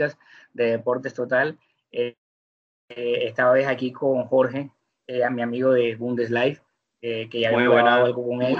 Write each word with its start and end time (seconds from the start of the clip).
podcast 0.00 0.20
de 0.52 0.64
Deportes 0.72 1.14
Total. 1.14 1.58
Eh, 1.92 2.16
eh, 2.88 3.24
esta 3.26 3.50
vez 3.50 3.66
aquí 3.66 3.92
con 3.92 4.24
Jorge, 4.24 4.70
eh, 5.06 5.24
a 5.24 5.30
mi 5.30 5.42
amigo 5.42 5.72
de 5.72 5.94
Bundeslife, 5.96 6.62
que 7.00 7.28
ya 7.32 7.48
había 7.48 7.66
grabado 7.66 8.04
algo 8.04 8.26
con 8.26 8.42
él, 8.42 8.58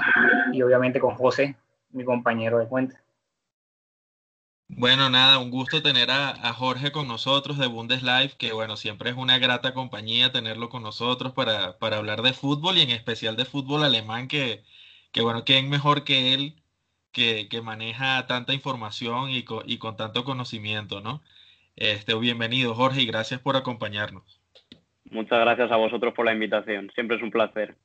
y 0.55 0.63
obviamente 0.63 0.99
con 0.99 1.15
José, 1.15 1.57
mi 1.91 2.05
compañero 2.05 2.59
de 2.59 2.69
cuenta. 2.69 3.03
Bueno, 4.67 5.11
nada, 5.11 5.39
un 5.39 5.51
gusto 5.51 5.83
tener 5.83 6.11
a, 6.11 6.35
Jorge 6.55 6.91
con 6.91 7.07
nosotros 7.07 7.59
de 7.59 7.67
Bundeslife, 7.67 8.37
que 8.39 8.53
bueno, 8.55 8.79
siempre 8.79 9.11
es 9.11 9.17
una 9.17 9.39
grata 9.39 9.75
compañía 9.75 10.33
tenerlo 10.33 10.71
con 10.71 10.83
nosotros 10.83 11.35
para, 11.35 11.77
para 11.79 11.99
hablar 11.99 12.23
de 12.23 12.33
fútbol 12.33 12.79
y 12.79 12.83
en 12.83 12.91
especial 12.91 13.37
de 13.37 13.45
fútbol 13.45 13.83
alemán, 13.83 14.27
que, 14.27 14.65
que 15.13 15.21
bueno, 15.21 15.45
¿quién 15.45 15.69
mejor 15.69 16.05
que 16.05 16.33
él 16.33 16.60
que, 17.13 17.49
maneja 17.63 18.27
tanta 18.27 18.53
información 18.53 19.31
y 19.31 19.45
con, 19.45 19.63
y 19.67 19.79
con, 19.79 19.97
tanto 19.97 20.25
conocimiento, 20.25 21.01
¿no? 21.01 21.21
Este, 21.77 22.15
bienvenido, 22.15 22.75
Jorge, 22.75 23.03
y 23.03 23.07
gracias 23.07 23.41
por 23.41 23.57
acompañarnos. 23.57 24.41
Muchas 25.11 25.41
gracias 25.41 25.71
a 25.73 25.77
vosotros 25.77 26.15
por 26.15 26.27
la 26.27 26.33
invitación. 26.33 26.91
Siempre 26.95 27.17
es 27.17 27.23
un 27.23 27.31
placer. 27.31 27.77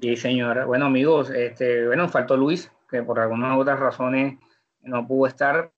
Sí, 0.00 0.16
señora. 0.16 0.66
Bueno, 0.66 0.86
amigos, 0.86 1.30
este, 1.30 1.86
bueno, 1.86 2.08
faltó 2.08 2.36
Luis, 2.36 2.70
que 2.90 3.02
por 3.02 3.18
algunas 3.18 3.58
otras 3.58 3.80
razones 3.80 4.38
no 4.82 5.06
pudo 5.06 5.26
estar, 5.26 5.72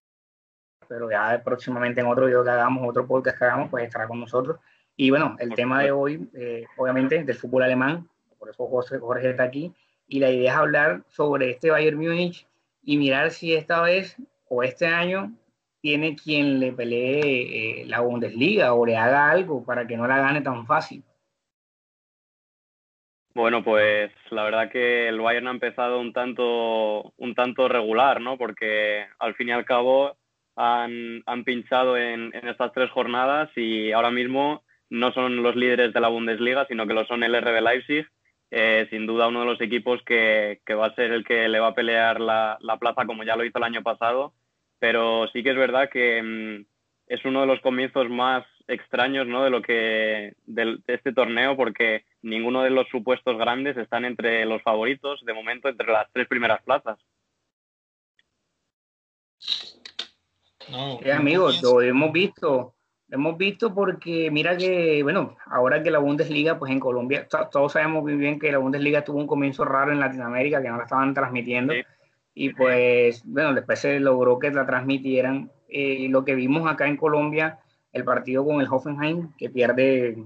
pero 0.89 1.11
ya 1.11 1.41
próximamente 1.45 2.01
en 2.01 2.09
otro 2.09 2.27
video 2.27 2.43
que 2.43 2.51
hagamos, 2.51 2.89
otro 2.89 3.07
podcast 3.07 3.39
que 3.39 3.45
hagamos, 3.45 3.71
pues 3.71 3.85
estará 3.85 4.09
con 4.09 4.19
nosotros. 4.19 4.59
Y 4.97 5.11
bueno, 5.11 5.37
el 5.39 5.55
tema 5.55 5.83
de 5.83 5.93
hoy, 5.93 6.29
eh, 6.35 6.65
obviamente, 6.77 7.23
del 7.23 7.37
fútbol 7.37 7.63
alemán, 7.63 8.09
por 8.39 8.49
eso 8.49 8.67
José, 8.67 8.99
Jorge 8.99 9.31
está 9.31 9.45
aquí, 9.45 9.73
y 10.09 10.21
la 10.21 10.31
idea 10.31 10.53
es 10.53 10.59
hablar 10.59 11.03
sobre 11.09 11.51
este 11.51 11.71
Bayern 11.71 11.99
Múnich 11.99 12.47
y 12.83 12.97
mirar 12.97 13.31
si 13.31 13.55
esta 13.55 13.83
vez 13.83 14.17
o 14.49 14.63
este 14.63 14.87
año 14.87 15.33
tiene 15.81 16.17
quien 16.17 16.59
le 16.59 16.73
pelee 16.73 17.83
eh, 17.83 17.87
la 17.87 18.01
Bundesliga 18.01 18.75
o 18.75 18.85
le 18.85 18.97
haga 18.97 19.31
algo 19.31 19.65
para 19.65 19.87
que 19.87 19.97
no 19.97 20.07
la 20.07 20.19
gane 20.19 20.41
tan 20.41 20.67
fácil. 20.67 21.05
Bueno, 23.35 23.63
pues 23.63 24.11
la 24.31 24.43
verdad 24.43 24.71
que 24.71 25.07
el 25.09 25.21
Bayern 25.21 25.47
ha 25.47 25.53
empezado 25.53 26.01
un 26.01 26.13
tanto, 26.13 27.13
un 27.17 27.35
tanto 27.37 27.69
regular, 27.69 28.21
¿no? 28.21 28.37
Porque 28.37 29.07
al 29.21 29.35
fin 29.35 29.51
y 29.51 29.53
al 29.53 29.65
cabo 29.65 30.17
han, 30.57 31.23
han 31.25 31.45
pinchado 31.45 31.97
en, 31.97 32.35
en, 32.35 32.49
estas 32.49 32.73
tres 32.73 32.91
jornadas 32.91 33.49
y 33.55 33.93
ahora 33.93 34.11
mismo 34.11 34.65
no 34.91 35.13
son 35.13 35.43
los 35.43 35.55
líderes 35.55 35.93
de 35.93 36.01
la 36.01 36.09
Bundesliga, 36.09 36.67
sino 36.67 36.87
que 36.87 36.95
lo 36.95 37.07
son 37.07 37.23
el 37.23 37.41
RB 37.41 37.61
Leipzig 37.63 38.09
eh, 38.51 38.87
sin 38.91 39.07
duda 39.07 39.29
uno 39.29 39.41
de 39.41 39.47
los 39.47 39.61
equipos 39.61 40.03
que, 40.05 40.61
va 40.71 40.87
a 40.87 40.95
ser 40.95 41.13
el 41.13 41.25
que 41.25 41.49
le 41.49 41.61
va 41.61 41.69
a 41.69 41.75
pelear 41.75 42.21
la, 42.21 42.59
plaza 42.81 43.05
como 43.07 43.23
ya 43.25 43.37
lo 43.37 43.45
hizo 43.45 43.59
el 43.59 43.65
año 43.65 43.83
pasado, 43.83 44.33
pero 44.79 45.29
sí 45.29 45.43
que 45.43 45.51
es 45.51 45.57
verdad 45.57 45.91
que 45.91 46.23
mm, 46.23 46.65
es 47.09 47.25
uno 47.25 47.43
de 47.43 47.47
los 47.47 47.61
comienzos 47.61 48.09
más 48.09 48.45
extraños 48.67 49.27
¿no? 49.27 49.45
de 49.45 49.51
lo 49.51 49.63
que 49.63 50.35
de, 50.47 50.79
este 50.87 51.13
torneo 51.13 51.57
porque 51.57 52.05
ninguno 52.23 52.63
de 52.63 52.71
los 52.71 52.89
supuestos 52.89 53.37
grandes 53.39 53.77
están 53.77 54.05
entre 54.05 54.45
los 54.45 54.63
favoritos 54.63 55.25
de 55.25 55.35
momento 55.35 55.69
entre 55.69 55.91
las 55.93 56.11
tres 56.13 56.27
primeras 56.29 56.63
plazas. 56.63 56.99
No, 60.71 61.01
amigos, 61.15 61.63
lo 61.63 61.81
hemos 61.81 62.13
visto 62.13 62.75
hemos 63.11 63.39
visto 63.39 63.75
porque 63.75 64.31
mira 64.31 64.57
que, 64.57 65.03
bueno, 65.03 65.37
ahora 65.47 65.83
que 65.83 65.91
la 65.91 65.99
Bundesliga, 65.99 66.59
pues 66.59 66.73
en 66.73 66.81
Colombia, 66.81 67.27
todos 67.51 67.73
sabemos 67.73 68.03
muy 68.03 68.17
bien 68.17 68.39
que 68.39 68.53
la 68.53 68.59
Bundesliga 68.59 69.05
tuvo 69.05 69.19
un 69.19 69.27
comienzo 69.27 69.65
raro 69.65 69.93
en 69.93 70.01
Latinoamérica, 70.01 70.63
que 70.63 70.69
no 70.69 70.77
la 70.77 70.85
estaban 70.85 71.15
transmitiendo. 71.15 71.73
Y 72.35 72.51
pues, 72.51 73.23
bueno, 73.25 73.55
después 73.55 73.81
se 73.81 73.99
logró 73.99 74.39
que 74.39 74.51
la 74.51 74.67
transmitieran. 74.67 75.51
Eh, 75.69 76.07
lo 76.09 76.25
que 76.25 76.35
vimos 76.35 76.71
acá 76.71 76.87
en 76.87 76.97
Colombia, 76.97 77.59
el 77.93 78.05
partido 78.05 78.45
con 78.45 78.61
el 78.61 78.69
Hoffenheim, 78.71 79.33
que 79.37 79.51
pierde 79.51 80.17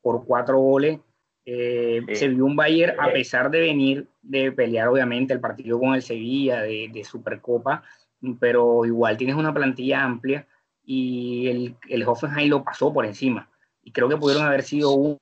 por 0.00 0.24
cuatro 0.24 0.58
goles. 0.58 1.00
Eh, 1.44 2.02
se 2.12 2.28
vio 2.28 2.44
un 2.44 2.56
Bayern, 2.56 2.98
a 3.00 3.10
pesar 3.10 3.50
de 3.50 3.60
venir 3.60 4.06
de 4.22 4.52
pelear, 4.52 4.88
obviamente, 4.88 5.32
el 5.32 5.40
partido 5.40 5.78
con 5.78 5.94
el 5.94 6.02
Sevilla 6.02 6.62
de, 6.62 6.90
de 6.92 7.04
Supercopa, 7.04 7.82
pero 8.38 8.84
igual 8.84 9.16
tienes 9.16 9.36
una 9.36 9.54
plantilla 9.54 10.02
amplia 10.02 10.46
y 10.90 11.48
el, 11.48 11.76
el 11.90 12.08
Hoffenheim 12.08 12.48
lo 12.48 12.64
pasó 12.64 12.90
por 12.94 13.04
encima. 13.04 13.50
Y 13.82 13.92
creo 13.92 14.08
que 14.08 14.16
pudieron 14.16 14.46
haber 14.46 14.62
sido 14.62 14.92
uno 14.92 15.18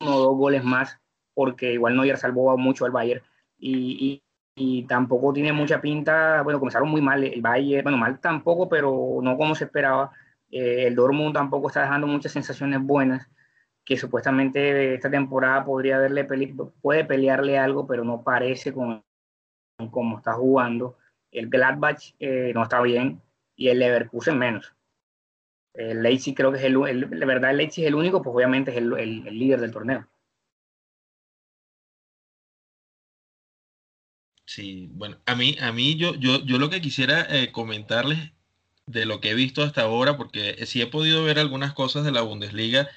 o 0.00 0.18
dos 0.18 0.36
goles 0.36 0.64
más, 0.64 0.98
porque 1.34 1.74
igual 1.74 1.94
Neuer 1.94 2.18
salvó 2.18 2.58
mucho 2.58 2.84
al 2.84 2.90
Bayern. 2.90 3.22
Y, 3.58 4.20
y, 4.56 4.82
tampoco 4.88 5.32
tiene 5.32 5.52
mucha 5.52 5.80
pinta, 5.80 6.42
bueno, 6.42 6.58
comenzaron 6.58 6.88
muy 6.88 7.00
mal 7.00 7.22
el 7.22 7.40
Bayern, 7.40 7.84
bueno, 7.84 7.96
mal 7.96 8.18
tampoco, 8.18 8.68
pero 8.68 9.20
no 9.22 9.36
como 9.36 9.54
se 9.54 9.64
esperaba. 9.64 10.10
Eh, 10.50 10.88
el 10.88 10.96
Dortmund 10.96 11.32
tampoco 11.32 11.68
está 11.68 11.82
dejando 11.82 12.08
muchas 12.08 12.32
sensaciones 12.32 12.80
buenas, 12.82 13.30
que 13.84 13.96
supuestamente 13.96 14.94
esta 14.94 15.10
temporada 15.10 15.64
podría 15.64 15.96
haberle 15.96 16.24
puede 16.80 17.04
pelearle 17.04 17.56
algo, 17.56 17.86
pero 17.86 18.02
no 18.02 18.22
parece 18.22 18.72
con 18.72 19.04
como 19.92 20.18
está 20.18 20.32
jugando. 20.32 20.96
El 21.30 21.48
Gladbach 21.48 22.14
eh, 22.18 22.50
no 22.52 22.64
está 22.64 22.82
bien, 22.82 23.22
y 23.56 23.68
el 23.68 23.78
Leverkusen 23.78 24.38
menos. 24.38 24.74
El 25.74 26.02
Leipzig 26.02 26.34
creo 26.34 26.52
que 26.52 26.58
es 26.58 26.64
el, 26.64 26.78
la 27.10 27.26
verdad 27.26 27.50
el 27.50 27.56
Leipzig 27.56 27.84
es 27.84 27.88
el 27.88 27.94
único, 27.94 28.22
pues 28.22 28.34
obviamente 28.34 28.70
es 28.70 28.76
el, 28.76 28.92
el, 28.98 29.38
líder 29.38 29.60
del 29.60 29.72
torneo. 29.72 30.06
Sí, 34.44 34.88
bueno, 34.92 35.18
a 35.24 35.34
mí, 35.34 35.56
a 35.60 35.72
mí 35.72 35.96
yo, 35.96 36.14
yo, 36.14 36.44
yo 36.44 36.58
lo 36.58 36.68
que 36.68 36.82
quisiera 36.82 37.26
eh, 37.30 37.52
comentarles 37.52 38.32
de 38.86 39.06
lo 39.06 39.20
que 39.20 39.30
he 39.30 39.34
visto 39.34 39.62
hasta 39.62 39.82
ahora, 39.82 40.16
porque 40.16 40.66
sí 40.66 40.82
he 40.82 40.86
podido 40.86 41.24
ver 41.24 41.38
algunas 41.38 41.72
cosas 41.72 42.04
de 42.04 42.12
la 42.12 42.20
Bundesliga, 42.20 42.90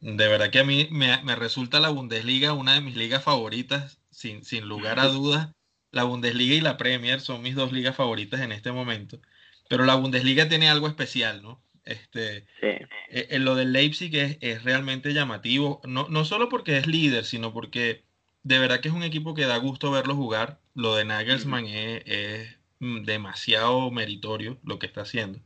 de 0.00 0.28
verdad 0.28 0.50
que 0.50 0.60
a 0.60 0.64
mí 0.64 0.88
me, 0.90 1.22
me 1.22 1.36
resulta 1.36 1.80
la 1.80 1.90
Bundesliga 1.90 2.52
una 2.54 2.74
de 2.74 2.80
mis 2.80 2.96
ligas 2.96 3.22
favoritas, 3.22 4.00
sin, 4.10 4.44
sin 4.44 4.66
lugar 4.66 4.98
a 4.98 5.08
dudas. 5.08 5.50
La 5.90 6.04
Bundesliga 6.04 6.54
y 6.54 6.60
la 6.60 6.76
Premier 6.76 7.20
son 7.20 7.42
mis 7.42 7.54
dos 7.54 7.72
ligas 7.72 7.96
favoritas 7.96 8.40
en 8.40 8.52
este 8.52 8.72
momento. 8.72 9.20
Pero 9.70 9.84
la 9.84 9.94
Bundesliga 9.94 10.48
tiene 10.48 10.68
algo 10.68 10.88
especial, 10.88 11.42
¿no? 11.42 11.62
Este, 11.84 12.38
En 12.60 12.88
eh, 13.08 13.38
lo 13.38 13.54
del 13.54 13.72
Leipzig 13.72 14.12
es, 14.16 14.36
es 14.40 14.64
realmente 14.64 15.14
llamativo, 15.14 15.80
no, 15.84 16.08
no, 16.08 16.24
solo 16.24 16.48
porque 16.48 16.76
es 16.76 16.88
líder, 16.88 17.24
sino 17.24 17.52
porque 17.52 18.02
de 18.42 18.58
verdad 18.58 18.80
que 18.80 18.88
es 18.88 18.94
un 18.94 19.04
equipo 19.04 19.32
que 19.32 19.46
da 19.46 19.56
gusto 19.58 19.92
verlo 19.92 20.16
jugar. 20.16 20.58
Lo 20.74 20.96
de 20.96 21.04
Nagelsmann 21.04 21.66
es, 21.66 22.56
mm, 22.80 23.04
demasiado 23.04 23.92
meritorio 23.92 24.58
lo 24.64 24.80
que 24.80 24.86
está 24.86 25.02
haciendo. 25.02 25.38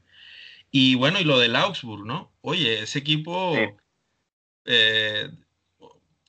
Y 0.70 0.94
bueno, 0.94 1.20
y 1.20 1.24
lo 1.24 1.38
del 1.38 1.54
Augsburg, 1.54 2.06
¿no? 2.06 2.32
Oye, 2.40 2.80
ese 2.80 3.00
equipo, 3.00 3.54
eh, 4.64 5.28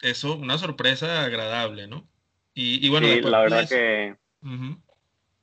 eso, 0.02 0.36
una 0.36 0.58
sorpresa 0.58 1.24
agradable, 1.24 1.88
¿no? 1.88 2.06
Y, 2.54 2.90
bueno, 2.90 3.08
la 3.30 3.40
verdad 3.40 3.70
que... 3.70 4.16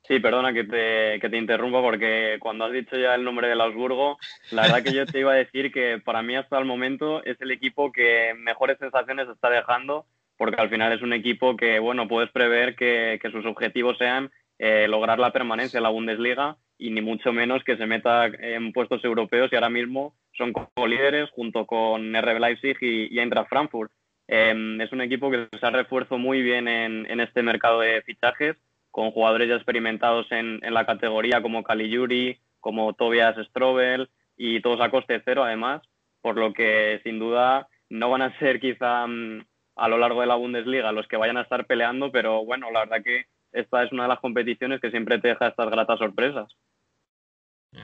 Sí, 0.09 0.19
perdona 0.19 0.53
que 0.53 0.65
te, 0.65 1.21
que 1.21 1.29
te 1.29 1.37
interrumpa 1.37 1.81
porque 1.81 2.39
cuando 2.41 2.65
has 2.65 2.73
dicho 2.73 2.97
ya 2.97 3.15
el 3.15 3.23
nombre 3.23 3.49
del 3.49 3.61
Augsburgo, 3.61 4.19
la 4.51 4.63
verdad 4.63 4.83
que 4.83 4.93
yo 4.93 5.07
te 5.07 5.21
iba 5.21 5.33
a 5.33 5.37
decir 5.37 5.73
que 5.73 6.01
para 6.05 6.23
mí 6.23 6.35
hasta 6.35 6.59
el 6.59 6.65
momento 6.65 7.25
es 7.25 7.41
el 7.41 7.53
equipo 7.53 7.93
que 7.93 8.35
mejores 8.37 8.79
sensaciones 8.79 9.29
está 9.29 9.49
dejando 9.49 10.07
porque 10.37 10.61
al 10.61 10.71
final 10.71 10.93
es 10.93 11.03
un 11.03 11.13
equipo 11.13 11.57
que, 11.57 11.79
bueno, 11.79 12.09
puedes 12.09 12.31
prever 12.33 12.75
que, 12.75 13.21
que 13.23 13.31
sus 13.31 13.47
objetivos 13.47 13.97
sean 13.97 14.33
eh, 14.59 14.89
lograr 14.89 15.21
la 15.21 15.33
permanencia 15.33 15.79
en 15.79 15.85
la 15.85 15.91
Bundesliga 15.91 16.57
y 16.79 16.91
ni 16.91 17.01
mucho 17.01 17.33
menos 17.33 17.63
que 17.63 17.77
se 17.77 17.87
meta 17.87 18.27
en 18.27 18.73
puestos 18.73 19.05
europeos 19.05 19.51
y 19.53 19.55
ahora 19.55 19.71
mismo 19.71 20.17
son 20.37 20.53
co-líderes 20.53 21.31
junto 21.31 21.65
con 21.65 22.13
RB 22.13 22.41
Leipzig 22.41 22.77
y, 22.81 23.15
y 23.15 23.21
Eintracht 23.21 23.49
Frankfurt. 23.49 23.93
Em, 24.27 24.81
es 24.81 24.91
un 24.91 25.01
equipo 25.01 25.31
que 25.31 25.47
se 25.59 25.67
ha 25.67 25.71
refuerzo 25.71 26.19
muy 26.19 26.43
bien 26.43 26.67
en, 26.67 27.09
en 27.09 27.21
este 27.21 27.43
mercado 27.43 27.81
de 27.81 28.03
fichajes 28.03 28.57
con 28.93 29.11
jugadores 29.11 29.49
ya 29.49 29.57
experimentados 29.57 30.31
en, 30.31 30.61
la 30.61 30.87
categoría 30.87 31.43
como 31.43 31.65
Caligiuri, 31.65 32.39
como 32.61 32.93
Tobias 32.93 33.35
Strobel 33.49 34.09
y 34.37 34.61
todos 34.61 34.81
a 34.81 34.91
coste 34.91 35.21
cero 35.25 35.43
además, 35.43 35.83
por 36.21 36.37
lo 36.37 36.53
que 36.53 37.01
sin 37.03 37.19
duda 37.19 37.69
no 37.89 38.11
van 38.11 38.23
a 38.23 38.39
ser 38.39 38.61
quizá 38.61 39.07
mm, 39.09 39.45
a 39.77 39.89
lo 39.89 39.99
largo 39.99 40.21
de 40.21 40.27
la 40.29 40.37
Bundesliga 40.37 40.93
los 40.93 41.09
que 41.09 41.17
vayan 41.17 41.39
a 41.39 41.43
estar 41.43 41.67
peleando, 41.67 42.13
pero 42.13 42.45
bueno, 42.45 42.71
la 42.71 42.81
verdad 42.81 43.03
que 43.03 43.27
esta 43.51 43.83
es 43.83 43.91
una 43.93 44.05
de 44.05 44.11
las 44.11 44.21
competiciones 44.21 44.81
que 44.81 44.91
siempre 44.91 45.19
te 45.19 45.29
deja 45.29 45.49
estas 45.49 45.71
gratas 45.71 45.99
sorpresas. 45.99 46.49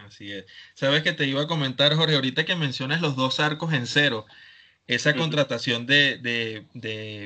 Así 0.04 0.30
es. 0.30 0.44
Sabes 0.74 1.02
que 1.02 1.14
te 1.14 1.24
iba 1.24 1.42
a 1.42 1.46
comentar, 1.46 1.94
Jorge, 1.94 2.14
ahorita 2.14 2.44
que 2.44 2.56
mencionas 2.56 3.00
los 3.00 3.16
dos 3.16 3.40
arcos 3.40 3.72
en 3.72 3.86
cero, 3.86 4.26
esa 4.88 5.14
contratación 5.14 5.86
de, 5.86 6.16
de, 6.16 6.66
de 6.72 7.24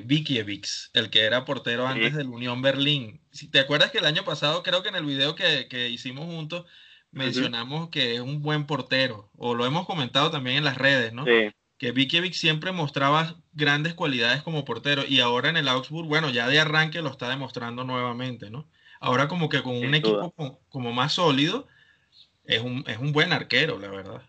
el 0.95 1.11
que 1.11 1.21
era 1.21 1.45
portero 1.45 1.87
antes 1.87 2.15
del 2.15 2.27
Unión 2.27 2.61
Berlín. 2.61 3.21
Si 3.31 3.47
te 3.47 3.61
acuerdas 3.61 3.93
que 3.93 3.99
el 3.99 4.05
año 4.05 4.25
pasado, 4.25 4.65
creo 4.65 4.83
que 4.83 4.89
en 4.89 4.97
el 4.97 5.07
video 5.07 5.37
que, 5.37 5.69
que 5.69 5.89
hicimos 5.89 6.27
juntos, 6.27 6.67
mencionamos 7.13 7.89
que 7.91 8.17
es 8.17 8.21
un 8.21 8.43
buen 8.43 8.67
portero, 8.67 9.31
o 9.37 9.55
lo 9.55 9.65
hemos 9.65 9.87
comentado 9.87 10.33
también 10.33 10.57
en 10.57 10.65
las 10.65 10.77
redes, 10.77 11.13
¿no? 11.13 11.25
Sí. 11.25 11.53
Que 11.79 11.93
Vikiewicz 11.93 12.37
siempre 12.37 12.73
mostraba 12.73 13.37
grandes 13.53 13.95
cualidades 13.95 14.43
como 14.43 14.65
portero, 14.65 15.05
y 15.09 15.21
ahora 15.21 15.49
en 15.49 15.57
el 15.57 15.69
Augsburg, 15.69 16.09
bueno, 16.09 16.31
ya 16.31 16.49
de 16.49 16.59
arranque 16.59 17.01
lo 17.01 17.11
está 17.11 17.29
demostrando 17.29 17.85
nuevamente, 17.85 18.51
¿no? 18.51 18.69
Ahora 18.99 19.29
como 19.29 19.49
que 19.49 19.63
con 19.63 19.77
un 19.77 19.95
equipo 19.95 20.35
como, 20.69 20.93
más 20.93 21.13
sólido, 21.13 21.69
es 22.45 22.61
un, 22.61 22.83
es 22.89 22.99
un 22.99 23.13
buen 23.13 23.33
arquero, 23.33 23.79
la 23.79 23.89
verdad. 23.89 24.23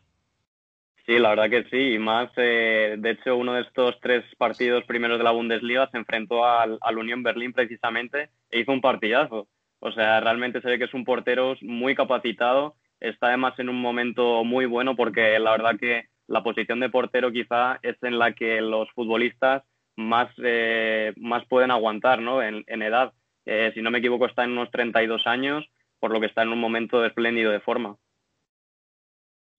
Sí, 1.05 1.19
la 1.19 1.29
verdad 1.29 1.49
que 1.49 1.63
sí, 1.69 1.95
y 1.95 1.99
más, 1.99 2.31
eh, 2.37 2.95
de 2.97 3.09
hecho, 3.11 3.35
uno 3.35 3.53
de 3.53 3.63
estos 3.63 3.99
tres 4.01 4.23
partidos 4.37 4.85
primeros 4.85 5.17
de 5.17 5.25
la 5.25 5.31
Bundesliga 5.31 5.89
se 5.91 5.97
enfrentó 5.97 6.45
al, 6.45 6.77
al 6.79 6.97
Unión 6.97 7.23
Berlín 7.23 7.51
precisamente 7.51 8.29
e 8.49 8.59
hizo 8.61 8.71
un 8.71 8.79
partidazo. 8.79 9.47
O 9.79 9.91
sea, 9.91 10.21
realmente 10.21 10.61
se 10.61 10.69
ve 10.69 10.77
que 10.77 10.85
es 10.85 10.93
un 10.93 11.03
portero 11.03 11.55
muy 11.61 11.93
capacitado, 11.93 12.75
está 13.01 13.27
además 13.27 13.59
en 13.59 13.67
un 13.67 13.81
momento 13.81 14.45
muy 14.45 14.65
bueno 14.65 14.95
porque 14.95 15.37
la 15.39 15.51
verdad 15.51 15.77
que 15.77 16.05
la 16.27 16.41
posición 16.41 16.79
de 16.79 16.89
portero 16.89 17.33
quizá 17.33 17.79
es 17.81 18.01
en 18.01 18.17
la 18.17 18.31
que 18.33 18.61
los 18.61 18.89
futbolistas 18.91 19.63
más, 19.97 20.29
eh, 20.37 21.13
más 21.17 21.45
pueden 21.47 21.71
aguantar 21.71 22.21
¿no? 22.21 22.41
en, 22.41 22.63
edad. 22.81 23.13
Eh, 23.45 23.71
si 23.73 23.81
no 23.81 23.91
me 23.91 23.99
equivoco, 23.99 24.25
está 24.25 24.45
en 24.45 24.51
unos 24.51 24.71
32 24.71 25.27
años, 25.27 25.65
por 25.99 26.11
lo 26.11 26.19
que 26.19 26.27
está 26.27 26.43
en 26.43 26.49
un 26.49 26.59
momento 26.59 27.05
espléndido 27.05 27.51
de 27.51 27.59
forma. 27.59 27.97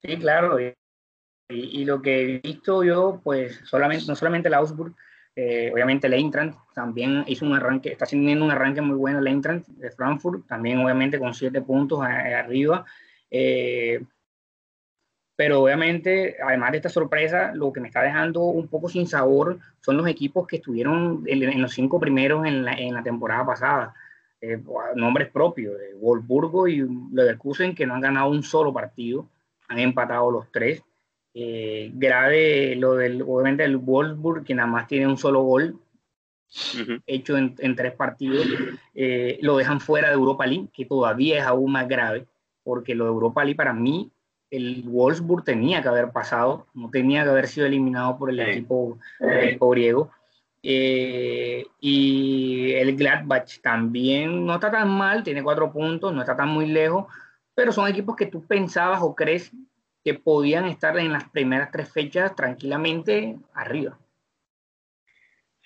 Sí, 0.03 0.19
claro. 0.19 0.59
Lo 1.49 2.01
que 2.01 2.23
he 2.23 2.39
visto 2.39 2.83
yo, 2.85 3.21
pues 3.23 3.61
solamente, 3.65 4.07
no 4.07 4.17
solamente 4.17 4.49
el 4.49 4.55
Augsburg, 4.55 4.95
eh, 5.37 5.71
obviamente 5.73 6.07
el 6.07 6.15
Eintracht 6.15 6.57
también 6.75 7.25
hizo 7.27 7.45
un 7.45 7.55
arranque, 7.55 7.91
está 7.91 8.05
haciendo 8.05 8.45
un 8.45 8.51
arranque 8.51 8.81
muy 8.81 8.97
bueno 8.97 9.19
el 9.19 9.27
Eintracht 9.27 9.67
de 9.67 9.91
Frankfurt, 9.91 10.47
también 10.47 10.79
obviamente 10.79 11.19
con 11.19 11.35
siete 11.35 11.61
puntos 11.61 12.01
arriba. 12.03 12.85
Eh, 13.31 14.03
pero 15.37 15.63
obviamente, 15.63 16.37
además 16.41 16.71
de 16.71 16.77
esta 16.77 16.89
sorpresa, 16.89 17.53
lo 17.55 17.73
que 17.73 17.81
me 17.81 17.89
está 17.89 18.03
dejando 18.03 18.43
un 18.43 18.69
poco 18.69 18.89
sin 18.89 19.09
sabor 19.09 19.59
son 19.81 19.97
los 19.97 20.07
equipos 20.07 20.47
que 20.47 20.57
estuvieron 20.57 21.25
en, 21.27 21.61
los 21.61 21.73
cinco 21.73 21.99
primeros 21.99 22.47
en 22.47 22.65
la, 22.65 22.75
en 22.75 22.95
la 22.95 23.03
temporada 23.03 23.45
pasada. 23.45 23.95
Eh, 24.41 24.63
nombres 24.95 25.31
propios, 25.31 25.77
de 25.79 25.95
Wolfsburgo 25.95 26.69
y 26.69 26.87
Leverkusen, 27.13 27.75
que 27.75 27.87
no 27.87 27.95
han 27.95 28.01
ganado 28.01 28.31
un 28.31 28.43
solo 28.43 28.73
partido, 28.73 29.29
han 29.69 29.81
empatado 29.81 30.31
los 30.31 30.53
tres. 30.53 30.83
Eh, 31.37 31.91
grave 31.95 32.77
lo 32.77 32.95
del, 32.95 33.23
obviamente, 33.23 33.65
el 33.65 33.77
Wolfsburg, 33.77 34.45
que 34.45 34.55
nada 34.55 34.69
más 34.69 34.87
tiene 34.87 35.09
un 35.09 35.19
solo 35.19 35.43
gol 35.43 35.81
hecho 37.07 37.37
en, 37.37 37.57
en, 37.59 37.75
tres 37.75 37.93
partidos, 37.95 38.47
eh, 38.95 39.39
lo 39.43 39.57
dejan 39.57 39.81
fuera 39.81 40.09
de 40.09 40.15
Europa 40.15 40.47
League, 40.47 40.69
que 40.73 40.85
todavía 40.85 41.41
es 41.41 41.45
aún 41.45 41.73
más 41.73 41.89
grave, 41.89 42.27
porque 42.63 42.95
lo 42.95 43.05
de 43.05 43.11
Europa 43.11 43.43
League 43.43 43.57
para 43.57 43.73
mí, 43.73 44.13
el 44.51 44.85
Wolfsburg 44.87 45.45
tenía 45.45 45.83
que 45.83 45.89
haber 45.89 46.13
pasado, 46.13 46.67
no 46.75 46.89
tenía 46.91 47.25
que 47.25 47.31
haber 47.31 47.49
sido 47.49 47.67
eliminado 47.67 48.17
por 48.17 48.31
el, 48.31 48.39
equipo, 48.39 48.99
griego. 49.73 50.13
Eh, 50.63 51.67
y 51.81 52.73
el 52.75 52.97
Gladbach 52.97 53.61
también 53.61 54.47
no 54.47 54.55
está 54.55 54.71
tan 54.71 54.89
mal, 54.89 55.25
tiene 55.25 55.43
cuatro 55.43 55.73
puntos, 55.73 56.15
no 56.15 56.21
está 56.21 56.37
tan 56.37 56.49
muy 56.49 56.67
lejos, 56.67 57.07
pero 57.55 57.73
son 57.73 57.89
equipos 57.89 58.15
que 58.15 58.27
tú 58.27 58.47
pensabas 58.47 59.03
o 59.03 59.15
crees 59.15 59.53
que 60.05 60.15
podían 60.15 60.67
estar 60.67 60.99
en 60.99 61.13
las 61.13 61.31
primeras 61.31 61.71
tres 61.71 61.91
fechas 61.91 62.37
tranquilamente 62.37 63.37
arriba. 63.55 63.99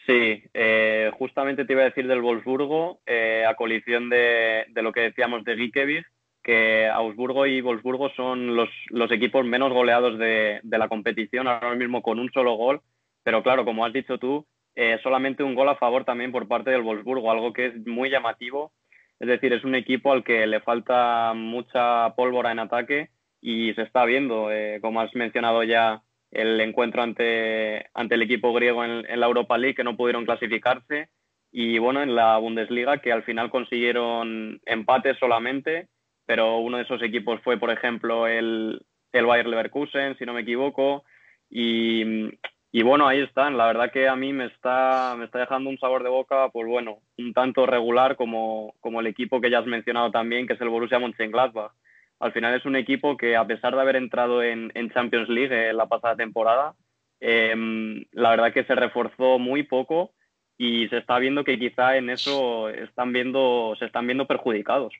Sí, 0.06 0.42
eh, 0.54 1.10
justamente 1.18 1.64
te 1.64 1.72
iba 1.74 1.82
a 1.82 1.86
decir 1.86 2.06
del 2.06 2.22
Wolfsburgo, 2.22 3.00
eh, 3.04 3.44
a 3.46 3.56
colisión 3.56 4.08
de, 4.08 4.64
lo 4.76 4.92
que 4.92 5.00
decíamos 5.00 5.44
de 5.44 5.56
Gikevich, 5.56 6.06
que 6.42 6.86
Augsburgo 6.86 7.44
y 7.44 7.60
Wolfsburgo 7.60 8.08
son 8.10 8.56
los, 8.56 8.70
equipos 9.10 9.44
menos 9.44 9.70
goleados 9.70 10.18
de, 10.18 10.60
la 10.62 10.88
competición, 10.88 11.46
ahora 11.46 11.74
mismo 11.74 12.00
con 12.00 12.18
un 12.18 12.30
solo 12.30 12.54
gol, 12.54 12.80
pero 13.22 13.42
claro, 13.42 13.66
como 13.66 13.84
has 13.84 13.92
dicho 13.92 14.18
tú, 14.18 14.46
eh, 14.76 14.98
solamente 15.02 15.42
un 15.42 15.54
gol 15.54 15.68
a 15.68 15.76
favor 15.76 16.04
también 16.04 16.32
por 16.32 16.48
parte 16.48 16.70
del 16.70 16.82
Wolfsburgo, 16.82 17.30
algo 17.30 17.52
que 17.52 17.66
es 17.66 17.86
muy 17.86 18.08
llamativo, 18.08 18.72
es 19.18 19.28
decir, 19.28 19.52
es 19.52 19.64
un 19.64 19.74
equipo 19.74 20.12
al 20.12 20.24
que 20.24 20.46
le 20.46 20.60
falta 20.60 21.34
mucha 21.34 22.14
pólvora 22.14 22.52
en 22.52 22.60
ataque 22.60 23.10
y 23.40 23.72
se 23.74 23.82
está 23.82 24.04
viendo, 24.04 24.50
eh, 24.50 24.78
como 24.80 25.00
has 25.00 25.14
mencionado 25.14 25.62
ya, 25.62 26.02
el 26.30 26.60
encuentro 26.60 27.02
ante, 27.02 27.86
ante 27.94 28.14
el 28.14 28.22
equipo 28.22 28.52
griego 28.52 28.84
en, 28.84 29.20
la 29.20 29.26
Europa 29.26 29.56
League, 29.56 29.74
que 29.74 29.84
no 29.84 29.96
pudieron 29.96 30.24
clasificarse, 30.24 31.08
y 31.50 31.78
bueno, 31.78 32.02
en 32.02 32.14
la 32.14 32.36
Bundesliga, 32.36 32.98
que 32.98 33.12
al 33.12 33.22
final 33.22 33.50
consiguieron 33.50 34.60
empates 34.66 35.16
solamente, 35.18 35.88
pero 36.26 36.58
uno 36.58 36.76
de 36.76 36.82
esos 36.82 37.02
equipos 37.02 37.40
fue, 37.42 37.56
por 37.56 37.70
ejemplo, 37.70 38.26
el, 38.26 38.82
el 39.12 39.26
Bayer 39.26 39.46
Leverkusen, 39.46 40.18
si 40.18 40.26
no 40.26 40.34
me 40.34 40.42
equivoco, 40.42 41.04
y, 41.48 42.28
y 42.70 42.82
bueno, 42.82 43.08
ahí 43.08 43.20
están. 43.20 43.56
La 43.56 43.66
verdad 43.66 43.90
que 43.90 44.08
a 44.08 44.16
mí 44.16 44.34
me 44.34 44.46
está, 44.46 45.14
me 45.16 45.24
está 45.24 45.38
dejando 45.38 45.70
un 45.70 45.78
sabor 45.78 46.02
de 46.02 46.10
boca, 46.10 46.50
pues 46.50 46.68
bueno, 46.68 46.98
un 47.16 47.32
tanto 47.32 47.64
regular 47.64 48.16
como, 48.16 48.74
como 48.80 49.00
el 49.00 49.06
equipo 49.06 49.40
que 49.40 49.50
ya 49.50 49.60
has 49.60 49.66
mencionado 49.66 50.10
también, 50.10 50.46
que 50.46 50.52
es 50.52 50.60
el 50.60 50.68
Borussia 50.68 50.98
Mönchengladbach 50.98 51.72
al 52.20 52.32
final 52.32 52.54
es 52.54 52.64
un 52.64 52.76
equipo 52.76 53.16
que 53.16 53.36
a 53.36 53.46
pesar 53.46 53.74
de 53.74 53.80
haber 53.80 53.96
entrado 53.96 54.42
en, 54.42 54.72
Champions 54.92 55.28
League 55.28 55.70
en 55.70 55.76
la 55.76 55.86
pasada 55.86 56.16
temporada, 56.16 56.74
em, 57.20 58.04
la 58.12 58.30
verdad 58.30 58.52
que 58.52 58.64
se 58.64 58.74
reforzó 58.74 59.38
muy 59.38 59.62
poco 59.62 60.12
y 60.56 60.88
se 60.88 60.98
está 60.98 61.18
viendo 61.18 61.44
que 61.44 61.58
quizá 61.58 61.96
en 61.96 62.10
eso 62.10 62.68
están 62.68 63.12
viendo, 63.12 63.76
se 63.78 63.86
están 63.86 64.06
viendo 64.06 64.26
perjudicados. 64.26 64.92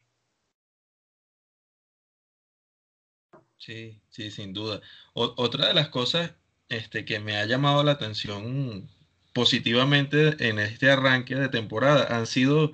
Sí, 3.56 4.00
sí, 4.08 4.30
sin 4.30 4.52
duda. 4.52 4.80
otra 5.14 5.66
de 5.66 5.74
las 5.74 5.88
cosas 5.88 6.36
este, 6.68 7.04
que 7.04 7.18
me 7.18 7.36
ha 7.36 7.46
llamado 7.46 7.82
la 7.82 7.92
atención 7.92 8.88
positivamente 9.32 10.48
en 10.48 10.58
este 10.60 10.90
arranque 10.90 11.34
de 11.34 11.48
temporada 11.48 12.16
han 12.16 12.26
sido 12.26 12.72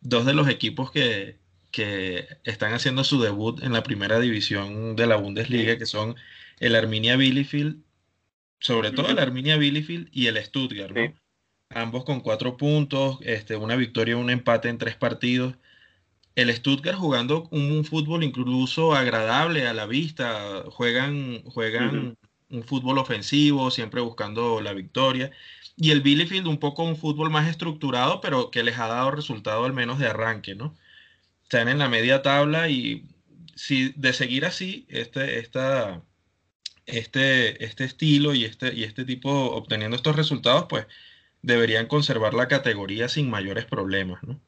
dos 0.00 0.26
de 0.26 0.34
los 0.34 0.48
equipos 0.48 0.90
que, 0.90 1.39
que 1.70 2.26
están 2.44 2.72
haciendo 2.72 3.04
su 3.04 3.20
debut 3.20 3.62
en 3.62 3.72
la 3.72 3.82
primera 3.82 4.18
división 4.18 4.96
de 4.96 5.06
la 5.06 5.16
Bundesliga, 5.16 5.78
que 5.78 5.86
son 5.86 6.16
el 6.58 6.74
Arminia 6.74 7.16
Bielefeld, 7.16 7.82
sobre 8.58 8.90
todo 8.90 9.08
el 9.08 9.18
Arminia 9.18 9.56
Bielefeld 9.56 10.08
y 10.12 10.26
el 10.26 10.36
Stuttgart, 10.42 10.94
Ambos 11.72 12.04
con 12.04 12.20
cuatro 12.20 12.56
puntos, 12.56 13.18
este, 13.22 13.54
una 13.54 13.76
victoria 13.76 14.12
y 14.12 14.18
un 14.18 14.28
empate 14.28 14.68
en 14.68 14.78
tres 14.78 14.96
partidos. 14.96 15.54
El 16.34 16.52
Stuttgart 16.52 16.98
jugando 16.98 17.48
un, 17.52 17.84
fútbol 17.84 18.24
incluso 18.24 18.92
agradable 18.94 19.68
a 19.68 19.72
la 19.72 19.86
vista, 19.86 20.64
juegan, 20.68 21.44
juegan 21.44 22.16
un 22.50 22.62
fútbol 22.64 22.98
ofensivo, 22.98 23.70
siempre 23.70 24.00
buscando 24.00 24.60
la 24.60 24.72
victoria. 24.72 25.30
Y 25.76 25.92
el 25.92 26.00
Bielefeld 26.00 26.48
un 26.48 26.58
poco 26.58 26.82
un 26.82 26.96
fútbol 26.96 27.30
más 27.30 27.48
estructurado, 27.48 28.20
pero 28.20 28.50
que 28.50 28.64
les 28.64 28.78
ha 28.78 28.88
dado 28.88 29.12
resultado 29.12 29.64
al 29.64 29.72
menos 29.72 30.00
de 30.00 30.08
arranque, 30.08 30.56
¿no? 30.56 30.74
Están 31.50 31.66
en 31.66 31.78
la 31.78 31.88
media 31.88 32.22
tabla 32.22 32.68
y 32.68 33.02
si 33.56 33.92
de 33.96 34.12
seguir 34.12 34.44
así, 34.44 34.86
este, 34.88 35.40
esta, 35.40 36.00
este, 36.86 37.64
este 37.64 37.82
estilo 37.82 38.34
y 38.34 38.44
este, 38.44 38.72
y 38.72 38.84
este 38.84 39.04
tipo 39.04 39.28
obteniendo 39.28 39.96
estos 39.96 40.14
resultados, 40.14 40.66
pues 40.68 40.86
deberían 41.42 41.88
conservar 41.88 42.34
la 42.34 42.46
categoría 42.46 43.08
sin 43.08 43.28
mayores 43.28 43.64
problemas, 43.64 44.22
¿no? 44.22 44.40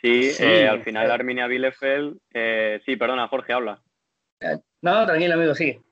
Sí, 0.00 0.30
eh, 0.40 0.66
al 0.66 0.82
final 0.82 1.10
Arminia 1.10 1.46
Bielefeld, 1.46 2.16
eh, 2.32 2.80
sí, 2.86 2.96
perdona, 2.96 3.28
Jorge, 3.28 3.52
habla. 3.52 3.82
No, 4.80 5.04
tranquilo, 5.04 5.34
amigo, 5.34 5.54
sigue. 5.54 5.82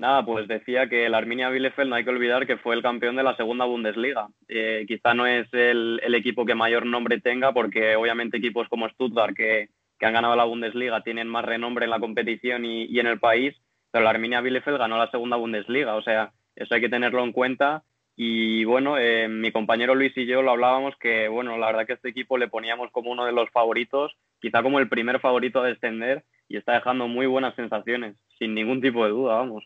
Nada, 0.00 0.24
pues 0.24 0.46
decía 0.46 0.88
que 0.88 1.06
el 1.06 1.14
Arminia 1.14 1.50
Bielefeld 1.50 1.90
no 1.90 1.96
hay 1.96 2.04
que 2.04 2.10
olvidar 2.10 2.46
que 2.46 2.56
fue 2.56 2.76
el 2.76 2.82
campeón 2.82 3.16
de 3.16 3.24
la 3.24 3.34
segunda 3.34 3.64
Bundesliga. 3.64 4.28
Eh, 4.46 4.84
quizá 4.86 5.12
no 5.12 5.26
es 5.26 5.52
el, 5.52 6.00
equipo 6.14 6.46
que 6.46 6.54
mayor 6.54 6.86
nombre 6.86 7.20
tenga, 7.20 7.52
porque 7.52 7.96
obviamente 7.96 8.36
equipos 8.36 8.68
como 8.68 8.88
Stuttgart, 8.88 9.34
que, 9.34 9.70
han 10.00 10.12
ganado 10.12 10.36
la 10.36 10.44
Bundesliga, 10.44 11.02
tienen 11.02 11.26
más 11.26 11.44
renombre 11.44 11.84
en 11.84 11.90
la 11.90 11.98
competición 11.98 12.64
y, 12.64 12.96
en 13.00 13.08
el 13.08 13.18
país, 13.18 13.56
pero 13.90 14.02
el 14.02 14.08
Arminia 14.08 14.40
Bielefeld 14.40 14.78
ganó 14.78 14.98
la 14.98 15.10
segunda 15.10 15.36
Bundesliga. 15.36 15.96
O 15.96 16.02
sea, 16.02 16.30
eso 16.54 16.76
hay 16.76 16.80
que 16.80 16.88
tenerlo 16.88 17.24
en 17.24 17.32
cuenta. 17.32 17.82
Y 18.14 18.64
bueno, 18.64 18.98
eh, 18.98 19.26
mi 19.26 19.50
compañero 19.50 19.96
Luis 19.96 20.16
y 20.16 20.26
yo 20.26 20.42
lo 20.42 20.52
hablábamos 20.52 20.94
que, 21.00 21.26
bueno, 21.26 21.58
la 21.58 21.66
verdad 21.66 21.86
que 21.86 21.94
este 21.94 22.10
equipo 22.10 22.38
le 22.38 22.46
poníamos 22.46 22.92
como 22.92 23.10
uno 23.10 23.24
de 23.24 23.32
los 23.32 23.50
favoritos, 23.50 24.16
quizá 24.40 24.62
como 24.62 24.78
el 24.78 24.88
primer 24.88 25.18
favorito 25.18 25.60
a 25.60 25.66
descender, 25.66 26.22
y 26.48 26.56
está 26.56 26.74
dejando 26.74 27.08
muy 27.08 27.26
buenas 27.26 27.56
sensaciones, 27.56 28.14
sin 28.38 28.54
ningún 28.54 28.80
tipo 28.80 29.04
de 29.04 29.10
duda, 29.10 29.34
vamos. 29.34 29.64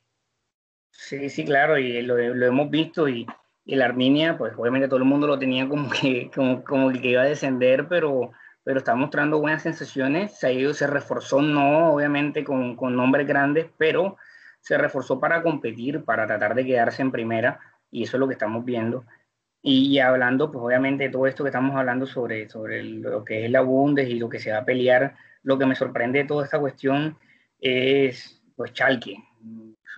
Sí, 0.92 1.30
sí, 1.30 1.44
claro, 1.44 1.78
y 1.78 2.02
lo, 2.02 2.18
hemos 2.18 2.70
visto 2.70 3.08
y, 3.08 3.26
el 3.66 3.82
Arminia, 3.82 4.36
pues 4.36 4.54
obviamente 4.56 4.88
todo 4.88 4.98
el 4.98 5.04
mundo 5.04 5.26
lo 5.26 5.38
tenía 5.38 5.68
como 5.68 5.88
que, 5.90 6.30
como, 6.34 6.62
como 6.64 6.92
que 6.92 7.08
iba 7.10 7.22
a 7.22 7.26
descender, 7.26 7.88
pero, 7.88 8.32
pero 8.62 8.78
está 8.78 8.94
mostrando 8.94 9.40
buenas 9.40 9.62
sensaciones, 9.62 10.38
se 10.38 10.48
ha 10.48 10.52
ido, 10.52 10.74
se 10.74 10.86
reforzó, 10.86 11.42
no 11.42 11.92
obviamente 11.94 12.44
con, 12.44 12.76
con 12.76 12.96
nombres 12.96 13.26
grandes, 13.26 13.66
pero 13.78 14.16
se 14.60 14.78
reforzó 14.78 15.18
para 15.18 15.42
competir, 15.42 16.04
para 16.04 16.26
tratar 16.26 16.54
de 16.54 16.64
quedarse 16.64 17.02
en 17.02 17.10
primera, 17.12 17.60
y 17.90 18.04
eso 18.04 18.16
es 18.16 18.20
lo 18.20 18.28
que 18.28 18.34
estamos 18.34 18.64
viendo. 18.64 19.04
Y, 19.62 19.98
hablando, 20.00 20.50
pues 20.50 20.64
obviamente 20.64 21.04
de 21.04 21.10
todo 21.10 21.26
esto 21.26 21.44
que 21.44 21.50
estamos 21.50 21.76
hablando 21.76 22.04
sobre, 22.06 22.48
sobre 22.48 22.82
lo 22.82 23.24
que 23.24 23.44
es 23.44 23.50
la 23.50 23.60
Bundes 23.60 24.08
y 24.08 24.18
lo 24.18 24.28
que 24.28 24.40
se 24.40 24.50
va 24.50 24.58
a 24.58 24.64
pelear, 24.64 25.14
lo 25.44 25.56
que 25.58 25.66
me 25.66 25.76
sorprende 25.76 26.20
de 26.20 26.24
toda 26.26 26.44
esta 26.44 26.58
cuestión 26.58 27.16
es 27.60 28.42
pues 28.56 28.72
Chalke. 28.72 29.16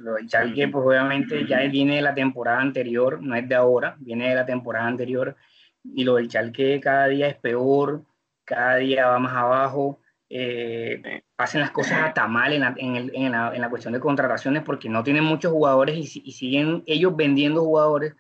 Lo 0.01 0.15
de 0.15 0.27
Chalke, 0.27 0.69
pues 0.69 0.87
obviamente 0.87 1.47
ya 1.47 1.61
viene 1.61 1.97
de 1.97 2.03
la 2.03 2.15
temporada 2.15 2.61
anterior, 2.61 3.23
no 3.23 3.35
es 3.35 3.49
de 3.49 3.55
ahora, 3.55 3.97
viene 3.99 4.29
de 4.29 4.35
la 4.35 4.47
temporada 4.47 4.87
anterior. 4.87 5.37
Y 5.85 6.05
lo 6.05 6.17
del 6.17 6.29
Chalke 6.29 6.81
cada 6.81 7.09
día 7.09 7.29
es 7.29 7.37
peor, 7.37 8.05
cada 8.45 8.77
día 8.77 9.09
va 9.09 9.19
más 9.19 9.35
abajo. 9.35 10.01
eh, 10.31 11.23
hacen 11.37 11.61
las 11.61 11.71
cosas 11.71 11.99
hasta 12.03 12.27
mal 12.27 12.53
en 12.53 12.61
la, 12.61 12.75
en, 12.77 13.61
la, 13.61 13.69
cuestión 13.71 13.93
de 13.93 14.01
contrataciones 14.01 14.63
porque 14.63 14.89
no 14.89 15.05
tienen 15.05 15.25
muchos 15.25 15.53
jugadores 15.53 15.97
y, 15.97 16.33
siguen 16.33 16.83
ellos 16.87 17.15
vendiendo 17.15 17.63
jugadores 17.63 18.15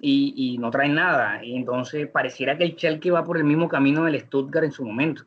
y, 0.00 0.56
no 0.58 0.70
traen 0.70 0.94
nada. 0.94 1.44
Y 1.44 1.56
entonces 1.56 2.08
pareciera 2.08 2.56
que 2.56 2.64
el 2.64 2.76
Schalke 2.76 3.10
va 3.10 3.24
por 3.24 3.36
el 3.36 3.44
mismo 3.44 3.68
camino 3.68 4.04
del 4.04 4.20
Stuttgart 4.20 4.64
en 4.64 4.72
su 4.72 4.84
momento. 4.84 5.24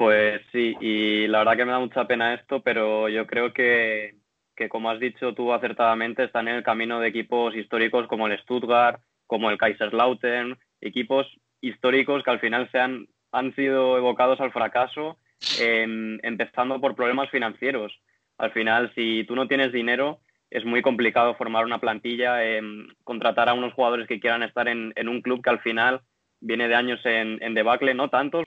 Pues 0.00 0.40
sí, 0.50 0.74
y 0.80 1.26
la 1.26 1.40
verdad 1.40 1.58
que 1.58 1.64
me 1.66 1.72
da 1.72 1.78
mucha 1.78 2.06
pena 2.06 2.32
esto, 2.32 2.62
pero 2.62 3.10
yo 3.10 3.26
creo 3.26 3.52
que, 3.52 4.14
que 4.56 4.70
como 4.70 4.88
has 4.88 4.98
dicho 4.98 5.34
tú 5.34 5.52
acertadamente, 5.52 6.24
están 6.24 6.48
en 6.48 6.54
el 6.54 6.62
camino 6.62 7.00
de 7.00 7.08
equipos 7.08 7.54
históricos 7.54 8.06
como 8.08 8.26
el 8.26 8.38
Stuttgart, 8.38 9.02
como 9.26 9.50
el 9.50 9.58
Kaiserslautern, 9.58 10.58
equipos 10.80 11.26
históricos 11.60 12.22
que 12.22 12.30
al 12.30 12.40
final 12.40 12.70
se 12.72 12.78
han 12.78 13.08
han 13.32 13.54
sido 13.54 13.96
evocados 13.96 14.40
al 14.40 14.52
fracaso, 14.52 15.18
em, 15.60 16.18
empezando 16.22 16.80
por 16.80 16.94
problemas 16.94 17.30
financieros. 17.30 17.92
Al 18.38 18.52
final, 18.52 18.92
si 18.94 19.24
tú 19.24 19.36
no 19.36 19.48
tienes 19.48 19.70
dinero, 19.70 20.20
es 20.50 20.64
muy 20.64 20.82
complicado 20.82 21.34
formar 21.34 21.64
una 21.64 21.78
plantilla, 21.78 22.44
em, 22.44 22.88
contratar 23.04 23.48
a 23.48 23.54
unos 23.54 23.74
jugadores 23.74 24.08
que 24.08 24.18
quieran 24.18 24.42
estar 24.42 24.66
en, 24.66 24.92
un 25.08 25.20
club 25.20 25.42
que 25.42 25.50
al 25.50 25.60
final 25.60 26.00
viene 26.40 26.68
de 26.68 26.74
años 26.74 27.00
en, 27.04 27.54
debacle, 27.54 27.94
no 27.94 28.08
tantos, 28.08 28.46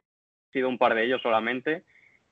sido 0.53 0.69
un 0.69 0.77
par 0.77 0.95
de 0.95 1.03
ellos 1.03 1.21
solamente, 1.21 1.83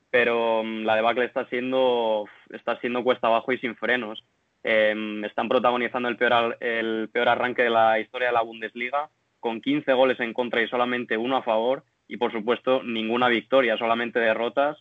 pero 0.10 0.62
em, 0.62 0.84
la 0.84 0.96
debacle 0.96 1.26
está 1.26 1.46
siendo, 1.48 2.26
está 2.52 2.80
siendo 2.80 3.04
cuesta 3.04 3.28
abajo 3.28 3.52
y 3.52 3.58
sin 3.58 3.76
frenos. 3.76 4.24
están 4.64 5.50
protagonizando 5.50 6.08
el 6.08 6.18
peor, 6.18 6.58
el 6.60 7.10
peor 7.12 7.30
arranque 7.30 7.64
de 7.64 7.72
la 7.72 8.00
historia 8.00 8.28
de 8.28 8.34
la 8.34 8.44
Bundesliga, 8.44 9.10
con 9.40 9.60
15 9.60 9.92
goles 9.94 10.20
en 10.20 10.34
contra 10.34 10.62
y 10.62 10.68
solamente 10.68 11.18
uno 11.18 11.36
a 11.36 11.44
favor, 11.44 11.84
y 12.08 12.18
por 12.18 12.32
supuesto 12.32 12.84
ninguna 12.84 13.28
victoria, 13.28 13.78
solamente 13.78 14.20
derrotas. 14.20 14.78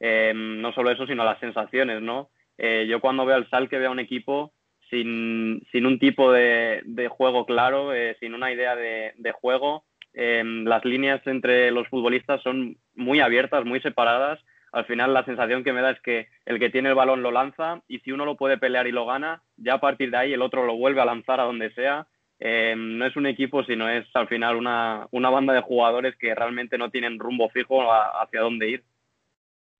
Em, 0.00 0.60
no 0.60 0.72
solo 0.72 0.90
eso, 0.90 1.06
sino 1.06 1.24
las 1.24 1.40
sensaciones, 1.40 2.02
¿no? 2.02 2.28
Eh, 2.58 2.86
yo 2.88 3.00
cuando 3.00 3.24
veo 3.24 3.36
al 3.36 3.48
Salque 3.48 3.78
veo 3.78 3.88
a 3.88 3.92
un 3.92 4.00
equipo 4.00 4.52
sin, 4.90 5.62
un 5.72 5.98
tipo 5.98 6.30
de, 6.30 7.08
juego 7.10 7.46
claro, 7.46 7.92
eh, 7.94 8.16
sin 8.20 8.34
una 8.34 8.52
idea 8.52 8.76
de, 8.76 9.32
juego. 9.32 9.84
Em, 10.14 10.64
las 10.64 10.84
líneas 10.84 11.20
entre 11.26 11.72
los 11.72 11.88
futbolistas 11.88 12.40
son 12.42 12.76
muy 12.94 13.20
abiertas, 13.20 13.64
muy 13.64 13.80
separadas. 13.80 14.38
Al 14.72 14.86
final 14.86 15.12
la 15.12 15.24
sensación 15.24 15.64
que 15.64 15.72
me 15.72 15.82
da 15.82 15.90
es 15.90 16.00
que 16.00 16.28
el 16.46 16.58
que 16.58 16.70
tiene 16.70 16.88
el 16.88 16.94
balón 16.94 17.22
lo 17.22 17.32
lanza 17.32 17.80
y 17.88 17.98
si 18.00 18.12
uno 18.12 18.24
lo 18.24 18.36
puede 18.36 18.58
pelear 18.58 18.86
y 18.86 18.92
lo 18.92 19.06
gana, 19.06 19.42
ya 19.56 19.74
a 19.74 19.80
partir 19.80 20.10
de 20.10 20.16
ahí 20.16 20.32
el 20.32 20.42
otro 20.42 20.66
lo 20.66 20.76
vuelve 20.76 21.00
a 21.00 21.04
lanzar 21.04 21.40
a 21.40 21.44
donde 21.44 21.72
sea. 21.74 22.06
Eh, 22.38 22.74
no 22.76 23.06
es 23.06 23.16
un 23.16 23.26
equipo, 23.26 23.64
sino 23.64 23.88
es 23.88 24.06
al 24.14 24.28
final 24.28 24.56
una, 24.56 25.08
banda 25.12 25.52
de 25.52 25.62
jugadores 25.62 26.16
que 26.16 26.34
realmente 26.34 26.78
no 26.78 26.90
tienen 26.90 27.18
rumbo 27.18 27.48
fijo 27.48 27.82
hacia 27.92 28.40
dónde 28.40 28.70
ir. 28.70 28.84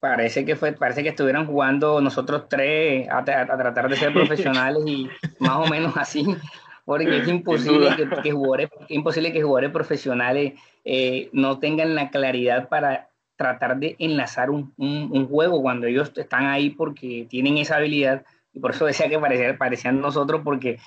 Parece 0.00 0.44
que 0.44 0.54
fue, 0.54 0.72
parece 0.72 1.02
que 1.02 1.08
estuvieran 1.08 1.46
jugando 1.46 2.00
nosotros 2.00 2.48
tres 2.48 3.08
a, 3.10 3.24
tratar 3.24 3.88
de 3.88 3.96
ser 3.96 4.12
profesionales 4.12 4.82
y 4.86 5.08
más 5.38 5.56
o 5.56 5.66
menos 5.66 5.96
así, 5.96 6.24
porque 6.84 7.18
es 7.18 7.28
imposible 7.28 7.88
que, 8.22 8.32
jugadores, 8.32 8.70
imposible 8.88 9.32
que 9.32 9.42
jugadores 9.42 9.70
profesionales 9.70 10.54
eh, 10.84 11.30
no 11.32 11.58
tengan 11.58 11.94
la 11.94 12.10
claridad 12.10 12.68
para 12.68 13.08
tratar 13.36 13.78
de 13.78 13.96
enlazar 13.98 14.50
un, 14.50 14.72
juego 15.28 15.62
cuando 15.62 15.86
ellos 15.86 16.12
están 16.16 16.46
ahí 16.46 16.70
porque 16.70 17.26
tienen 17.28 17.58
esa 17.58 17.76
habilidad. 17.76 18.24
Y 18.52 18.60
por 18.60 18.72
eso 18.72 18.86
decía 18.86 19.08
que 19.08 19.18
parecían, 19.18 19.58
parecían 19.58 20.00
nosotros 20.00 20.42
porque 20.44 20.78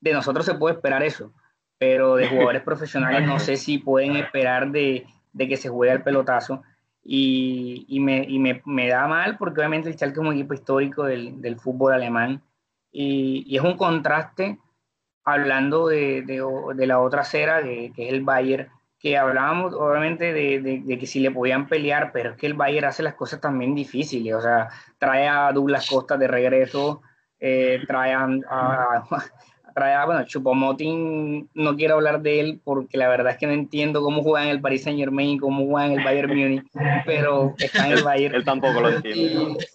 de 0.00 0.12
nosotros 0.12 0.46
se 0.46 0.54
puede 0.54 0.76
esperar 0.76 1.02
eso, 1.02 1.32
pero 1.78 2.16
de 2.16 2.28
jugadores 2.28 2.62
profesionales 2.64 3.26
no 3.26 3.38
sé 3.38 3.56
si 3.56 3.78
pueden 3.78 4.16
esperar 4.16 4.70
de, 4.70 5.06
que 5.36 5.56
se 5.56 5.68
juegue 5.68 5.94
el 5.94 6.02
pelotazo. 6.02 6.62
Y, 7.10 7.98
me, 8.00 8.88
da 8.88 9.06
mal 9.06 9.38
porque 9.38 9.60
obviamente 9.60 9.88
el 9.88 9.94
Schalke 9.94 10.20
es 10.20 10.26
un 10.26 10.34
equipo 10.34 10.52
histórico 10.52 11.04
del, 11.04 11.56
fútbol 11.58 11.94
alemán. 11.94 12.42
Y, 12.92 13.56
es 13.56 13.62
un 13.62 13.76
contraste 13.76 14.58
hablando 15.32 15.88
de, 15.88 16.24
la 16.76 17.00
otra 17.00 17.22
acera, 17.22 17.62
que 17.62 17.92
es 17.96 18.12
el 18.12 18.22
Bayern, 18.22 18.68
que 18.98 19.16
hablábamos 19.16 19.74
obviamente 19.74 20.32
de, 20.32 20.98
que 20.98 21.06
si 21.06 21.20
le 21.20 21.30
podían 21.30 21.68
pelear, 21.68 22.10
pero 22.12 22.30
es 22.30 22.36
que 22.36 22.46
el 22.46 22.54
Bayern 22.54 22.86
hace 22.86 23.02
las 23.02 23.14
cosas 23.14 23.40
también 23.40 23.74
difíciles, 23.74 24.34
o 24.34 24.40
sea, 24.40 24.68
trae 24.98 25.28
a 25.28 25.52
Douglas 25.52 25.88
Costa 25.88 26.16
de 26.16 26.26
regreso, 26.26 27.02
eh, 27.38 27.80
trae 27.86 28.12
a, 28.12 29.04
bueno, 30.06 30.24
Chupomotin 30.24 31.48
no 31.54 31.76
quiero 31.76 31.94
hablar 31.94 32.22
de 32.22 32.40
él 32.40 32.60
porque 32.64 32.96
la 32.98 33.08
verdad 33.08 33.32
es 33.32 33.38
que 33.38 33.46
no 33.46 33.52
entiendo 33.52 34.02
cómo 34.02 34.22
juega 34.22 34.44
en 34.44 34.50
el 34.50 34.60
Paris 34.60 34.82
Saint 34.82 34.98
Germain 34.98 35.30
y 35.30 35.38
cómo 35.38 35.66
juega 35.66 35.86
en 35.86 35.98
el 35.98 36.04
Bayern 36.04 36.36
Munich, 36.36 36.64
pero 37.06 37.54
está 37.58 37.86
en 37.86 37.98
el 37.98 38.04
Bayern. 38.04 38.34
él 38.34 38.44
tampoco 38.44 38.80
lo 38.80 38.90
entiende. 38.90 39.66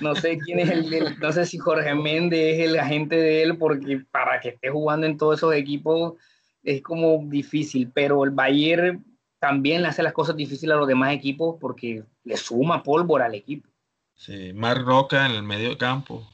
No 0.00 0.14
sé 0.14 0.38
quién 0.38 0.60
es 0.60 0.70
el, 0.70 1.18
no 1.18 1.32
sé 1.32 1.46
si 1.46 1.58
Jorge 1.58 1.94
Méndez 1.94 2.58
es 2.58 2.68
el 2.68 2.78
agente 2.78 3.16
de 3.16 3.42
él 3.42 3.56
porque 3.58 4.02
para 4.10 4.40
que 4.40 4.50
esté 4.50 4.70
jugando 4.70 5.06
en 5.06 5.16
todos 5.16 5.38
esos 5.38 5.54
equipos 5.54 6.14
es 6.62 6.82
como 6.82 7.22
difícil, 7.26 7.90
pero 7.92 8.24
el 8.24 8.30
Bayern 8.30 9.04
también 9.38 9.82
le 9.82 9.88
hace 9.88 10.02
las 10.02 10.14
cosas 10.14 10.36
difíciles 10.36 10.74
a 10.74 10.78
los 10.78 10.88
demás 10.88 11.12
equipos 11.12 11.56
porque 11.60 12.02
le 12.24 12.36
suma 12.36 12.82
pólvora 12.82 13.26
al 13.26 13.34
equipo. 13.34 13.68
Sí, 14.14 14.52
más 14.54 14.80
roca 14.82 15.26
en 15.26 15.32
el 15.32 15.42
medio 15.42 15.76
campo. 15.76 16.26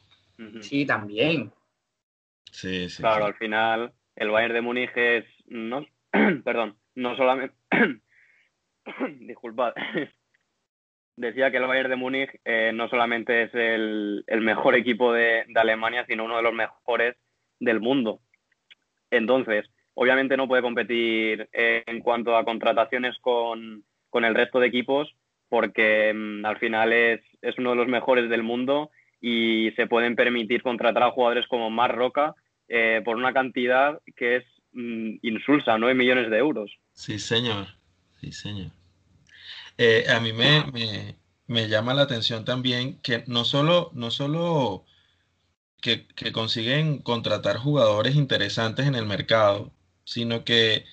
Sí, 0.60 0.86
también. 0.86 1.52
Sí, 2.52 2.88
sí. 2.88 3.02
Claro, 3.02 3.26
al 3.26 3.34
final 3.34 3.92
el 4.16 4.30
Bayern 4.30 4.54
de 4.54 4.60
Múnich 4.60 4.90
es, 4.96 5.24
no, 5.46 5.86
perdón, 6.44 6.76
no 6.94 7.16
solamente, 7.16 7.54
disculpad, 9.20 9.72
decía 11.16 11.50
que 11.50 11.58
el 11.58 11.66
Bayern 11.66 11.90
de 11.90 11.96
Múnich 11.96 12.30
eh, 12.44 12.72
no 12.74 12.88
solamente 12.88 13.44
es 13.44 13.54
el, 13.54 14.24
mejor 14.40 14.74
equipo 14.74 15.12
de, 15.12 15.46
Alemania, 15.54 16.04
sino 16.06 16.24
uno 16.24 16.36
de 16.36 16.42
los 16.42 16.54
mejores 16.54 17.16
del 17.60 17.80
mundo. 17.80 18.20
Entonces, 19.10 19.66
obviamente 19.94 20.36
no 20.36 20.48
puede 20.48 20.62
competir 20.62 21.48
en 21.52 22.00
cuanto 22.00 22.36
a 22.36 22.44
contrataciones 22.44 23.18
con, 23.20 23.84
el 24.12 24.34
resto 24.34 24.60
de 24.60 24.68
equipos, 24.68 25.14
porque 25.48 26.12
mm, 26.14 26.44
al 26.46 26.58
final 26.58 26.92
es, 26.92 27.20
es 27.42 27.58
uno 27.58 27.70
de 27.70 27.76
los 27.76 27.88
mejores 27.88 28.28
del 28.30 28.42
mundo 28.42 28.90
y 29.20 29.70
se 29.72 29.86
pueden 29.86 30.16
permitir 30.16 30.62
contratar 30.62 31.02
a 31.02 31.10
jugadores 31.10 31.46
como 31.48 31.70
Mar 31.70 31.94
Roca 31.94 32.34
eh, 32.68 33.02
por 33.04 33.16
una 33.16 33.32
cantidad 33.32 34.00
que 34.16 34.36
es 34.36 34.44
mm, 34.72 35.16
insulsa, 35.22 35.78
9 35.78 35.94
millones 35.94 36.30
de 36.30 36.38
euros. 36.38 36.70
Sí, 36.92 37.18
señor. 37.18 37.66
Sí, 38.20 38.32
señor. 38.32 38.70
Eh, 39.78 40.04
a 40.08 40.20
mí 40.20 40.32
me, 40.32 41.16
me, 41.46 41.68
llama 41.68 41.94
la 41.94 42.02
atención 42.02 42.44
también 42.44 43.00
que 43.00 43.24
no 43.26 43.44
solo, 43.44 43.90
no 43.94 44.10
solo 44.10 44.84
que, 45.80 46.06
que, 46.06 46.32
consiguen 46.32 46.98
contratar 46.98 47.56
jugadores 47.56 48.14
interesantes 48.14 48.86
en 48.86 48.94
el 48.94 49.06
mercado, 49.06 49.72
sino 50.04 50.44
que 50.44 50.84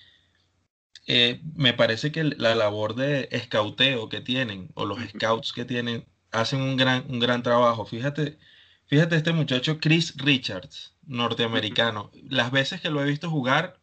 eh, 1.07 1.39
me 1.55 1.74
parece 1.74 2.12
que 2.12 2.24
la 2.24 2.53
labor 2.53 2.96
de 2.96 3.29
escauteo 3.31 4.10
que 4.10 4.19
tienen, 4.19 4.69
o 4.74 4.86
los 4.86 5.00
scouts 5.10 5.53
que 5.53 5.63
tienen, 5.63 6.05
hacen 6.38 6.62
un 6.62 6.77
gran, 6.77 7.06
un 7.10 7.20
gran 7.20 7.44
trabajo. 7.44 7.86
Fíjate, 7.86 8.38
fíjate 8.86 9.15
este 9.15 9.34
muchacho 9.34 9.79
Chris 9.79 10.15
Richards, 10.17 10.94
norteamericano. 11.06 12.12
Las 12.29 12.51
veces 12.51 12.82
que 12.82 12.89
lo 12.89 13.01
he 13.01 13.08
visto 13.08 13.29
jugar, 13.29 13.79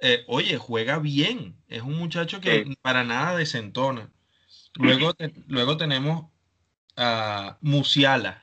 eh, 0.00 0.24
oye, 0.26 0.58
juega 0.58 0.98
bien. 0.98 1.56
Es 1.68 1.82
un 1.82 1.96
muchacho 1.96 2.40
que 2.40 2.76
para 2.82 3.04
nada 3.04 3.36
desentona. 3.36 4.10
Luego, 4.74 5.14
luego 5.46 5.76
tenemos 5.76 6.26
a 6.96 7.58
Musiala. 7.60 8.42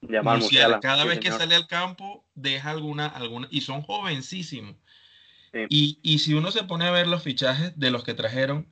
Musiala. 0.00 0.80
Cada 0.80 1.04
vez 1.04 1.18
que 1.18 1.30
sale 1.30 1.54
al 1.54 1.66
campo, 1.66 2.24
deja 2.34 2.70
alguna, 2.70 3.06
alguna, 3.06 3.48
y 3.50 3.62
son 3.62 3.82
jovencísimos. 3.82 4.76
Y, 5.68 6.00
y, 6.02 6.18
si 6.18 6.34
uno 6.34 6.50
se 6.50 6.64
pone 6.64 6.84
a 6.84 6.90
ver 6.90 7.06
los 7.06 7.22
fichajes 7.22 7.78
de 7.78 7.92
los 7.92 8.02
que 8.02 8.12
trajeron, 8.12 8.66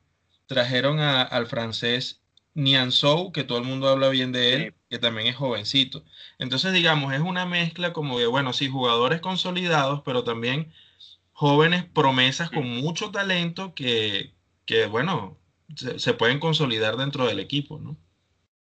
trajeron 0.47 0.99
al 0.99 1.47
francés 1.47 2.22
Nianzou, 2.55 3.31
que 3.31 3.43
todo 3.43 3.57
el 3.57 3.63
mundo 3.63 3.87
habla 3.87 4.09
bien 4.09 4.31
de 4.31 4.53
él, 4.53 4.73
que 4.89 4.99
también 4.99 5.27
es 5.27 5.35
jovencito. 5.35 6.03
Entonces, 6.37 6.73
digamos, 6.73 7.13
es 7.13 7.21
una 7.21 7.45
mezcla 7.45 7.93
como 7.93 8.19
de, 8.19 8.27
bueno, 8.27 8.53
sí, 8.53 8.67
jugadores 8.67 9.21
consolidados, 9.21 10.01
pero 10.05 10.23
también 10.23 10.71
jóvenes 11.31 11.83
promesas 11.83 12.49
con 12.51 12.67
mucho 12.67 13.11
talento 13.11 13.73
que, 13.73 14.33
que 14.65 14.85
bueno, 14.85 15.37
se, 15.75 16.13
pueden 16.13 16.39
consolidar 16.39 16.95
dentro 16.95 17.25
del 17.25 17.39
equipo, 17.39 17.79
¿no? 17.79 17.97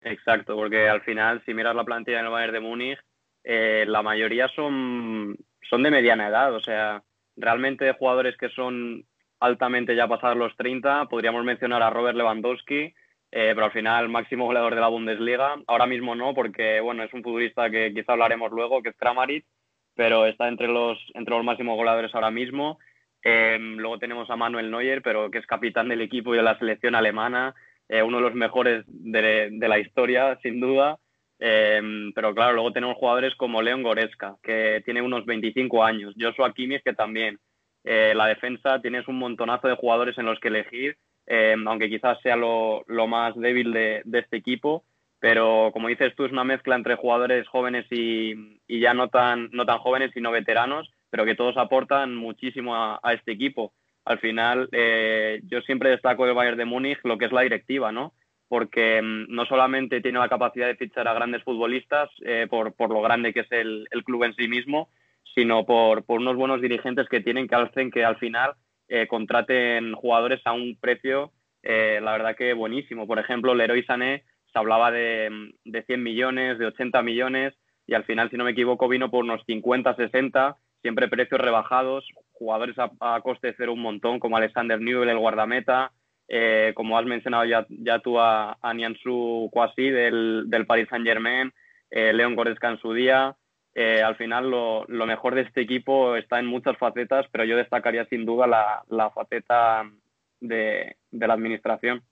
Exacto, 0.02 0.56
porque 0.56 0.88
al 0.88 1.02
final, 1.02 1.42
si 1.46 1.54
miras 1.54 1.76
la 1.76 1.84
plantilla 1.84 2.18
del 2.18 2.30
Bayern 2.30 2.54
de 2.54 2.60
Múnich, 2.60 3.00
eh, 3.44 3.86
la 3.88 4.02
mayoría 4.02 4.48
son, 4.50 5.38
son 5.70 5.84
de 5.84 5.92
mediana 5.92 6.28
edad, 6.28 6.54
o 6.54 6.60
sea, 6.60 7.04
realmente 7.36 7.92
jugadores 7.94 8.38
que 8.38 8.50
son 8.50 9.06
altamente 9.40 9.96
ya 9.96 10.08
pasados 10.08 10.38
los 10.38 10.56
30, 10.56 11.06
podríamos 11.06 11.44
mencionar 11.44 11.82
a 11.82 11.90
Robert 11.90 12.18
Lewandowski, 12.18 12.94
eh, 13.36 13.54
pero 13.56 13.66
al 13.66 13.72
final 13.72 14.10
máximo 14.10 14.46
goleador 14.46 14.76
de 14.76 14.82
la 14.82 14.90
Bundesliga. 14.90 15.56
Ahora 15.66 15.88
mismo 15.88 16.14
no, 16.14 16.36
porque 16.36 16.80
bueno, 16.82 17.02
es 17.02 17.12
un 17.16 17.24
futbolista 17.24 17.68
que 17.72 17.92
quizá 17.92 18.12
hablaremos 18.12 18.52
luego, 18.52 18.84
que 18.84 18.90
es 18.90 18.96
Kramaric, 18.96 19.44
pero 19.96 20.28
está 20.28 20.48
entre 20.48 20.68
los, 20.68 21.00
entre 21.16 21.34
los 21.34 21.44
máximos 21.44 21.76
goleadores 21.76 22.14
ahora 22.14 22.30
mismo. 22.30 22.78
Eh, 23.24 23.58
luego 23.60 23.98
tenemos 23.98 24.30
a 24.30 24.36
Manuel 24.36 24.70
Neuer, 24.70 25.02
pero 25.02 25.32
que 25.32 25.40
es 25.40 25.48
capitán 25.48 25.90
del 25.90 26.02
equipo 26.02 26.36
y 26.36 26.38
de 26.38 26.44
la 26.44 26.60
selección 26.60 26.94
alemana. 26.94 27.56
uno 27.90 28.18
de 28.18 28.24
los 28.24 28.36
mejores 28.36 28.84
de, 28.88 29.50
la 29.68 29.80
historia, 29.80 30.38
sin 30.44 30.60
duda. 30.60 31.00
pero 31.40 32.36
claro, 32.36 32.54
luego 32.54 32.72
tenemos 32.72 32.98
jugadores 32.98 33.34
como 33.36 33.64
Leon 33.64 33.82
Goretzka, 33.82 34.36
que 34.44 34.84
tiene 34.86 35.02
unos 35.02 35.26
25 35.26 35.84
años, 35.84 36.14
Joshua 36.20 36.54
Kimmich, 36.54 36.84
que 36.84 36.94
también. 36.94 37.40
la 37.84 38.28
defensa 38.28 38.80
tienes 38.80 39.08
un 39.08 39.18
montonazo 39.18 39.68
de 39.68 39.76
jugadores 39.76 40.20
en 40.20 40.26
los 40.26 40.40
que 40.40 40.50
elegir, 40.50 40.98
aunque 41.28 41.90
quizás 41.90 42.20
sea 42.22 42.36
lo, 42.36 42.84
más 43.08 43.36
débil 43.36 43.72
de, 43.72 44.02
de 44.06 44.20
este 44.20 44.38
equipo 44.38 44.84
pero 45.24 45.70
como 45.72 45.88
dices 45.88 46.14
tú, 46.18 46.26
es 46.26 46.34
una 46.34 46.44
mezcla 46.44 46.76
entre 46.76 46.98
jugadores 46.98 47.48
jóvenes 47.48 47.86
y, 47.90 48.60
ya 48.68 48.94
no 48.94 49.08
tan, 49.08 49.50
no 49.54 49.66
tan 49.66 49.78
jóvenes, 49.78 50.12
sino 50.14 50.32
veteranos, 50.32 50.92
pero 51.10 51.24
que 51.24 51.34
todos 51.34 51.56
aportan 51.56 52.14
muchísimo 52.14 52.76
a, 52.76 53.00
este 53.14 53.32
equipo. 53.32 53.72
Al 54.04 54.20
final, 54.20 54.68
eh, 54.74 55.40
yo 55.46 55.62
siempre 55.62 55.92
destaco 55.92 56.26
el 56.26 56.34
Bayern 56.34 56.58
de 56.58 56.66
Múnich 56.66 57.00
lo 57.06 57.18
que 57.18 57.24
es 57.24 57.32
la 57.32 57.40
directiva, 57.40 57.94
¿no? 57.94 58.12
Porque 58.50 59.02
mm, 59.02 59.34
no 59.34 59.46
solamente 59.46 60.02
tiene 60.02 60.20
la 60.20 60.28
capacidad 60.28 60.68
de 60.68 60.76
fichar 60.76 61.08
a 61.08 61.14
grandes 61.14 61.42
futbolistas 61.44 62.10
eh, 62.26 62.48
por, 62.50 62.74
lo 62.78 63.02
grande 63.02 63.32
que 63.34 63.40
es 63.40 63.52
el, 63.54 63.88
club 64.04 64.26
en 64.26 64.36
sí 64.36 64.50
mismo, 64.50 64.90
sino 65.34 65.66
por, 65.66 66.04
unos 66.06 66.36
buenos 66.36 66.60
dirigentes 66.60 67.08
que 67.08 67.22
tienen 67.22 67.48
que 67.48 67.56
hacen 67.56 67.92
que 67.92 68.04
al 68.04 68.18
final 68.18 68.56
eh, 68.88 69.08
contraten 69.08 69.94
jugadores 69.94 70.42
a 70.46 70.54
un 70.54 70.78
precio, 70.80 71.32
la 71.64 72.12
verdad 72.12 72.36
que 72.36 72.54
buenísimo. 72.54 73.08
Por 73.08 73.20
ejemplo, 73.20 73.56
Leroy 73.56 73.84
Sané 73.84 74.26
se 74.52 74.60
hablaba 74.60 74.92
de, 74.92 75.54
de 75.64 75.84
100 75.84 76.04
millones, 76.04 76.60
de 76.60 76.66
80 76.66 77.02
millones, 77.02 77.54
y 77.88 77.94
al 77.94 78.04
final, 78.06 78.30
si 78.30 78.38
no 78.38 78.44
me 78.44 78.52
equivoco, 78.52 78.88
vino 78.88 79.10
por 79.10 79.24
unos 79.24 79.42
50, 79.46 79.96
60, 79.96 80.58
siempre 80.82 81.08
precios 81.08 81.40
rebajados, 81.40 82.06
jugadores 82.34 82.76
a, 82.78 83.22
coste 83.22 83.54
cero 83.58 83.74
un 83.74 83.82
montón, 83.82 84.20
como 84.20 84.38
Alexander 84.38 84.80
Newell, 84.80 85.10
el 85.10 85.18
guardameta, 85.18 85.92
eh, 86.28 86.74
como 86.76 86.98
has 86.98 87.06
mencionado 87.06 87.46
ya, 87.46 87.66
ya 87.70 88.00
tú 88.00 88.20
a, 88.20 88.58
a 88.62 88.74
Niansu 88.74 89.50
Kwasi 89.52 89.90
del, 89.90 90.44
del 90.48 90.66
Paris 90.66 90.88
Saint 90.90 91.06
Germain, 91.06 91.52
eh, 91.90 92.14
León 92.14 92.36
Goretzka 92.36 92.70
en 92.70 92.80
su 92.80 92.94
día. 92.94 93.36
Eh, 93.76 94.04
al 94.04 94.16
final 94.16 94.52
lo, 94.52 94.86
lo, 94.86 95.08
mejor 95.08 95.34
de 95.34 95.42
este 95.42 95.62
equipo 95.62 96.16
está 96.16 96.40
en 96.40 96.46
muchas 96.46 96.78
facetas, 96.78 97.26
pero 97.32 97.44
yo 97.44 97.58
destacaría 97.58 98.06
sin 98.06 98.24
duda 98.24 98.46
la, 98.46 98.84
la 98.88 99.10
faceta 99.10 99.90
de, 100.40 100.98
de 101.10 101.28
la 101.28 101.34
administración. 101.34 102.04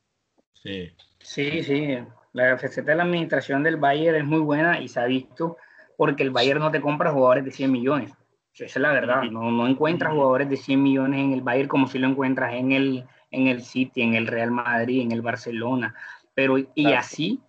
Sí, 0.53 0.91
sí, 1.19 1.63
sí. 1.63 1.99
La 2.33 2.57
faceta 2.57 2.91
de 2.91 2.97
la 2.97 3.03
administración 3.03 3.61
del 3.61 3.77
Bayern 3.77 4.17
es 4.17 4.25
muy 4.25 4.39
buena 4.39 4.79
y 4.79 4.87
se 4.87 4.99
ha 4.99 5.05
visto 5.05 5.57
porque 5.97 6.23
el 6.23 6.31
Bayern 6.31 6.59
no 6.59 6.71
te 6.71 6.81
compra 6.81 7.11
jugadores 7.11 7.45
de 7.45 7.51
100 7.51 7.71
millones. 7.71 8.11
Esa 8.53 8.65
es 8.65 8.77
la 8.77 8.91
verdad. 8.91 9.23
No, 9.23 9.51
no 9.51 9.67
encuentras 9.67 10.13
jugadores 10.13 10.49
de 10.49 10.57
100 10.57 10.81
millones 10.81 11.19
en 11.19 11.33
el 11.33 11.41
Bayern 11.41 11.69
como 11.69 11.87
si 11.87 11.99
lo 11.99 12.07
encuentras 12.07 12.53
en 12.53 12.71
el, 12.71 13.05
en 13.29 13.47
el 13.47 13.61
City, 13.61 14.01
en 14.01 14.15
el 14.15 14.27
Real 14.27 14.51
Madrid, 14.51 15.01
en 15.01 15.11
el 15.11 15.21
Barcelona. 15.21 15.93
Pero, 16.33 16.57
y 16.73 16.93
así 16.93 17.39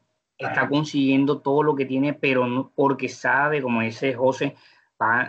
está 0.44 0.68
consiguiendo 0.68 1.38
todo 1.38 1.62
lo 1.62 1.74
que 1.74 1.86
tiene, 1.86 2.14
pero 2.14 2.46
no, 2.46 2.70
porque 2.74 3.08
sabe, 3.08 3.62
como 3.62 3.80
dice 3.80 4.14
José, 4.14 4.56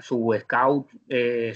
su 0.01 0.36
scout 0.39 0.91
de 1.08 1.55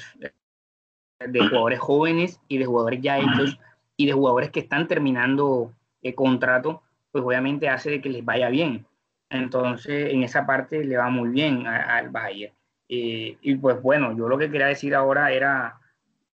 jugadores 1.20 1.80
jóvenes 1.80 2.40
y 2.48 2.58
de 2.58 2.66
jugadores 2.66 3.02
ya 3.02 3.20
hechos 3.20 3.60
y 3.96 4.06
de 4.06 4.14
jugadores 4.14 4.50
que 4.50 4.60
están 4.60 4.88
terminando 4.88 5.72
el 6.02 6.16
contrato 6.16 6.82
pues 7.12 7.26
obviamente 7.26 7.70
hace 7.70 7.90
de 7.90 8.02
que 8.02 8.10
les 8.10 8.24
vaya 8.24 8.50
bien. 8.50 8.86
Entonces, 9.29 10.14
en 10.14 10.24
esa 10.24 10.46
parte 10.46 10.84
le 10.84 10.98
va 10.98 11.10
muy 11.10 11.29
bien 11.29 11.68
al 11.68 12.10
Bayern. 12.10 12.53
Eh, 12.88 13.38
y 13.42 13.55
pues 13.55 13.81
bueno, 13.81 14.16
yo 14.16 14.29
lo 14.29 14.38
que 14.38 14.50
quería 14.50 14.68
decir 14.68 14.96
ahora 14.96 15.31
era 15.31 15.79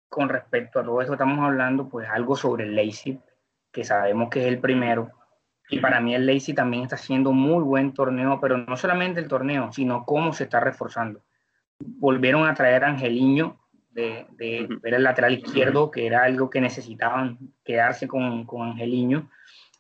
con 0.10 0.30
respecto 0.30 0.80
a 0.80 0.84
todo 0.84 1.02
eso, 1.02 1.14
estamos 1.14 1.40
hablando 1.40 1.90
pues 1.90 2.08
algo 2.08 2.36
sobre 2.36 2.66
el 2.66 2.76
Leipzig, 2.76 3.20
que 3.72 3.84
sabemos 3.84 4.30
que 4.30 4.42
es 4.42 4.48
el 4.48 4.60
primero. 4.60 5.10
Y 5.74 5.80
para 5.80 6.00
mí 6.00 6.14
el 6.14 6.26
Leipzig 6.26 6.56
también 6.56 6.84
está 6.84 6.96
haciendo 6.96 7.32
muy 7.32 7.64
buen 7.64 7.94
torneo, 7.94 8.40
pero 8.40 8.58
no 8.58 8.78
solamente 8.78 9.20
el 9.20 9.28
torneo, 9.28 9.72
sino 9.72 10.06
cómo 10.06 10.34
se 10.34 10.44
está 10.44 10.60
reforzando. 10.60 11.24
Volvieron 11.80 12.48
a 12.48 12.54
traer 12.54 12.84
a 12.84 12.90
Angeliño 12.90 13.60
de, 13.92 14.26
de, 14.38 14.68
el 14.84 15.04
lateral 15.04 15.34
izquierdo, 15.34 15.92
que 15.92 16.06
era 16.06 16.24
algo 16.24 16.50
que 16.50 16.62
necesitaban 16.62 17.38
quedarse 17.64 18.08
con, 18.08 18.46
con 18.46 18.70
Angeliño 18.70 19.30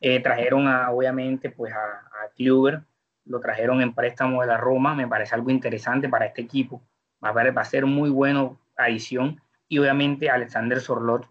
eh, 0.05 0.19
trajeron 0.19 0.67
a, 0.67 0.91
obviamente 0.91 1.49
pues 1.49 1.71
a, 1.71 1.77
a 1.77 2.29
Kluber, 2.35 2.81
lo 3.23 3.39
trajeron 3.39 3.81
en 3.81 3.93
préstamo 3.93 4.41
de 4.41 4.47
la 4.47 4.57
Roma, 4.57 4.93
me 4.93 5.07
parece 5.07 5.33
algo 5.33 5.49
interesante 5.49 6.09
para 6.09 6.25
este 6.25 6.41
equipo, 6.41 6.81
va 7.23 7.29
a, 7.29 7.51
va 7.51 7.61
a 7.61 7.65
ser 7.65 7.85
muy 7.85 8.09
bueno 8.09 8.59
adición. 8.75 9.41
Y 9.69 9.79
obviamente 9.79 10.29
Alexander 10.29 10.81
Sorlot, 10.81 11.25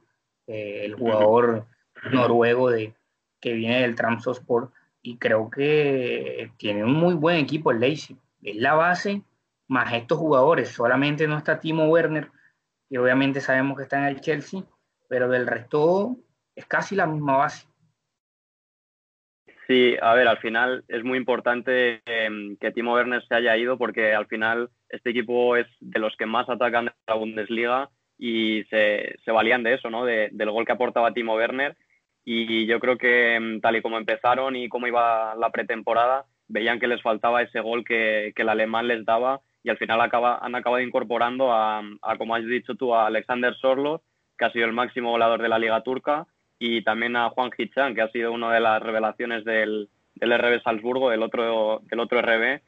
eh, 0.47 0.87
el 0.87 0.95
jugador 0.95 1.67
noruego 2.13 2.71
de, 2.71 2.95
que 3.43 3.53
viene 3.53 3.83
del 3.83 3.97
Trabzonspor 3.97 4.73
y 5.03 5.19
creo 5.19 5.51
que 5.51 6.53
tiene 6.57 6.85
un 6.85 6.95
muy 6.95 7.15
buen 7.15 7.37
equipo 7.37 7.73
el 7.73 7.81
Leipzig, 7.81 8.17
es 8.41 8.57
la 8.57 8.75
base 8.75 9.23
más 9.69 9.93
estos 9.93 10.19
jugadores, 10.19 10.69
solamente 10.69 11.27
no 11.27 11.37
está 11.37 11.61
Timo 11.61 11.89
Werner, 11.89 12.29
que 12.89 12.99
obviamente 12.99 13.41
sabemos 13.41 13.77
que 13.77 13.83
está 13.85 13.99
en 13.99 14.05
el 14.05 14.21
Chelsea, 14.21 14.63
pero 15.09 15.29
del 15.29 15.47
resto 15.47 16.17
es 16.55 16.67
casi 16.67 16.95
la 16.95 17.07
misma 17.07 17.39
base. 17.39 17.67
Sí, 19.67 19.97
a 20.01 20.15
ver, 20.15 20.29
al 20.29 20.39
final 20.39 20.85
es 20.89 21.03
muy 21.03 21.17
importante 21.17 22.03
em, 22.05 22.57
que 22.57 22.73
Timo 22.73 22.95
Werner 22.95 23.25
se 23.27 23.35
haya 23.35 23.57
ido 23.57 23.79
porque 23.79 24.15
al 24.15 24.27
final 24.27 24.71
este 24.89 25.11
equipo 25.11 25.57
es 25.57 25.67
de 25.81 26.01
los 26.01 26.15
que 26.17 26.27
más 26.27 26.49
atacan 26.49 26.87
de 26.87 26.93
la 27.07 27.15
Bundesliga 27.15 27.91
y 28.19 28.65
se, 28.65 29.17
valían 29.27 29.63
de 29.63 29.75
eso, 29.75 29.89
¿no? 29.89 30.05
del 30.05 30.51
gol 30.51 30.67
que 30.67 30.73
aportaba 30.73 31.13
Timo 31.13 31.35
Werner. 31.35 31.77
Y 32.25 32.67
yo 32.67 32.79
creo 32.79 32.99
que 32.99 33.35
em, 33.35 33.61
tal 33.61 33.77
y 33.77 33.83
como 33.83 33.99
empezaron 33.99 34.55
y 34.57 34.69
cómo 34.69 34.87
iba 34.87 35.35
la 35.35 35.51
pretemporada, 35.51 36.27
veían 36.49 36.79
que 36.79 36.87
les 36.87 37.03
faltaba 37.03 37.43
ese 37.43 37.61
gol 37.61 37.85
que, 37.85 38.33
el 38.37 38.49
alemán 38.49 38.87
les 38.87 39.05
daba 39.05 39.41
y 39.65 39.71
al 39.71 39.79
final 39.79 40.01
acaba, 40.01 40.39
han 40.43 40.55
acabado 40.55 40.83
incorporando 40.83 41.53
a, 41.53 41.83
como 42.19 42.35
has 42.35 42.45
dicho 42.47 42.75
tú, 42.75 42.95
a 42.95 43.07
Alexander 43.07 43.55
Sorlo, 43.55 44.03
que 44.37 44.45
ha 44.45 44.53
sido 44.53 44.67
el 44.67 44.73
máximo 44.73 45.11
volador 45.11 45.41
de 45.41 45.49
la 45.49 45.59
Liga 45.59 45.83
Turca, 45.83 46.27
y 46.59 46.83
también 46.83 47.17
a 47.17 47.31
Juan 47.31 47.51
Hichan, 47.57 47.95
que 47.95 48.03
ha 48.03 48.11
sido 48.11 48.33
una 48.33 48.53
de 48.53 48.61
las 48.61 48.83
revelaciones 48.83 49.45
del, 49.45 49.89
del 50.15 50.39
RB 50.39 50.63
Salzburgo, 50.63 51.11
del 51.11 51.23
otro, 51.23 51.81
del 51.91 52.01
otro 52.01 52.21
RB. 52.23 52.61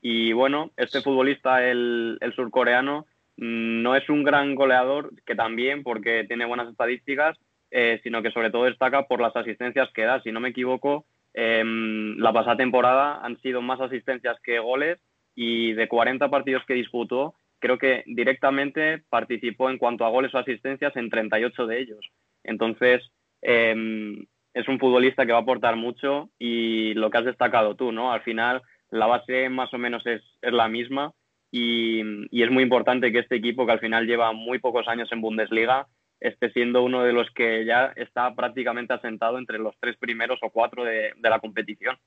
Y 0.00 0.32
bueno, 0.32 0.70
este 0.76 1.00
futbolista, 1.00 1.66
el, 1.66 2.18
el 2.20 2.34
surcoreano, 2.34 3.06
mm, 3.36 3.82
no 3.82 3.96
es 3.96 4.08
un 4.08 4.24
gran 4.24 4.54
goleador, 4.54 5.10
que 5.24 5.34
también, 5.34 5.82
porque 5.82 6.24
tiene 6.28 6.44
buenas 6.44 6.68
estadísticas, 6.68 7.38
eh, 7.72 8.00
sino 8.02 8.22
que 8.22 8.30
sobre 8.30 8.50
todo 8.50 8.64
destaca 8.64 9.08
por 9.08 9.20
las 9.20 9.34
asistencias 9.34 9.90
que 9.92 10.04
da. 10.04 10.22
Si 10.22 10.30
no 10.30 10.38
me 10.38 10.50
equivoco, 10.50 11.06
em, 11.34 12.16
la 12.18 12.32
pasada 12.32 12.56
temporada 12.56 13.20
han 13.24 13.40
sido 13.40 13.62
más 13.62 13.80
asistencias 13.80 14.36
que 14.44 14.60
goles 14.60 14.98
y 15.34 15.72
de 15.72 15.88
40 15.88 16.28
partidos 16.28 16.64
que 16.66 16.74
disputó, 16.74 17.34
creo 17.58 17.78
que 17.78 18.04
directamente 18.06 19.02
participó 19.08 19.70
en 19.70 19.78
cuanto 19.78 20.04
a 20.04 20.10
goles 20.10 20.34
o 20.34 20.38
asistencias 20.38 20.94
en 20.96 21.10
38 21.10 21.66
de 21.66 21.80
ellos. 21.80 22.06
Entonces, 22.44 23.02
Em, 23.42 24.24
es 24.54 24.68
un 24.68 24.78
futbolista 24.78 25.26
que 25.26 25.32
va 25.32 25.38
a 25.38 25.42
aportar 25.42 25.76
mucho 25.76 26.30
y 26.38 26.94
lo 26.94 27.10
que 27.10 27.18
has 27.18 27.24
destacado 27.24 27.74
tú, 27.74 27.90
¿no? 27.90 28.12
Al 28.12 28.22
final 28.22 28.62
la 28.90 29.06
base 29.06 29.48
más 29.48 29.74
o 29.74 29.78
menos 29.78 30.06
es, 30.06 30.22
la 30.42 30.68
misma 30.68 31.12
y, 31.50 32.00
es 32.42 32.50
muy 32.50 32.62
importante 32.62 33.10
que 33.10 33.18
este 33.18 33.36
equipo, 33.36 33.66
que 33.66 33.72
al 33.72 33.80
final 33.80 34.06
lleva 34.06 34.32
muy 34.32 34.58
pocos 34.58 34.86
años 34.88 35.10
en 35.12 35.20
Bundesliga, 35.20 35.86
esté 36.22 36.50
siendo 36.52 36.82
uno 36.82 37.02
de 37.02 37.12
los 37.12 37.30
que 37.30 37.64
ya 37.64 37.92
está 37.96 38.34
prácticamente 38.34 38.94
asentado 38.94 39.38
entre 39.38 39.58
los 39.58 39.74
tres 39.80 39.96
primeros 39.96 40.38
o 40.42 40.50
cuatro 40.50 40.84
de, 40.84 41.12
la 41.20 41.40
competición. 41.40 41.98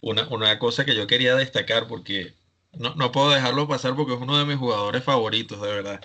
Una, 0.00 0.58
cosa 0.58 0.84
que 0.84 0.94
yo 0.94 1.06
quería 1.06 1.34
destacar, 1.34 1.86
porque 1.88 2.32
no, 2.72 2.94
no, 2.94 3.10
puedo 3.12 3.30
dejarlo 3.30 3.68
pasar 3.68 3.94
porque 3.96 4.14
es 4.14 4.20
uno 4.20 4.38
de 4.38 4.44
mis 4.44 4.56
jugadores 4.56 5.02
favoritos, 5.02 5.60
de 5.60 5.68
verdad. 5.68 6.00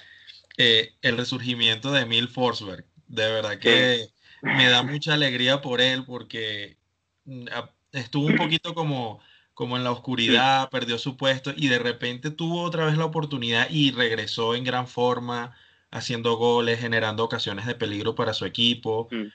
Eh, 0.57 0.93
el 1.01 1.17
resurgimiento 1.17 1.91
de 1.91 2.01
Emil 2.01 2.27
Forsberg 2.27 2.85
de 3.07 3.31
verdad 3.31 3.59
que 3.59 4.07
me 4.41 4.69
da 4.69 4.83
mucha 4.83 5.13
alegría 5.13 5.61
por 5.61 5.81
él 5.81 6.05
porque 6.05 6.77
mm, 7.25 7.47
estuvo 7.91 8.27
un 8.27 8.35
poquito 8.35 8.73
como, 8.73 9.19
como 9.53 9.77
en 9.77 9.83
la 9.83 9.91
oscuridad, 9.91 10.69
perdió 10.69 10.97
su 10.97 11.17
puesto 11.17 11.53
y 11.55 11.67
de 11.67 11.79
repente 11.79 12.31
tuvo 12.31 12.61
otra 12.61 12.85
vez 12.85 12.97
la 12.97 13.05
oportunidad 13.05 13.67
y 13.69 13.91
regresó 13.91 14.55
en 14.55 14.63
gran 14.63 14.87
forma, 14.87 15.55
haciendo 15.95 16.35
goles, 16.35 16.79
generando 16.79 17.23
ocasiones 17.23 17.65
de 17.65 17.73
peligro 17.73 18.15
para 18.15 18.33
su 18.33 18.45
equipo. 18.45 19.07
Mm. 19.11 19.27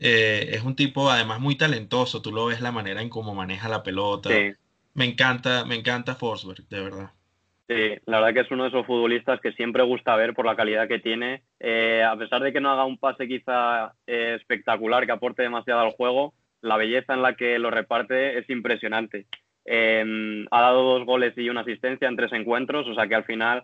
Eh, 0.00 0.48
es 0.52 0.64
un 0.64 0.74
tipo 0.74 1.08
además 1.08 1.40
muy 1.40 1.56
talentoso, 1.56 2.20
tú 2.20 2.32
lo 2.32 2.46
ves 2.46 2.60
la 2.60 2.72
manera 2.72 3.00
en 3.00 3.08
cómo 3.08 3.34
maneja 3.34 3.68
la 3.68 3.82
pelota. 3.82 4.30
Me 4.94 5.04
encanta, 5.04 5.64
me 5.64 5.76
encanta 5.76 6.16
Forsberg, 6.16 6.66
de 6.68 6.80
verdad. 6.80 7.10
Sí, 7.68 7.94
la 8.06 8.18
verdad 8.18 8.34
que 8.34 8.40
es 8.40 8.50
uno 8.50 8.64
de 8.64 8.70
esos 8.70 8.84
futbolistas 8.84 9.40
que 9.40 9.52
siempre 9.52 9.84
gusta 9.84 10.16
ver 10.16 10.34
por 10.34 10.44
la 10.44 10.56
calidad 10.56 10.88
que 10.88 10.98
tiene. 10.98 11.44
Eh, 11.60 12.02
a 12.02 12.16
pesar 12.16 12.42
de 12.42 12.52
que 12.52 12.60
no 12.60 12.72
haga 12.72 12.84
un 12.84 12.98
pase 12.98 13.28
quizá 13.28 13.92
eh, 14.08 14.36
espectacular, 14.40 15.06
que 15.06 15.12
aporte 15.12 15.42
demasiado 15.42 15.80
al 15.80 15.92
juego, 15.92 16.34
la 16.60 16.76
belleza 16.76 17.14
en 17.14 17.22
la 17.22 17.36
que 17.36 17.60
lo 17.60 17.70
reparte 17.70 18.38
es 18.38 18.50
impresionante. 18.50 19.26
Ha 19.70 20.60
dado 20.60 20.82
dos 20.82 21.06
goles 21.06 21.34
y 21.36 21.48
una 21.48 21.60
asistencia 21.60 22.08
en 22.08 22.16
tres 22.16 22.32
encuentros, 22.32 22.88
o 22.88 22.94
sea 22.94 23.06
que 23.06 23.14
al 23.14 23.24
final 23.24 23.62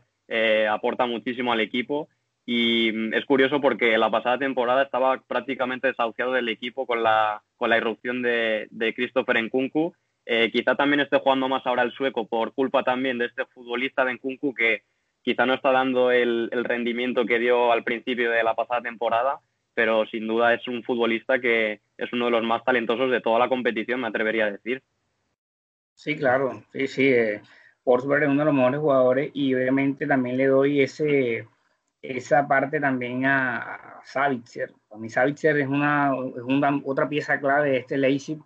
aporta 0.70 1.06
muchísimo 1.06 1.52
al 1.52 1.60
equipo. 1.60 2.08
Y 2.46 2.92
mm, 2.92 3.14
es 3.14 3.24
curioso 3.26 3.60
porque 3.60 3.98
la 3.98 4.10
pasada 4.10 4.38
temporada 4.38 4.84
estaba 4.84 5.20
prácticamente 5.26 5.88
desahuciado 5.88 6.32
del 6.32 6.48
equipo 6.48 6.86
con 6.86 7.02
la, 7.02 7.42
con 7.56 7.68
la 7.68 7.76
irrupción 7.76 8.22
de, 8.22 8.68
de 8.70 8.94
Christopher 8.94 9.42
Nkunku. 9.42 9.92
Eh, 10.24 10.50
quizá 10.52 10.76
también 10.76 11.00
esté 11.00 11.18
jugando 11.18 11.48
más 11.48 11.66
ahora 11.66 11.82
el 11.82 11.92
sueco 11.92 12.26
por 12.26 12.54
culpa 12.54 12.82
también 12.84 13.18
de 13.18 13.26
este 13.26 13.44
futbolista 13.46 14.04
de 14.04 14.14
Nkunku 14.14 14.54
que 14.54 14.82
quizá 15.22 15.44
no 15.44 15.54
está 15.54 15.72
dando 15.72 16.12
el, 16.12 16.48
el 16.52 16.64
rendimiento 16.64 17.26
que 17.26 17.40
dio 17.40 17.72
al 17.72 17.82
principio 17.82 18.30
de 18.30 18.44
la 18.44 18.54
pasada 18.54 18.80
temporada, 18.80 19.40
pero 19.74 20.06
sin 20.06 20.28
duda 20.28 20.54
es 20.54 20.66
un 20.68 20.84
futbolista 20.84 21.40
que 21.40 21.80
es 21.98 22.12
uno 22.12 22.26
de 22.26 22.30
los 22.30 22.44
más 22.44 22.64
talentosos 22.64 23.10
de 23.10 23.20
toda 23.20 23.40
la 23.40 23.48
competición, 23.48 24.00
me 24.00 24.06
atrevería 24.06 24.46
a 24.46 24.52
decir. 24.52 24.82
Sí, 25.94 26.16
claro, 26.16 26.62
sí, 26.72 26.86
sí. 26.86 27.08
Eh, 27.08 27.34
es 27.34 28.04
uno 28.04 28.14
de 28.14 28.44
los 28.44 28.54
mejores 28.54 28.80
jugadores 28.80 29.30
y 29.34 29.54
obviamente 29.54 30.06
también 30.06 30.36
le 30.36 30.46
doy 30.46 30.80
ese 30.80 31.46
esa 32.08 32.46
parte 32.46 32.80
también 32.80 33.24
a, 33.26 34.00
Savitzer. 34.04 34.72
Para 34.88 35.00
mí 35.00 35.08
Savitzer 35.08 35.58
es 35.58 35.66
una, 35.66 36.12
es 36.36 36.42
una, 36.42 36.80
otra 36.84 37.08
pieza 37.08 37.40
clave 37.40 37.70
de 37.70 37.76
este 37.78 37.98
Leipzig. 37.98 38.38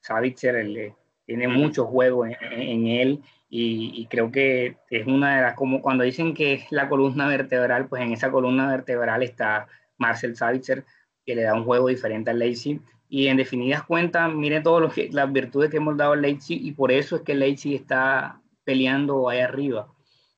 Savitzer 0.00 0.94
tiene 1.26 1.48
mucho 1.48 1.86
juego 1.86 2.26
en, 2.26 2.86
él 2.86 3.22
y, 3.48 4.06
creo 4.06 4.32
que 4.32 4.76
es 4.90 5.06
una 5.06 5.36
de 5.36 5.42
las, 5.42 5.54
como 5.54 5.82
cuando 5.82 6.04
dicen 6.04 6.32
que 6.34 6.54
es 6.54 6.72
la 6.72 6.88
columna 6.88 7.28
vertebral, 7.28 7.88
pues 7.88 8.02
en 8.02 8.12
esa 8.12 8.30
columna 8.30 8.70
vertebral 8.70 9.22
está 9.22 9.68
Marcel 9.98 10.34
Savitzer, 10.34 10.84
que 11.26 11.36
le 11.36 11.42
da 11.42 11.54
un 11.54 11.64
juego 11.64 11.88
diferente 11.88 12.30
al 12.30 12.38
Leipzig. 12.38 12.80
Y 13.08 13.28
en 13.28 13.36
definidas 13.36 13.82
cuentas, 13.82 14.32
mire 14.32 14.62
todas 14.62 14.96
las 15.10 15.32
virtudes 15.32 15.70
que 15.70 15.76
hemos 15.76 15.98
dado 15.98 16.12
al 16.12 16.22
Leipzig 16.22 16.58
y 16.64 16.72
por 16.72 16.90
eso 16.90 17.16
es 17.16 17.22
que 17.22 17.32
el 17.32 17.40
Leipzig 17.40 17.74
está 17.74 18.40
peleando 18.64 19.28
ahí 19.28 19.40
arriba, 19.40 19.92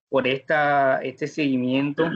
por 0.09 0.27
esta, 0.27 1.01
este 1.03 1.27
seguimiento 1.27 2.11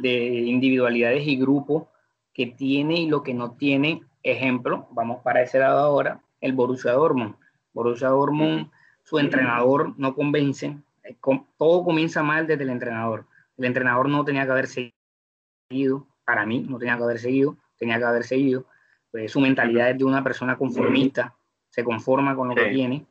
de 0.00 0.26
individualidades 0.26 1.26
y 1.26 1.36
grupos 1.36 1.84
que 2.32 2.46
tiene 2.46 3.00
y 3.00 3.08
lo 3.08 3.22
que 3.22 3.32
no 3.32 3.52
tiene. 3.52 4.02
Ejemplo, 4.22 4.88
vamos 4.90 5.22
para 5.22 5.42
ese 5.42 5.58
lado 5.58 5.78
ahora, 5.78 6.20
el 6.40 6.52
Borussia 6.52 6.92
Dortmund. 6.92 7.36
Borussia 7.72 8.08
Dortmund, 8.08 8.70
su 9.04 9.18
entrenador 9.18 9.94
no 9.98 10.14
convence, 10.14 10.76
eh, 11.04 11.16
todo 11.58 11.84
comienza 11.84 12.22
mal 12.22 12.46
desde 12.46 12.64
el 12.64 12.70
entrenador. 12.70 13.26
El 13.56 13.66
entrenador 13.66 14.08
no 14.08 14.24
tenía 14.24 14.44
que 14.44 14.52
haber 14.52 14.66
seguido, 14.66 16.06
para 16.24 16.44
mí 16.46 16.66
no 16.68 16.78
tenía 16.78 16.96
que 16.96 17.02
haber 17.04 17.18
seguido, 17.18 17.56
tenía 17.78 17.98
que 17.98 18.04
haber 18.04 18.24
seguido. 18.24 18.66
Pues 19.10 19.30
su 19.30 19.40
mentalidad 19.40 19.90
es 19.90 19.98
de 19.98 20.04
una 20.04 20.24
persona 20.24 20.56
conformista, 20.56 21.36
se 21.68 21.84
conforma 21.84 22.34
con 22.34 22.48
lo 22.48 22.54
que 22.54 22.70
tiene. 22.70 23.06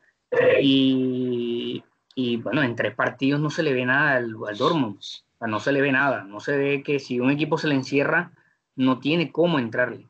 Y, 0.62 1.84
y, 2.16 2.38
bueno, 2.38 2.64
en 2.64 2.76
tres 2.76 2.96
partidos 2.96 3.40
no 3.40 3.50
se 3.50 3.64
le 3.64 3.74
ve 3.74 3.86
nada 3.86 4.16
al, 4.16 4.36
al 4.48 4.58
Dortmund 4.58 5.00
no 5.48 5.60
se 5.60 5.72
le 5.72 5.82
ve 5.82 5.92
nada, 5.92 6.24
no 6.24 6.40
se 6.40 6.58
ve 6.58 6.84
que 6.84 7.00
si 7.00 7.20
un 7.20 7.32
equipo 7.32 7.58
se 7.58 7.68
le 7.68 7.76
encierra, 7.76 8.32
no 8.76 9.00
tiene 9.00 9.32
cómo 9.32 9.60
entrarle. 9.60 10.08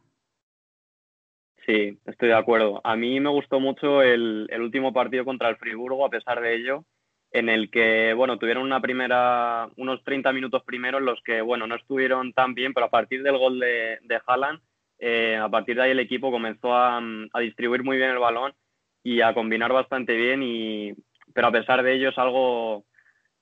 Sí, 1.66 1.98
estoy 2.06 2.30
de 2.30 2.36
acuerdo. 2.36 2.82
A 2.84 2.96
mí 2.96 3.20
me 3.20 3.30
gustó 3.30 3.60
mucho 3.60 4.02
el, 4.02 4.50
último 4.60 4.92
partido 4.94 5.24
contra 5.24 5.50
el 5.50 5.56
Friburgo, 5.56 6.06
a 6.06 6.10
pesar 6.10 6.42
de 6.42 6.56
ello, 6.56 6.86
en 7.32 7.50
el 7.50 7.72
que, 7.72 8.14
bueno, 8.14 8.38
tuvieron 8.38 8.64
una 8.64 8.82
primera, 8.82 9.70
unos 9.78 10.04
30 10.04 10.34
minutos 10.34 10.64
primero 10.66 10.98
en 10.98 11.06
los 11.06 11.22
que, 11.24 11.42
bueno, 11.42 11.66
no 11.66 11.76
estuvieron 11.76 12.34
tan 12.34 12.54
bien, 12.54 12.74
pero 12.74 12.88
a 12.88 12.92
partir 12.92 13.24
del 13.24 13.38
gol 13.38 13.60
de, 13.60 14.00
de 14.04 14.22
Haaland, 14.26 14.60
eh, 15.00 15.38
a 15.38 15.50
partir 15.50 15.78
de 15.78 15.84
ahí 15.84 15.92
el 15.92 16.00
equipo 16.00 16.32
comenzó 16.32 16.74
a, 16.74 17.02
a, 17.34 17.40
distribuir 17.40 17.84
muy 17.84 17.98
bien 17.98 18.12
el 18.12 18.20
balón 18.20 18.54
y 19.02 19.22
a 19.22 19.34
combinar 19.34 19.72
bastante 19.72 20.16
bien, 20.16 20.44
y, 20.44 20.94
pero 21.34 21.48
a 21.48 21.52
pesar 21.52 21.82
de 21.82 21.94
ello 21.94 22.10
es 22.10 22.18
algo 22.18 22.86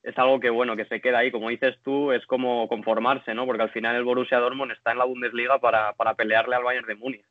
es 0.03 0.17
algo 0.17 0.39
que, 0.39 0.49
bueno, 0.49 0.75
que 0.75 0.85
se 0.85 1.01
queda 1.01 1.19
ahí. 1.19 1.31
Como 1.31 1.49
dices 1.49 1.77
tú, 1.83 2.11
es 2.11 2.25
como 2.25 2.67
conformarse, 2.67 3.33
¿no? 3.33 3.45
Porque 3.45 3.63
al 3.63 3.71
final 3.71 3.95
el 3.95 4.03
Borussia 4.03 4.39
Dortmund 4.39 4.71
está 4.71 4.91
en 4.91 4.97
la 4.97 5.05
Bundesliga 5.05 5.59
para, 5.59 5.93
para 5.93 6.15
pelearle 6.15 6.55
al 6.55 6.63
Bayern 6.63 6.87
de 6.87 6.95
Múnich. 6.95 7.25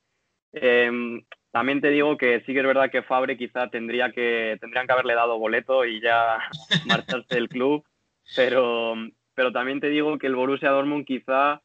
Em, 0.52 1.22
también 1.52 1.80
te 1.80 1.90
digo 1.90 2.16
que 2.16 2.40
sí 2.40 2.52
que 2.52 2.60
es 2.60 2.66
verdad 2.66 2.90
que 2.90 3.02
Fabre 3.02 3.36
quizá 3.36 3.68
tendría 3.70 4.10
que, 4.12 4.56
tendrían 4.60 4.86
que 4.86 4.92
haberle 4.92 5.14
dado 5.14 5.38
boleto 5.38 5.84
y 5.84 6.00
ya 6.00 6.38
marcharse 6.86 7.34
del 7.34 7.48
club, 7.48 7.84
pero, 8.36 8.94
pero 9.34 9.52
también 9.52 9.80
te 9.80 9.88
digo 9.88 10.18
que 10.18 10.26
el 10.26 10.36
Borussia 10.36 10.70
Dortmund 10.70 11.06
quizá, 11.06 11.62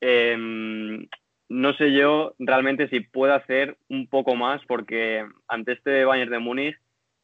em, 0.00 1.06
no 1.48 1.74
sé 1.74 1.92
yo 1.92 2.34
realmente 2.38 2.88
si 2.88 3.00
puede 3.00 3.34
hacer 3.34 3.76
un 3.88 4.08
poco 4.08 4.34
más, 4.34 4.60
porque 4.66 5.26
ante 5.48 5.72
este 5.72 6.04
Bayern 6.04 6.30
de 6.30 6.38
Múnich 6.38 6.76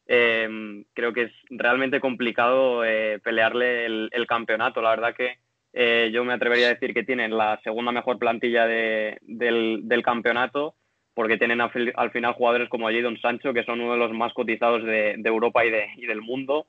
Em, 0.07 0.83
creo 0.93 1.13
que 1.13 1.23
es 1.23 1.31
realmente 1.49 1.99
complicado 1.99 2.83
eh, 2.83 3.19
pelearle 3.23 3.85
el, 3.85 4.27
campeonato. 4.27 4.81
La 4.81 4.89
verdad 4.89 5.15
que 5.15 5.37
eh, 5.73 6.09
yo 6.11 6.23
me 6.25 6.33
atrevería 6.33 6.67
a 6.67 6.73
decir 6.73 6.93
que 6.93 7.03
tienen 7.03 7.37
la 7.37 7.59
segunda 7.63 7.91
mejor 7.91 8.19
plantilla 8.19 8.65
del, 8.65 10.01
campeonato, 10.03 10.75
porque 11.13 11.37
tienen 11.37 11.61
al, 11.61 12.11
final 12.11 12.33
jugadores 12.33 12.69
como 12.69 12.89
Jadon 12.89 13.19
Sancho, 13.19 13.53
que 13.53 13.63
son 13.63 13.81
uno 13.81 13.93
de 13.93 13.99
los 13.99 14.11
más 14.11 14.33
cotizados 14.33 14.83
de, 14.83 15.13
Europa 15.23 15.63
y, 15.65 15.69
del 15.69 16.21
mundo, 16.21 16.65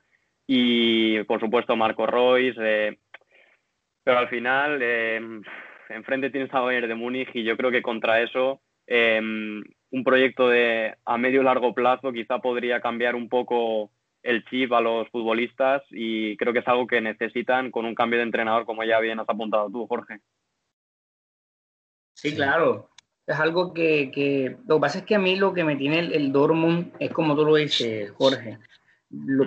y 0.46 1.22
por 1.24 1.40
supuesto 1.40 1.76
Marco 1.76 2.06
Royce. 2.06 2.60
Eh, 2.60 2.98
pero 4.04 4.18
al 4.18 4.28
final, 4.28 4.82
em, 4.82 5.42
enfrente 5.88 6.30
tienes 6.30 6.52
a 6.54 6.60
Bayern 6.60 6.88
de 6.88 6.94
Múnich 6.94 7.30
y 7.34 7.44
yo 7.44 7.56
creo 7.56 7.70
que 7.70 7.82
contra 7.82 8.20
eso 8.20 8.60
em, 8.86 9.62
un 9.92 10.04
proyecto 10.04 10.48
de 10.48 10.96
a 11.04 11.18
medio 11.18 11.42
largo 11.42 11.74
plazo 11.74 12.12
quizá 12.12 12.38
podría 12.38 12.80
cambiar 12.80 13.14
un 13.14 13.28
poco 13.28 13.90
el 14.22 14.44
chip 14.46 14.72
a 14.72 14.80
los 14.80 15.08
futbolistas 15.10 15.82
y 15.90 16.36
creo 16.36 16.52
que 16.52 16.60
es 16.60 16.68
algo 16.68 16.86
que 16.86 17.00
necesitan 17.00 17.70
con 17.70 17.84
un 17.84 17.94
cambio 17.94 18.18
de 18.18 18.24
entrenador 18.24 18.64
como 18.64 18.84
ya 18.84 18.98
bien 19.00 19.20
has 19.20 19.28
apuntado 19.28 19.68
tú, 19.70 19.86
Jorge. 19.86 20.20
Sí, 22.14 22.34
claro. 22.34 22.90
Es 23.26 23.38
algo 23.38 23.72
que, 23.72 24.10
que, 24.12 24.56
lo 24.66 24.76
que 24.76 24.80
pasa 24.80 24.98
es 24.98 25.04
que 25.04 25.14
a 25.14 25.18
mí 25.18 25.36
lo 25.36 25.52
que 25.52 25.64
me 25.64 25.76
tiene 25.76 26.00
el, 26.00 26.32
Dortmund 26.32 26.92
es 26.98 27.12
como 27.12 27.36
tú 27.36 27.44
lo 27.44 27.54
dices, 27.56 28.10
Jorge, 28.12 28.58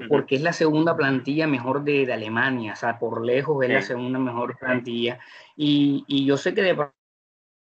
porque 0.08 0.36
es 0.36 0.42
la 0.42 0.54
segunda 0.54 0.96
plantilla 0.96 1.48
mejor 1.48 1.84
de, 1.84 2.12
Alemania, 2.12 2.74
o 2.74 2.76
sea, 2.76 3.00
por 3.00 3.26
lejos 3.26 3.64
es 3.64 3.70
la 3.70 3.82
segunda 3.82 4.20
mejor 4.20 4.58
plantilla. 4.58 5.20
Y, 5.58 6.06
y 6.08 6.26
yo 6.26 6.38
sé 6.38 6.54
que 6.54 6.62
de 6.62 6.76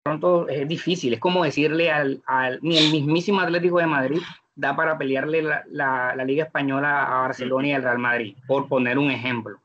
pronto 0.02 0.48
es 0.48 0.66
difícil, 0.66 1.14
es 1.14 1.20
como 1.20 1.44
decirle 1.44 1.90
al, 1.90 2.22
ni 2.62 2.76
el 2.76 2.90
mismísimo 2.90 3.40
Atlético 3.40 3.78
de 3.78 3.86
Madrid 3.86 4.20
da 4.54 4.76
para 4.76 4.98
pelearle 4.98 5.42
la, 5.42 6.24
Liga 6.26 6.44
Española 6.44 7.04
a 7.04 7.22
Barcelona 7.22 7.68
y 7.68 7.72
al 7.72 7.82
Real 7.82 7.98
Madrid, 7.98 8.36
por 8.46 8.68
poner 8.68 8.98
un 8.98 9.10
ejemplo. 9.10 9.58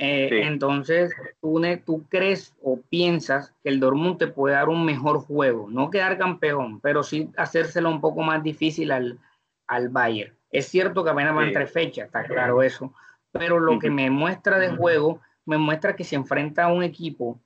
Eh, 0.00 0.42
entonces, 0.44 1.12
¿tú, 1.40 1.60
tú 1.84 2.04
crees 2.08 2.54
o 2.62 2.80
piensas 2.88 3.52
que 3.62 3.70
el 3.70 3.80
Dortmund 3.80 4.18
te 4.18 4.28
puede 4.28 4.54
dar 4.54 4.68
un 4.68 4.84
mejor 4.84 5.20
juego, 5.20 5.68
no 5.70 5.90
quedar 5.90 6.18
campeón, 6.18 6.80
pero 6.80 7.02
sí 7.02 7.30
hacérselo 7.36 7.88
un 7.90 8.00
poco 8.00 8.22
más 8.22 8.42
difícil 8.42 8.92
al, 8.92 9.18
al 9.66 9.88
Bayern. 9.88 10.34
Es 10.50 10.68
cierto 10.68 11.02
que 11.02 11.10
apenas 11.10 11.34
van 11.34 11.52
tres 11.52 11.70
fechas, 11.70 12.06
está 12.06 12.24
claro 12.24 12.62
eso, 12.62 12.92
pero 13.32 13.58
lo 13.58 13.78
que 13.78 13.90
me 13.90 14.08
muestra 14.08 14.58
de 14.58 14.70
juego, 14.76 15.20
me 15.44 15.58
muestra 15.58 15.96
que 15.96 16.04
se 16.04 16.16
enfrenta 16.16 16.64
a 16.64 16.72
un 16.72 16.82
equipo 16.82 17.38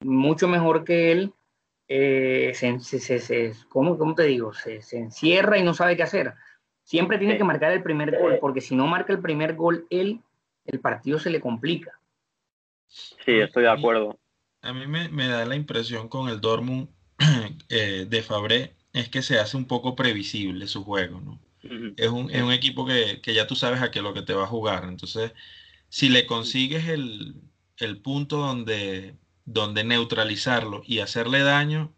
mucho 0.00 0.48
mejor 0.48 0.84
que 0.84 1.12
él, 1.12 1.32
eh, 1.88 2.52
se, 2.54 2.80
se, 2.80 3.20
se, 3.20 3.52
¿cómo, 3.68 4.14
te 4.14 4.24
digo? 4.24 4.52
Se, 4.52 4.80
encierra 4.92 5.58
y 5.58 5.62
no 5.62 5.74
sabe 5.74 5.96
qué 5.96 6.02
hacer. 6.02 6.34
Siempre 6.82 7.18
tiene 7.18 7.36
que 7.36 7.44
marcar 7.44 7.72
el 7.72 7.82
primer 7.82 8.16
gol, 8.18 8.38
porque 8.40 8.60
si 8.60 8.76
no 8.76 8.86
marca 8.86 9.12
el 9.12 9.20
primer 9.20 9.54
gol, 9.54 9.86
él, 9.90 10.20
el 10.64 10.80
partido 10.80 11.18
se 11.18 11.30
le 11.30 11.40
complica. 11.40 11.98
Sí, 12.88 13.32
estoy 13.32 13.64
de 13.64 13.70
acuerdo. 13.70 14.18
A 14.62 14.72
mí 14.72 14.86
me, 14.86 15.28
da 15.28 15.44
la 15.44 15.56
impresión 15.56 16.08
con 16.08 16.28
el 16.28 16.40
Dortmund 16.40 16.88
eh, 17.68 18.06
de 18.08 18.22
Fabré 18.22 18.74
es 18.92 19.08
que 19.08 19.22
se 19.22 19.38
hace 19.38 19.56
un 19.56 19.66
poco 19.66 19.94
previsible 19.94 20.66
su 20.66 20.84
juego, 20.84 21.20
¿no? 21.20 21.40
es, 21.96 22.08
un, 22.08 22.30
es, 22.30 22.42
un, 22.42 22.52
equipo 22.52 22.86
que, 22.86 23.20
que, 23.20 23.34
ya 23.34 23.46
tú 23.46 23.56
sabes 23.56 23.82
a 23.82 23.90
qué 23.90 23.98
es 23.98 24.02
lo 24.02 24.14
que 24.14 24.22
te 24.22 24.34
va 24.34 24.44
a 24.44 24.48
jugar. 24.48 24.84
Entonces, 24.84 25.32
si 25.88 26.08
le 26.08 26.26
consigues 26.26 26.88
el, 26.88 27.34
el 27.78 28.00
punto 28.00 28.38
donde 28.38 29.16
donde 29.46 29.84
neutralizarlo 29.84 30.82
y 30.84 30.98
hacerle 30.98 31.42
daño, 31.42 31.94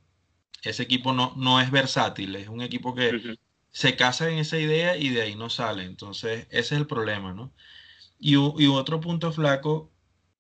ese 0.62 0.84
equipo 0.84 1.12
no, 1.12 1.32
no 1.36 1.60
es 1.60 1.70
versátil, 1.70 2.36
es 2.36 2.48
un 2.48 2.60
equipo 2.60 2.94
que 2.94 3.38
se 3.70 3.96
casa 3.96 4.28
en 4.30 4.38
esa 4.38 4.58
idea 4.58 4.96
y 4.96 5.08
de 5.08 5.22
ahí 5.22 5.34
no 5.34 5.50
sale. 5.50 5.84
Entonces, 5.84 6.46
ese 6.50 6.74
es 6.74 6.80
el 6.80 6.86
problema, 6.86 7.32
¿no? 7.32 7.52
Y, 8.20 8.36
otro 8.36 9.00
punto 9.00 9.32
flaco 9.32 9.90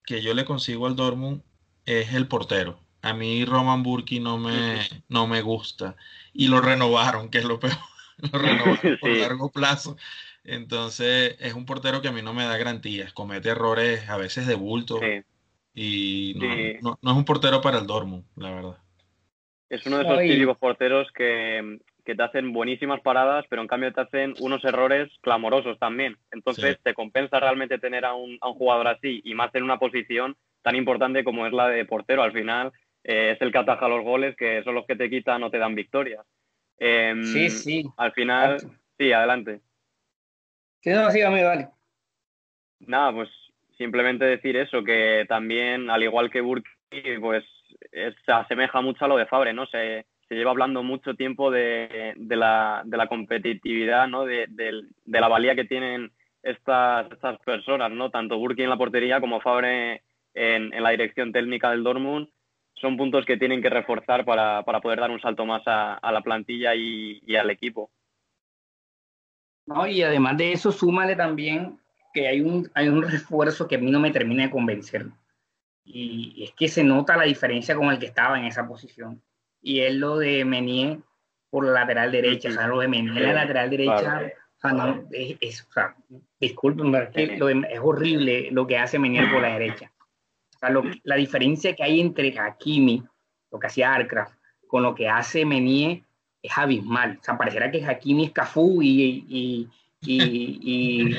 que 0.04 0.22
yo 0.22 0.34
le 0.34 0.44
consigo 0.44 0.86
al 0.86 0.96
Dortmund 0.96 1.42
es 1.86 2.12
el 2.14 2.28
portero. 2.28 2.80
A 3.02 3.14
mí 3.14 3.44
Roman 3.44 3.82
Burki 3.82 4.18
no 4.20 4.38
me, 4.38 4.80
no 5.08 5.26
me 5.26 5.42
gusta. 5.42 5.96
Y 6.32 6.48
lo 6.48 6.60
renovaron, 6.60 7.30
que 7.30 7.38
es 7.38 7.44
lo 7.44 7.60
peor. 7.60 7.78
lo 8.32 8.38
renovaron 8.38 8.98
por 9.00 9.10
largo 9.10 9.50
plazo. 9.52 9.96
Entonces, 10.42 11.36
es 11.38 11.54
un 11.54 11.66
portero 11.66 12.02
que 12.02 12.08
a 12.08 12.12
mí 12.12 12.22
no 12.22 12.34
me 12.34 12.44
da 12.44 12.56
garantías. 12.56 13.12
Comete 13.12 13.50
errores 13.50 14.08
a 14.08 14.16
veces 14.16 14.46
de 14.46 14.56
bulto. 14.56 15.00
Y 15.80 16.34
no, 16.82 16.98
no, 17.00 17.10
es 17.12 17.16
un 17.16 17.24
portero 17.24 17.60
para 17.60 17.78
el 17.78 17.86
Dortmund, 17.86 18.24
la 18.34 18.50
verdad. 18.50 18.78
Es 19.70 19.86
uno 19.86 19.98
de 19.98 20.04
esos 20.04 20.18
típicos 20.18 20.58
porteros 20.58 21.06
que, 21.12 21.78
que, 22.04 22.16
te 22.16 22.22
hacen 22.22 22.52
buenísimas 22.52 23.00
paradas, 23.00 23.44
pero 23.48 23.62
en 23.62 23.68
cambio 23.68 23.92
te 23.92 24.00
hacen 24.00 24.34
unos 24.40 24.64
errores 24.64 25.08
clamorosos 25.20 25.78
también. 25.78 26.16
Entonces 26.32 26.78
te 26.82 26.94
compensa 26.94 27.38
realmente 27.38 27.78
tener 27.78 28.04
a 28.04 28.14
un, 28.14 28.38
a 28.40 28.48
un, 28.48 28.54
jugador 28.54 28.88
así 28.88 29.20
y 29.22 29.34
más 29.34 29.54
en 29.54 29.62
una 29.62 29.78
posición 29.78 30.36
tan 30.62 30.74
importante 30.74 31.22
como 31.22 31.46
es 31.46 31.52
la 31.52 31.68
de 31.68 31.84
portero. 31.84 32.24
Al 32.24 32.32
final 32.32 32.72
eh, 33.04 33.32
es 33.36 33.40
el 33.40 33.52
que 33.52 33.58
ataja 33.58 33.86
los 33.86 34.02
goles, 34.02 34.34
que 34.36 34.64
son 34.64 34.74
los 34.74 34.84
que 34.84 34.96
te 34.96 35.08
quitan 35.08 35.44
o 35.44 35.50
te 35.50 35.58
dan 35.58 35.76
victorias. 35.76 36.26
Em, 36.78 37.22
sí, 37.22 37.50
sí. 37.50 37.84
Al 37.98 38.10
final, 38.12 38.58
sí, 38.98 39.12
adelante. 39.12 39.60
Sí, 40.80 40.90
no, 40.90 41.08
sígame, 41.12 41.44
vale. 41.44 41.68
Nada, 42.80 43.12
pues 43.12 43.28
simplemente 43.78 44.24
decir 44.24 44.56
eso, 44.56 44.82
que 44.82 45.24
también, 45.28 45.88
al 45.88 46.02
igual 46.02 46.30
que 46.30 46.40
Burki, 46.40 46.68
pues 47.20 47.44
se 47.90 48.32
asemeja 48.32 48.80
mucho 48.80 49.04
a 49.04 49.08
lo 49.08 49.16
de 49.16 49.26
Fabre, 49.26 49.54
¿no? 49.54 49.66
Se, 49.66 50.04
se 50.28 50.34
lleva 50.34 50.50
hablando 50.50 50.82
mucho 50.82 51.14
tiempo 51.14 51.50
de, 51.50 52.12
de, 52.16 52.36
la, 52.36 52.82
de 52.84 52.96
la, 52.96 53.06
competitividad, 53.06 54.08
¿no? 54.08 54.24
De, 54.24 54.46
de, 54.48 55.20
la 55.20 55.28
valía 55.28 55.54
que 55.54 55.64
tienen 55.64 56.10
estas, 56.42 57.10
estas 57.10 57.38
personas, 57.40 57.90
¿no? 57.92 58.10
Tanto 58.10 58.36
Burki 58.36 58.62
en 58.62 58.70
la 58.70 58.76
portería 58.76 59.20
como 59.20 59.40
Fabre 59.40 60.02
en, 60.34 60.74
en, 60.74 60.82
la 60.82 60.90
dirección 60.90 61.32
técnica 61.32 61.70
del 61.70 61.84
Dortmund. 61.84 62.28
Son 62.74 62.96
puntos 62.96 63.24
que 63.24 63.36
tienen 63.36 63.62
que 63.62 63.70
reforzar 63.70 64.24
para, 64.24 64.62
para 64.64 64.80
poder 64.80 65.00
dar 65.00 65.10
un 65.10 65.20
salto 65.20 65.46
más 65.46 65.62
a, 65.66 65.98
la 66.12 66.20
plantilla 66.20 66.74
y, 66.74 67.20
y, 67.26 67.36
al 67.36 67.50
equipo. 67.50 67.90
No, 69.66 69.86
y 69.86 70.02
además 70.02 70.36
de 70.36 70.52
eso, 70.52 70.72
súmale 70.72 71.16
también 71.16 71.78
que 72.18 72.28
hay 72.28 72.40
un, 72.40 72.70
hay 72.74 72.88
un 72.88 73.02
refuerzo 73.02 73.68
que 73.68 73.76
a 73.76 73.78
mí 73.78 73.90
no 73.90 74.00
me 74.00 74.10
termina 74.10 74.44
de 74.44 74.50
convencer. 74.50 75.06
Y 75.84 76.44
es 76.44 76.52
que 76.52 76.68
se 76.68 76.84
nota 76.84 77.16
la 77.16 77.24
diferencia 77.24 77.74
con 77.74 77.90
el 77.90 77.98
que 77.98 78.06
estaba 78.06 78.38
en 78.38 78.44
esa 78.44 78.66
posición 78.66 79.22
y 79.62 79.80
es 79.80 79.94
lo 79.94 80.18
de 80.18 80.44
Menier 80.44 80.98
por 81.50 81.64
la 81.64 81.72
lateral 81.72 82.12
derecha, 82.12 82.50
o 82.50 82.52
sea, 82.52 82.66
lo 82.66 82.80
de 82.80 82.88
Menier 82.88 83.22
la 83.22 83.32
lateral 83.32 83.70
derecha, 83.70 84.22
o 84.56 84.60
sea, 84.60 84.72
no, 84.72 85.04
es, 85.12 85.66
o 85.68 85.72
sea, 85.72 85.96
disculpen, 86.38 86.94
es, 86.94 87.08
que 87.10 87.38
lo 87.38 87.48
es 87.48 87.80
horrible 87.80 88.50
lo 88.50 88.66
que 88.66 88.76
hace 88.76 88.98
Menier 88.98 89.30
por 89.30 89.40
la 89.40 89.58
derecha. 89.58 89.90
O 90.56 90.58
sea, 90.58 90.70
lo, 90.70 90.82
la 91.04 91.16
diferencia 91.16 91.74
que 91.74 91.84
hay 91.84 92.00
entre 92.00 92.38
Hakimi, 92.38 93.02
lo 93.50 93.58
que 93.58 93.66
hacía 93.68 93.94
Arcraft, 93.94 94.36
con 94.66 94.82
lo 94.82 94.94
que 94.94 95.08
hace 95.08 95.46
Menier 95.46 96.02
es 96.42 96.58
abismal. 96.58 97.18
O 97.20 97.24
sea, 97.24 97.38
pareciera 97.38 97.70
que 97.70 97.84
Hakimi 97.84 98.26
es 98.26 98.32
Cafú 98.32 98.82
y, 98.82 99.24
y, 99.28 99.68
y, 100.00 100.60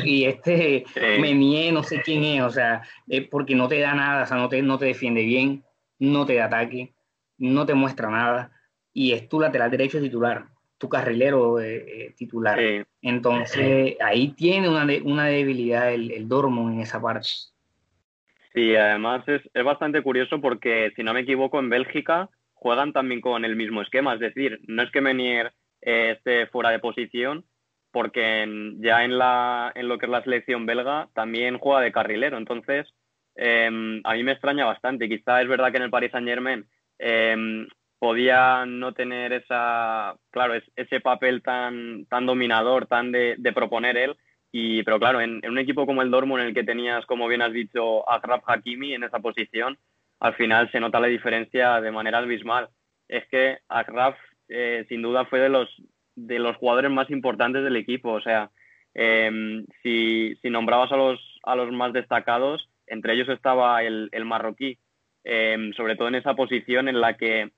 y, 0.03 0.25
este 0.25 0.85
Menier 1.19 1.73
no 1.73 1.83
sé 1.83 2.01
quién 2.01 2.23
es, 2.23 2.41
o 2.41 2.49
sea, 2.49 2.81
es 3.07 3.27
porque 3.27 3.55
no 3.55 3.67
te 3.67 3.79
da 3.79 3.93
nada, 3.93 4.23
o 4.23 4.25
sea, 4.25 4.37
no 4.37 4.49
te, 4.49 4.61
no 4.61 4.77
te 4.77 4.85
defiende 4.85 5.23
bien, 5.23 5.63
no 5.99 6.25
te 6.25 6.35
da 6.35 6.45
ataque 6.45 6.93
no 7.39 7.65
te 7.65 7.73
muestra 7.73 8.09
nada 8.09 8.51
y 8.93 9.13
es 9.13 9.27
tu 9.27 9.39
lateral 9.39 9.71
derecho 9.71 9.99
titular, 9.99 10.45
tu 10.77 10.89
carrilero 10.89 11.59
eh, 11.59 11.85
eh, 11.87 12.13
titular. 12.15 12.59
Entonces 13.01 13.95
ahí 14.01 14.29
tiene 14.33 14.69
una, 14.69 14.85
una 15.03 15.25
debilidad 15.27 15.91
el, 15.91 16.11
el 16.11 16.27
Dortmund 16.27 16.75
en 16.75 16.81
esa 16.81 17.01
parte. 17.01 17.27
Sí, 18.53 18.75
además 18.75 19.27
es, 19.27 19.41
es, 19.53 19.63
bastante 19.63 20.01
curioso 20.01 20.41
porque, 20.41 20.91
si 20.95 21.03
no 21.03 21.13
me 21.13 21.21
equivoco, 21.21 21.59
en 21.59 21.69
Bélgica 21.69 22.29
juegan 22.53 22.91
también 22.91 23.21
con 23.21 23.45
el 23.45 23.55
mismo 23.55 23.81
esquema. 23.81 24.15
Es 24.15 24.19
decir, 24.19 24.59
no 24.67 24.83
es 24.83 24.91
que 24.91 25.01
Menier 25.01 25.53
eh, 25.81 26.15
esté 26.17 26.47
fuera 26.47 26.71
de 26.71 26.79
posición, 26.79 27.45
porque 27.91 28.75
ya 28.79 29.03
en, 29.03 29.17
la, 29.17 29.71
en 29.75 29.87
lo 29.87 29.97
que 29.97 30.05
es 30.05 30.11
la 30.11 30.23
selección 30.23 30.65
belga 30.65 31.09
también 31.13 31.57
juega 31.57 31.81
de 31.81 31.91
carrilero. 31.91 32.37
Entonces, 32.37 32.87
em, 33.35 34.01
a 34.03 34.13
mí 34.13 34.23
me 34.23 34.33
extraña 34.33 34.65
bastante. 34.65 35.09
Quizá 35.09 35.41
es 35.41 35.47
verdad 35.47 35.71
que 35.71 35.77
en 35.77 35.83
el 35.83 35.89
Paris 35.89 36.11
Saint 36.11 36.27
Germain 36.27 36.65
eh, 36.99 37.67
podía 37.99 38.65
no 38.65 38.93
tener 38.93 39.33
esa, 39.33 40.15
claro, 40.31 40.53
ese 40.75 41.01
papel 41.01 41.43
tan, 41.43 42.05
tan 42.05 42.25
dominador, 42.25 42.87
tan 42.87 43.11
de, 43.11 43.51
proponer 43.53 43.97
él. 43.97 44.15
Y, 44.51 44.81
pero 44.83 44.99
claro, 44.99 45.21
en, 45.21 45.41
un 45.47 45.59
equipo 45.59 45.85
como 45.85 46.01
el 46.01 46.09
Dortmund, 46.09 46.41
en 46.41 46.47
el 46.47 46.53
que 46.53 46.63
tenías, 46.63 47.05
como 47.05 47.27
bien 47.27 47.41
has 47.41 47.53
dicho, 47.53 48.09
a 48.09 48.19
Graf 48.19 48.43
Hakimi 48.47 48.93
en 48.93 49.03
esa 49.03 49.19
posición, 49.19 49.77
al 50.19 50.33
final 50.35 50.71
se 50.71 50.79
nota 50.79 50.99
la 50.99 51.07
diferencia 51.07 51.79
de 51.81 51.91
manera 51.91 52.19
abismal. 52.19 52.69
Es 53.07 53.27
que 53.27 53.59
Akraf, 53.67 54.17
eh, 54.47 54.85
sin 54.89 55.01
duda, 55.01 55.25
fue 55.25 55.39
de 55.39 55.49
los, 55.49 55.69
de 56.27 56.39
los 56.39 56.55
jugadores 56.57 56.91
más 56.91 57.09
importantes 57.09 57.63
del 57.63 57.75
equipo. 57.75 58.11
O 58.11 58.21
sea, 58.21 58.51
em, 58.93 59.65
si, 59.83 60.37
nombrabas 60.43 60.91
a 60.91 60.97
los, 60.97 61.19
a 61.43 61.55
los 61.55 61.71
más 61.71 61.93
destacados, 61.93 62.69
entre 62.87 63.13
ellos 63.13 63.29
estaba 63.29 63.83
el, 63.83 64.09
el 64.11 64.25
marroquí, 64.25 64.77
Em, 65.23 65.73
sobre 65.73 65.95
todo 65.95 66.07
en 66.07 66.15
esa 66.15 66.33
posición 66.33 66.87
en 66.87 67.01
la 67.01 67.17
que 67.17 67.51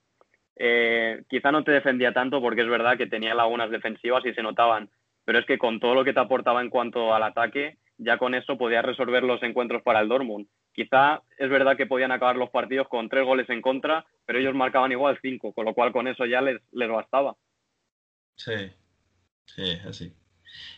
eh, 0.58 1.24
quizá 1.30 1.52
no 1.52 1.63
te 1.63 1.71
defendía 1.71 2.12
tanto 2.12 2.41
porque 2.41 2.62
es 2.62 2.67
verdad 2.67 2.97
que 2.97 3.08
tenía 3.08 3.36
lagunas 3.36 3.69
defensivas 3.69 4.26
y 4.26 4.34
se 4.34 4.41
notaban, 4.41 4.89
pero 5.26 5.39
es 5.39 5.45
que 5.45 5.58
con 5.58 5.80
todo 5.80 5.93
lo 5.95 6.04
que 6.04 6.13
te 6.13 6.19
aportaba 6.19 6.62
en 6.62 6.69
cuanto 6.69 7.13
al 7.13 7.24
ataque, 7.24 7.78
ya 7.97 8.17
con 8.17 8.34
eso 8.34 8.58
podías 8.58 8.84
resolver 8.84 9.24
los 9.24 9.41
encuentros 9.43 9.84
para 9.84 10.00
el 10.00 10.10
Dortmund. 10.10 10.47
Quizá 10.74 11.21
es 11.38 11.50
verdad 11.50 11.78
que 11.78 11.86
podían 11.86 12.12
acabar 12.12 12.36
los 12.36 12.50
partidos 12.50 12.88
con 12.88 13.10
tres 13.10 13.24
goles 13.24 13.50
en 13.50 13.62
contra, 13.62 14.06
pero 14.26 14.39
ellos 14.39 14.56
marcaban 14.56 14.91
igual 14.91 15.19
cinco, 15.21 15.54
con 15.54 15.65
lo 15.65 15.74
cual 15.74 15.91
con 15.91 16.08
eso 16.08 16.26
ya 16.26 16.41
les, 16.41 16.60
les 16.71 16.89
bastaba. 16.89 17.36
Sí, 18.36 18.72
sí, 19.46 19.78
así. 19.88 20.13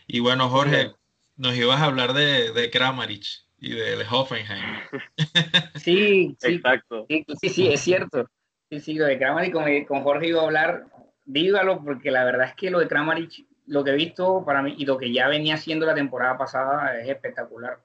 Y 0.06 0.20
bueno, 0.20 0.48
Jorge, 0.48 0.92
nos 1.36 1.56
ibas 1.56 1.80
a 1.80 1.86
hablar 1.86 2.12
de, 2.12 2.52
de 2.52 2.70
Kramaric 2.70 3.24
y 3.58 3.70
del 3.70 4.02
Hoffenheim. 4.10 4.80
Sí, 5.76 6.36
sí, 6.38 6.54
exacto. 6.54 7.06
Sí, 7.08 7.24
sí, 7.48 7.68
es 7.68 7.80
cierto. 7.80 8.28
Sí, 8.70 8.80
sí, 8.80 8.94
lo 8.94 9.06
de 9.06 9.18
Kramaric, 9.18 9.52
con, 9.52 9.84
con 9.84 10.02
Jorge 10.02 10.28
iba 10.28 10.40
a 10.40 10.44
hablar, 10.44 10.86
dígalo, 11.24 11.82
porque 11.82 12.10
la 12.10 12.24
verdad 12.24 12.48
es 12.48 12.54
que 12.54 12.70
lo 12.70 12.78
de 12.78 12.88
Kramaric, 12.88 13.46
lo 13.66 13.84
que 13.84 13.90
he 13.90 13.96
visto 13.96 14.44
para 14.44 14.62
mí 14.62 14.74
y 14.78 14.86
lo 14.86 14.98
que 14.98 15.12
ya 15.12 15.28
venía 15.28 15.54
haciendo 15.54 15.86
la 15.86 15.94
temporada 15.94 16.38
pasada 16.38 16.98
es 17.00 17.08
espectacular. 17.08 17.78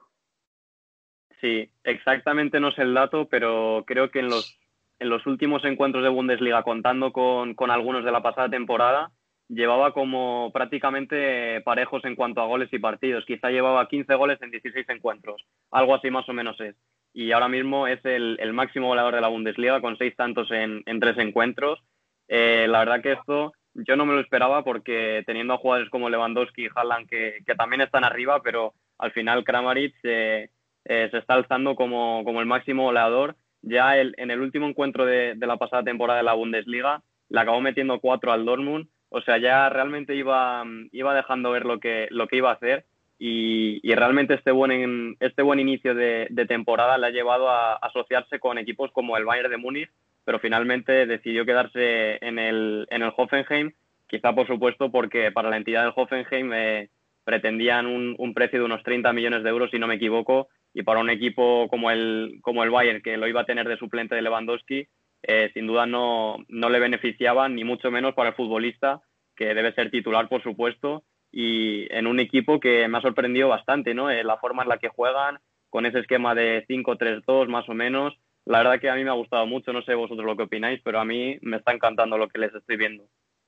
Sí, 1.40 1.70
exactamente 1.84 2.60
no 2.60 2.70
sé 2.72 2.82
el 2.82 2.94
dato, 2.94 3.28
pero 3.28 3.84
creo 3.86 4.10
que 4.10 4.20
en 4.20 4.28
los, 4.28 4.58
en 4.98 5.08
los 5.08 5.26
últimos 5.26 5.64
encuentros 5.64 6.02
de 6.02 6.10
Bundesliga, 6.10 6.62
contando 6.62 7.12
con, 7.12 7.54
con 7.54 7.70
algunos 7.70 8.04
de 8.04 8.12
la 8.12 8.22
pasada 8.22 8.50
temporada, 8.50 9.10
llevaba 9.50 9.92
como 9.92 10.50
prácticamente 10.52 11.60
parejos 11.62 12.04
en 12.04 12.14
cuanto 12.14 12.40
a 12.40 12.46
goles 12.46 12.68
y 12.72 12.78
partidos. 12.78 13.24
Quizá 13.26 13.50
llevaba 13.50 13.88
15 13.88 14.14
goles 14.14 14.40
en 14.42 14.50
16 14.50 14.88
encuentros, 14.88 15.44
algo 15.70 15.94
así 15.94 16.10
más 16.10 16.28
o 16.28 16.32
menos 16.32 16.58
es. 16.60 16.76
Y 17.12 17.32
ahora 17.32 17.48
mismo 17.48 17.88
es 17.88 17.98
el, 18.04 18.38
máximo 18.52 18.88
goleador 18.88 19.16
de 19.16 19.20
la 19.20 19.28
Bundesliga 19.28 19.80
con 19.80 19.98
seis 19.98 20.14
tantos 20.16 20.48
en, 20.52 20.84
tres 21.00 21.18
encuentros. 21.18 21.80
Eh, 22.28 22.66
la 22.68 22.78
verdad 22.78 23.02
que 23.02 23.12
esto 23.12 23.52
yo 23.74 23.96
no 23.96 24.06
me 24.06 24.14
lo 24.14 24.20
esperaba 24.20 24.62
porque 24.64 25.22
teniendo 25.26 25.54
a 25.54 25.58
jugadores 25.58 25.90
como 25.90 26.08
Lewandowski 26.10 26.64
y 26.64 26.68
Haaland 26.74 27.08
que, 27.08 27.42
también 27.56 27.80
están 27.82 28.04
arriba, 28.04 28.40
pero 28.42 28.74
al 28.98 29.12
final 29.12 29.44
Kramaric 29.44 29.94
eh, 30.04 30.50
eh, 30.84 31.08
se 31.10 31.18
está 31.18 31.34
alzando 31.34 31.74
como, 31.74 32.22
como, 32.24 32.40
el 32.40 32.46
máximo 32.46 32.84
goleador. 32.84 33.36
Ya 33.62 33.98
en 33.98 34.30
el 34.30 34.40
último 34.40 34.66
encuentro 34.66 35.04
de, 35.04 35.34
de 35.34 35.46
la 35.46 35.56
pasada 35.56 35.82
temporada 35.82 36.18
de 36.18 36.24
la 36.24 36.32
Bundesliga 36.32 37.02
le 37.28 37.40
acabó 37.40 37.60
metiendo 37.60 38.00
cuatro 38.00 38.32
al 38.32 38.46
Dortmund 38.46 38.88
o 39.10 39.20
sea, 39.20 39.38
ya 39.38 39.68
realmente 39.68 40.14
iba, 40.14 40.64
iba 40.92 41.14
dejando 41.14 41.50
ver 41.50 41.66
lo 41.66 41.78
que, 41.78 42.08
lo 42.10 42.28
que 42.28 42.36
iba 42.36 42.50
a 42.50 42.54
hacer 42.54 42.84
y, 43.22 43.80
realmente 43.94 44.32
este 44.32 44.50
buen, 44.50 45.16
este 45.20 45.42
buen 45.42 45.60
inicio 45.60 45.94
de, 45.94 46.28
temporada 46.48 46.96
le 46.96 47.08
ha 47.08 47.10
llevado 47.10 47.50
a, 47.50 47.74
asociarse 47.74 48.38
con 48.38 48.56
equipos 48.56 48.90
como 48.92 49.16
el 49.16 49.26
Bayern 49.26 49.50
de 49.50 49.58
Múnich, 49.58 49.90
pero 50.24 50.38
finalmente 50.38 51.04
decidió 51.06 51.44
quedarse 51.44 52.24
en 52.24 52.38
el, 52.38 52.86
en 52.90 53.02
el 53.02 53.12
Hoffenheim, 53.14 53.72
quizá 54.06 54.34
por 54.34 54.46
supuesto 54.46 54.90
porque 54.90 55.30
para 55.32 55.50
la 55.50 55.58
entidad 55.58 55.82
del 55.82 55.92
Hoffenheim 55.94 56.52
eh, 56.54 56.88
pretendían 57.24 57.86
un, 57.86 58.34
precio 58.34 58.60
de 58.60 58.64
unos 58.64 58.82
30 58.82 59.12
millones 59.12 59.42
de 59.42 59.50
euros, 59.50 59.70
si 59.70 59.78
no 59.78 59.86
me 59.86 59.96
equivoco, 59.96 60.48
y 60.72 60.82
para 60.82 61.00
un 61.00 61.10
equipo 61.10 61.68
como 61.68 61.90
el, 61.90 62.38
como 62.40 62.64
el 62.64 62.70
Bayern, 62.70 63.02
que 63.02 63.18
lo 63.18 63.28
iba 63.28 63.42
a 63.42 63.46
tener 63.46 63.68
de 63.68 63.76
suplente 63.76 64.14
de 64.14 64.22
Lewandowski, 64.22 64.86
eh, 65.22 65.50
sin 65.54 65.66
duda 65.66 65.86
no, 65.86 66.38
no 66.48 66.70
le 66.70 66.78
beneficiaba, 66.78 67.48
ni 67.48 67.64
mucho 67.64 67.90
menos 67.90 68.14
para 68.14 68.30
el 68.30 68.34
futbolista, 68.34 69.02
que 69.36 69.54
debe 69.54 69.72
ser 69.74 69.90
titular, 69.90 70.28
por 70.28 70.42
supuesto, 70.42 71.04
y 71.32 71.92
en 71.94 72.06
un 72.06 72.20
equipo 72.20 72.60
que 72.60 72.88
me 72.88 72.98
ha 72.98 73.02
sorprendido 73.02 73.48
bastante, 73.48 73.94
¿no? 73.94 74.10
Eh, 74.10 74.24
la 74.24 74.38
forma 74.38 74.62
en 74.62 74.68
la 74.68 74.78
que 74.78 74.88
juegan, 74.88 75.38
con 75.70 75.86
ese 75.86 76.00
esquema 76.00 76.34
de 76.34 76.66
5-3-2 76.66 77.48
más 77.48 77.68
o 77.68 77.74
menos. 77.74 78.14
La 78.44 78.58
verdad 78.58 78.80
que 78.80 78.90
a 78.90 78.96
mí 78.96 79.04
me 79.04 79.10
ha 79.10 79.14
gustado 79.14 79.46
mucho, 79.46 79.72
no 79.72 79.82
sé 79.82 79.94
vosotros 79.94 80.26
lo 80.26 80.36
que 80.36 80.42
opináis, 80.42 80.80
pero 80.84 81.00
a 81.00 81.04
mí 81.04 81.38
me 81.42 81.58
está 81.58 81.72
encantando 81.72 82.18
lo 82.18 82.28
que 82.28 82.40
les 82.40 82.54
estoy 82.54 82.76
viendo. 82.76 83.04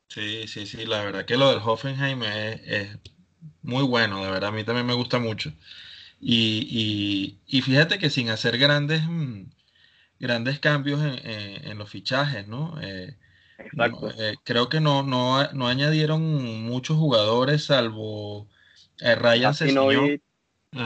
Sí, 0.08 0.46
sí, 0.46 0.66
sí, 0.66 0.86
la 0.86 1.04
verdad 1.04 1.24
que 1.24 1.36
lo 1.36 1.50
del 1.50 1.60
Hoffenheim 1.64 2.22
es, 2.22 2.98
muy 3.62 3.82
bueno, 3.82 4.22
la 4.22 4.30
verdad 4.30 4.50
a 4.50 4.52
mí 4.52 4.62
también 4.64 4.86
me 4.86 4.94
gusta 4.94 5.18
mucho. 5.18 5.52
Y, 6.20 7.38
y, 7.48 7.62
fíjate 7.62 7.98
que 7.98 8.08
sin 8.08 8.28
hacer 8.28 8.56
grandes, 8.56 9.02
mm, 9.08 9.46
grandes 10.22 10.60
cambios 10.60 11.00
en, 11.02 11.76
los 11.76 11.90
fichajes, 11.90 12.46
¿no? 12.46 12.80
Eh, 12.80 13.16
eh, 13.58 14.34
creo 14.44 14.68
que 14.68 14.80
no, 14.80 15.02
no, 15.02 15.52
no, 15.52 15.66
añadieron 15.66 16.22
muchos 16.62 16.96
jugadores 16.96 17.64
salvo 17.64 18.46
eh, 19.00 19.16
Ryan 19.16 19.52
Seseñor. 19.52 20.20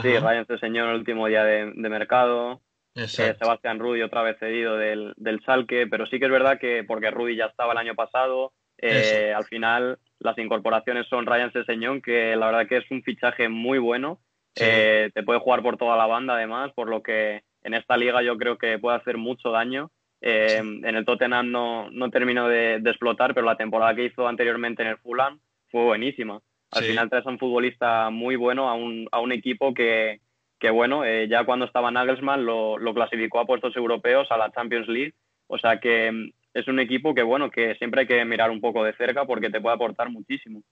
Sí, 0.01 0.17
Ryan 0.17 0.47
Seseñor 0.47 0.89
el 0.89 0.95
último 0.95 1.27
día 1.27 1.43
de, 1.43 1.65
mercado. 1.75 2.61
Eh, 2.95 3.07
Sebastián 3.07 3.77
Rudy 3.77 4.01
otra 4.01 4.23
vez 4.23 4.37
cedido 4.39 4.75
del, 4.75 5.13
del 5.17 5.43
Salque, 5.45 5.85
pero 5.85 6.07
sí 6.07 6.17
que 6.17 6.25
es 6.25 6.31
verdad 6.31 6.59
que 6.59 6.83
porque 6.83 7.11
Rudy 7.11 7.35
ya 7.35 7.45
estaba 7.45 7.73
el 7.73 7.77
año 7.77 7.93
pasado, 7.93 8.53
eh, 8.79 9.33
al 9.35 9.45
final 9.45 9.99
las 10.17 10.35
incorporaciones 10.39 11.07
son 11.07 11.27
Ryan 11.27 11.53
Seseñón, 11.53 12.01
que 12.01 12.35
la 12.35 12.47
verdad 12.47 12.67
que 12.67 12.77
es 12.77 12.89
un 12.89 13.03
fichaje 13.03 13.49
muy 13.49 13.77
bueno. 13.77 14.19
te 14.55 15.23
puede 15.23 15.39
jugar 15.39 15.61
por 15.61 15.77
toda 15.77 15.95
la 15.95 16.07
banda 16.07 16.33
además, 16.33 16.71
por 16.73 16.89
lo 16.89 17.03
que 17.03 17.43
en 17.67 17.73
esta 17.73 17.97
liga 17.97 18.23
yo 18.23 18.37
creo 18.37 18.57
que 18.57 18.79
puede 18.79 18.95
hacer 18.95 19.17
mucho 19.17 19.51
daño. 19.51 19.91
Eh, 20.21 20.57
en 20.57 20.95
el 20.95 21.05
Tottenham 21.05 21.51
no, 21.51 21.91
no 21.91 22.09
terminó 22.09 22.47
de, 22.47 22.75
explotar, 22.77 23.33
pero 23.33 23.45
la 23.45 23.57
temporada 23.57 23.93
que 23.93 24.05
hizo 24.05 24.25
anteriormente 24.25 24.81
en 24.81 24.89
el 24.89 24.97
Fulham 24.97 25.39
fue 25.69 25.83
buenísima. 25.83 26.39
Al 26.71 26.83
final 26.83 27.09
traes 27.09 27.25
a 27.25 27.29
un 27.29 27.39
futbolista 27.39 28.09
muy 28.09 28.37
bueno, 28.37 28.69
a 28.69 28.73
un, 28.73 29.07
a 29.11 29.19
un 29.19 29.33
equipo 29.33 29.73
que, 29.73 30.21
que 30.59 30.69
bueno, 30.69 31.03
eh, 31.03 31.27
ya 31.29 31.43
cuando 31.43 31.65
estaba 31.65 31.91
Nagelsmann 31.91 32.45
lo, 32.45 32.77
lo, 32.77 32.93
clasificó 32.93 33.39
a 33.41 33.45
puestos 33.45 33.75
europeos, 33.75 34.27
a 34.31 34.37
la 34.37 34.51
Champions 34.51 34.87
League. 34.87 35.13
O 35.47 35.57
sea 35.57 35.79
que 35.81 36.09
mm, 36.09 36.31
es 36.53 36.67
un 36.69 36.79
equipo 36.79 37.13
que, 37.13 37.23
bueno, 37.23 37.51
que 37.51 37.75
siempre 37.75 38.01
hay 38.01 38.07
que 38.07 38.23
mirar 38.23 38.49
un 38.49 38.61
poco 38.61 38.83
de 38.85 38.95
cerca 38.95 39.25
porque 39.25 39.49
te 39.49 39.59
puede 39.59 39.75
aportar 39.75 40.09
muchísimo. 40.09 40.63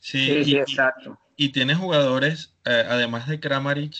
Sí, 0.00 0.42
sí, 0.42 0.56
exacto. 0.56 1.18
Y, 1.36 1.52
tiene 1.52 1.74
jugadores, 1.74 2.58
eh, 2.64 2.84
además 2.88 3.28
de 3.28 3.40
Kramaric, 3.40 3.92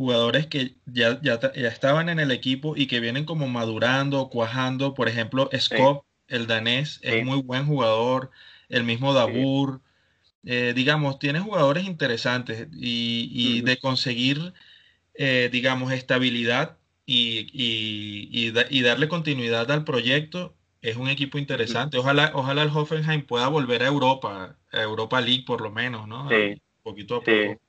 jugadores 0.00 0.46
que 0.46 0.76
ya, 0.86 1.20
ya, 1.20 1.38
ya, 1.38 1.68
estaban 1.68 2.08
en 2.08 2.20
el 2.20 2.30
equipo 2.30 2.74
y 2.74 2.86
que 2.86 3.00
vienen 3.00 3.26
como 3.26 3.48
madurando, 3.48 4.30
cuajando. 4.30 4.94
Por 4.94 5.10
ejemplo, 5.10 5.50
Skop, 5.54 6.06
el 6.26 6.46
danés, 6.46 7.00
es 7.02 7.22
muy 7.22 7.42
buen 7.42 7.66
jugador. 7.66 8.30
El 8.70 8.84
mismo 8.84 9.12
Dabur. 9.12 9.82
Eh, 10.46 10.72
digamos, 10.74 11.18
tiene 11.18 11.40
jugadores 11.40 11.84
interesantes 11.84 12.68
y, 12.72 13.60
de 13.60 13.76
conseguir, 13.76 14.54
eh, 15.12 15.50
digamos, 15.52 15.92
estabilidad 15.92 16.78
y, 17.04 17.50
y, 17.52 18.80
darle 18.80 19.06
continuidad 19.06 19.70
al 19.70 19.84
proyecto, 19.84 20.54
es 20.80 20.96
un 20.96 21.10
equipo 21.10 21.36
interesante. 21.36 21.98
Ojalá, 21.98 22.32
ojalá 22.32 22.62
el 22.62 22.70
Hoffenheim 22.70 23.26
pueda 23.26 23.48
volver 23.48 23.82
a 23.82 23.88
Europa, 23.88 24.56
a 24.72 24.80
Europa 24.80 25.20
League 25.20 25.44
por 25.46 25.60
lo 25.60 25.70
menos, 25.70 26.08
¿no? 26.08 26.26
Sí. 26.30 26.58
Poquito 26.82 27.16
a 27.16 27.20
poco. 27.20 27.60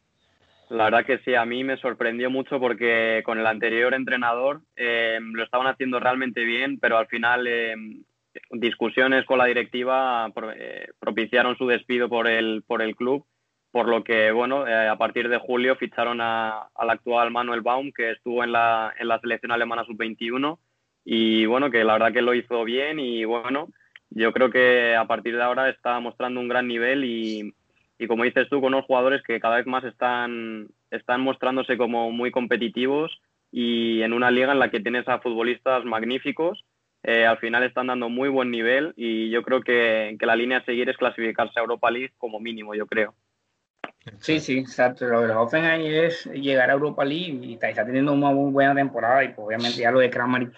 La 0.72 0.86
verdad 0.86 1.06
que 1.06 1.20
sí, 1.26 1.36
a 1.36 1.44
mí 1.44 1.66
me 1.66 1.76
sorprendió 1.76 2.30
mucho 2.30 2.58
porque 2.58 3.24
con 3.26 3.38
el 3.38 3.46
anterior 3.46 3.94
entrenador 3.94 4.62
eh, 4.78 5.20
lo 5.22 5.44
estaban 5.44 5.68
haciendo 5.68 6.00
realmente 6.00 6.46
bien, 6.46 6.80
pero 6.80 6.98
al 6.98 7.08
final 7.08 7.46
discusiones 8.52 9.26
con 9.26 9.38
la 9.38 9.48
directiva 9.48 10.32
eh, 10.56 10.88
propiciaron 10.98 11.58
su 11.58 11.68
despido 11.68 12.08
por 12.08 12.26
el, 12.26 12.64
por 12.66 12.82
el 12.82 12.96
club, 12.96 13.26
por 13.70 13.90
lo 13.90 14.06
que, 14.06 14.32
bueno, 14.32 14.66
eh, 14.66 14.88
a 14.88 14.96
partir 14.96 15.28
de 15.28 15.40
julio 15.40 15.76
ficharon 15.76 16.22
a, 16.22 16.70
al 16.74 16.90
actual 16.90 17.32
Manuel 17.32 17.60
Baum, 17.60 17.92
que 17.92 18.12
estuvo 18.12 18.42
en 18.42 18.54
la, 18.54 18.94
en 18.98 19.10
la 19.10 19.20
selección 19.20 19.52
alemana 19.52 19.84
sub-21, 19.84 20.58
y 21.04 21.48
bueno, 21.48 21.70
que 21.70 21.84
la 21.84 21.94
verdad 21.94 22.14
que 22.14 22.22
lo 22.22 22.34
hizo 22.34 22.64
bien 22.64 22.98
y 22.98 23.26
bueno, 23.26 23.68
yo 24.10 24.32
creo 24.32 24.50
que 24.50 24.96
a 24.96 25.04
partir 25.04 25.36
de 25.36 25.44
ahora 25.44 25.70
está 25.70 26.00
mostrando 26.00 26.40
un 26.40 26.48
gran 26.48 26.70
nivel 26.70 27.04
y, 27.04 27.54
y 28.02 28.08
como 28.08 28.24
dices 28.24 28.50
tú, 28.50 28.60
con 28.60 28.74
unos 28.74 28.86
jugadores 28.86 29.22
que 29.22 29.40
cada 29.40 29.58
vez 29.58 29.68
más 29.68 29.84
están, 29.84 30.70
están 30.90 31.22
mostrándose 31.22 31.78
como 31.78 32.12
muy 32.12 32.32
competitivos 32.32 33.12
y 33.52 34.02
en 34.02 34.12
una 34.14 34.32
liga 34.32 34.52
en 34.52 34.58
la 34.58 34.72
que 34.72 34.80
tienes 34.80 35.08
a 35.08 35.20
futbolistas 35.20 35.86
magníficos 35.86 36.66
eh, 37.04 37.28
al 37.28 37.38
final 37.38 37.64
están 37.64 37.88
dando 37.88 38.10
muy 38.10 38.28
buen 38.30 38.50
nivel 38.50 38.94
y 38.96 39.30
yo 39.30 39.44
creo 39.44 39.62
que, 39.62 40.18
la 40.20 40.36
línea 40.36 40.58
a 40.58 40.66
seguir 40.66 40.90
es 40.90 40.98
clasificarse 40.98 41.60
a 41.60 41.62
Europa 41.62 41.92
League 41.92 42.14
como 42.18 42.40
mínimo, 42.40 42.74
yo 42.74 42.88
creo. 42.88 43.14
Sí, 44.18 44.40
sí, 44.40 44.58
exacto. 44.58 45.06
Lo 45.06 45.22
de 45.22 45.34
Hoffenheim 45.34 45.86
es 45.86 46.26
llegar 46.26 46.72
a 46.72 46.74
Europa 46.74 47.06
League 47.06 47.40
y 47.44 47.54
está, 47.54 47.86
teniendo 47.86 48.14
una 48.14 48.32
muy 48.32 48.52
buena 48.52 48.74
temporada 48.74 49.24
y 49.24 49.28
pues, 49.28 49.46
obviamente 49.46 49.80
ya 49.80 49.92
lo 49.92 50.00
de 50.00 50.10
Kramaric, 50.10 50.54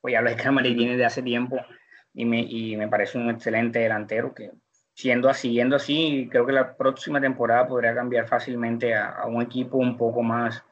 pues 0.00 0.12
ya 0.12 0.20
lo 0.20 0.30
de 0.30 0.36
Kramaric 0.36 0.76
viene 0.76 0.96
de 0.96 1.04
hace 1.04 1.22
tiempo 1.22 1.60
y 2.12 2.24
me, 2.24 2.40
y 2.40 2.76
me 2.76 2.86
parece 2.86 3.18
un 3.18 3.30
excelente 3.30 3.80
delantero 3.80 4.32
que 4.32 4.52
siendo 4.94 5.28
así, 5.28 5.52
yendo 5.52 5.76
así, 5.76 6.28
creo 6.30 6.46
que 6.46 6.52
la 6.52 6.76
próxima 6.76 7.20
temporada 7.20 7.66
podría 7.66 7.94
cambiar 7.94 8.26
fácilmente 8.26 8.94
a, 8.94 9.24
un 9.26 9.42
equipo 9.42 9.76
un 9.76 9.96
poco 9.96 10.22
más, 10.22 10.64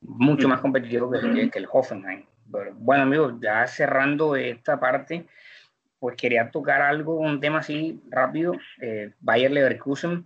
mucho 0.00 0.48
más 0.48 0.60
competitivo 0.60 1.10
que, 1.10 1.50
que 1.50 1.58
el 1.58 1.68
Hoffenheim. 1.70 2.26
Bueno, 2.44 3.02
amigos, 3.04 3.34
ya 3.40 3.66
cerrando 3.66 4.34
esta 4.34 4.80
parte, 4.80 5.26
pues 5.98 6.16
quería 6.16 6.50
tocar 6.50 6.82
algo, 6.82 7.16
un 7.16 7.40
tema 7.40 7.58
así 7.58 8.02
rápido, 8.08 8.54
eh, 8.80 9.12
Bayer 9.20 9.50
Leverkusen, 9.50 10.24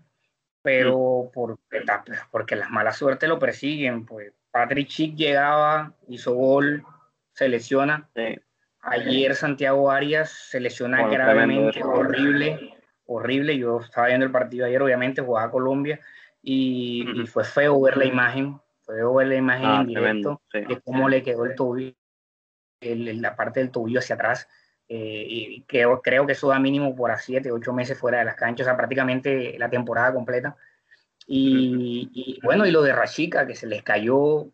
pero 0.63 1.31
porque, 1.35 1.83
porque 2.31 2.57
las 2.57 2.71
malas 2.71 2.97
suertes 2.97 3.29
lo 3.29 3.39
persiguen, 3.39 4.07
pues 4.07 4.33
Patrick 4.51 4.89
Schick 4.89 5.17
llegaba, 5.17 5.95
hizo 6.09 6.35
gol, 6.35 6.85
se 7.33 7.49
lesiona. 7.49 8.09
Ayer 8.83 9.35
Santiago 9.35 9.91
Arias 9.91 10.31
se 10.31 10.61
lesiona 10.61 11.07
gravemente, 11.09 11.83
horrible, 11.83 12.72
horrible. 13.07 13.57
Yo 13.57 13.81
estaba 13.81 14.09
viendo 14.09 14.27
el 14.27 14.33
partido 14.33 14.67
ayer, 14.67 14.83
obviamente, 14.83 15.23
jugaba 15.23 15.51
Colombia 15.51 16.01
y, 16.43 17.05
fue 17.27 17.45
feo 17.45 17.81
ver 17.81 17.97
la 17.97 18.05
imagen, 18.05 18.59
fue 18.81 18.97
feo 18.97 19.15
ver 19.15 19.29
la 19.29 19.37
imagen 19.37 19.67
ah, 19.67 19.81
en 19.81 19.87
directo 19.87 20.41
de 20.53 20.81
cómo 20.85 21.09
le 21.09 21.23
quedó 21.23 21.45
el 21.45 21.55
tobillo 21.55 21.95
la 22.83 23.37
parte 23.37 23.61
del 23.61 23.71
tobillo 23.71 24.01
hacia 24.01 24.17
atrás. 24.17 24.49
Eh, 24.89 25.25
y 25.27 25.63
creo, 25.63 26.03
creo 26.03 26.27
que 26.27 26.33
eso 26.33 26.49
da 26.49 26.59
mínimo 26.59 26.95
por 26.95 27.11
a 27.11 27.17
siete, 27.17 27.53
ocho 27.53 27.73
meses 27.73 27.99
fuera 27.99 28.19
de 28.19 28.25
las 28.25 28.35
canchas, 28.35 28.67
o 28.67 28.69
sea, 28.69 28.77
prácticamente 28.77 29.57
la 29.59 29.71
temporada 29.71 30.13
completa. 30.13 30.57
Y, 31.27 32.41
bueno, 32.43 32.67
y 32.67 32.73
lo 32.73 32.83
de 32.83 32.93
Rashika, 32.93 33.47
que 33.47 33.55
se 33.55 33.67
les 33.67 33.83
cayó 33.83 34.49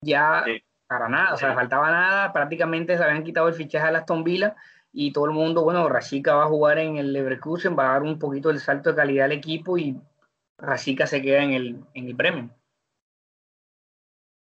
ya 0.00 0.44
para 0.86 1.08
nada, 1.08 1.32
o 1.32 1.36
sea, 1.36 1.54
faltaba 1.54 1.90
nada, 1.90 2.32
prácticamente 2.32 2.96
se 2.96 3.02
habían 3.02 3.24
quitado 3.24 3.48
el 3.48 3.54
fichaje 3.54 3.86
a 3.86 3.92
las 3.92 4.04
Villa 4.22 4.54
y 4.96 5.12
todo 5.12 5.26
el 5.26 5.32
mundo, 5.32 5.64
bueno, 5.64 5.88
Rashika 5.88 6.36
va 6.36 6.44
a 6.44 6.48
jugar 6.48 6.78
en 6.78 6.96
el 6.98 7.12
Leverkusen, 7.12 7.76
va 7.76 7.90
a 7.90 7.92
dar 7.94 8.02
un 8.04 8.16
poquito 8.16 8.50
el 8.50 8.60
salto 8.60 8.90
de 8.90 8.96
calidad 8.96 9.24
al 9.24 9.32
equipo 9.32 9.76
y 9.76 9.96
Rashika 10.56 11.08
se 11.08 11.20
queda 11.20 11.42
en 11.42 11.52
el, 11.52 11.76
en 11.94 12.06
el 12.06 12.14
premio. 12.14 12.50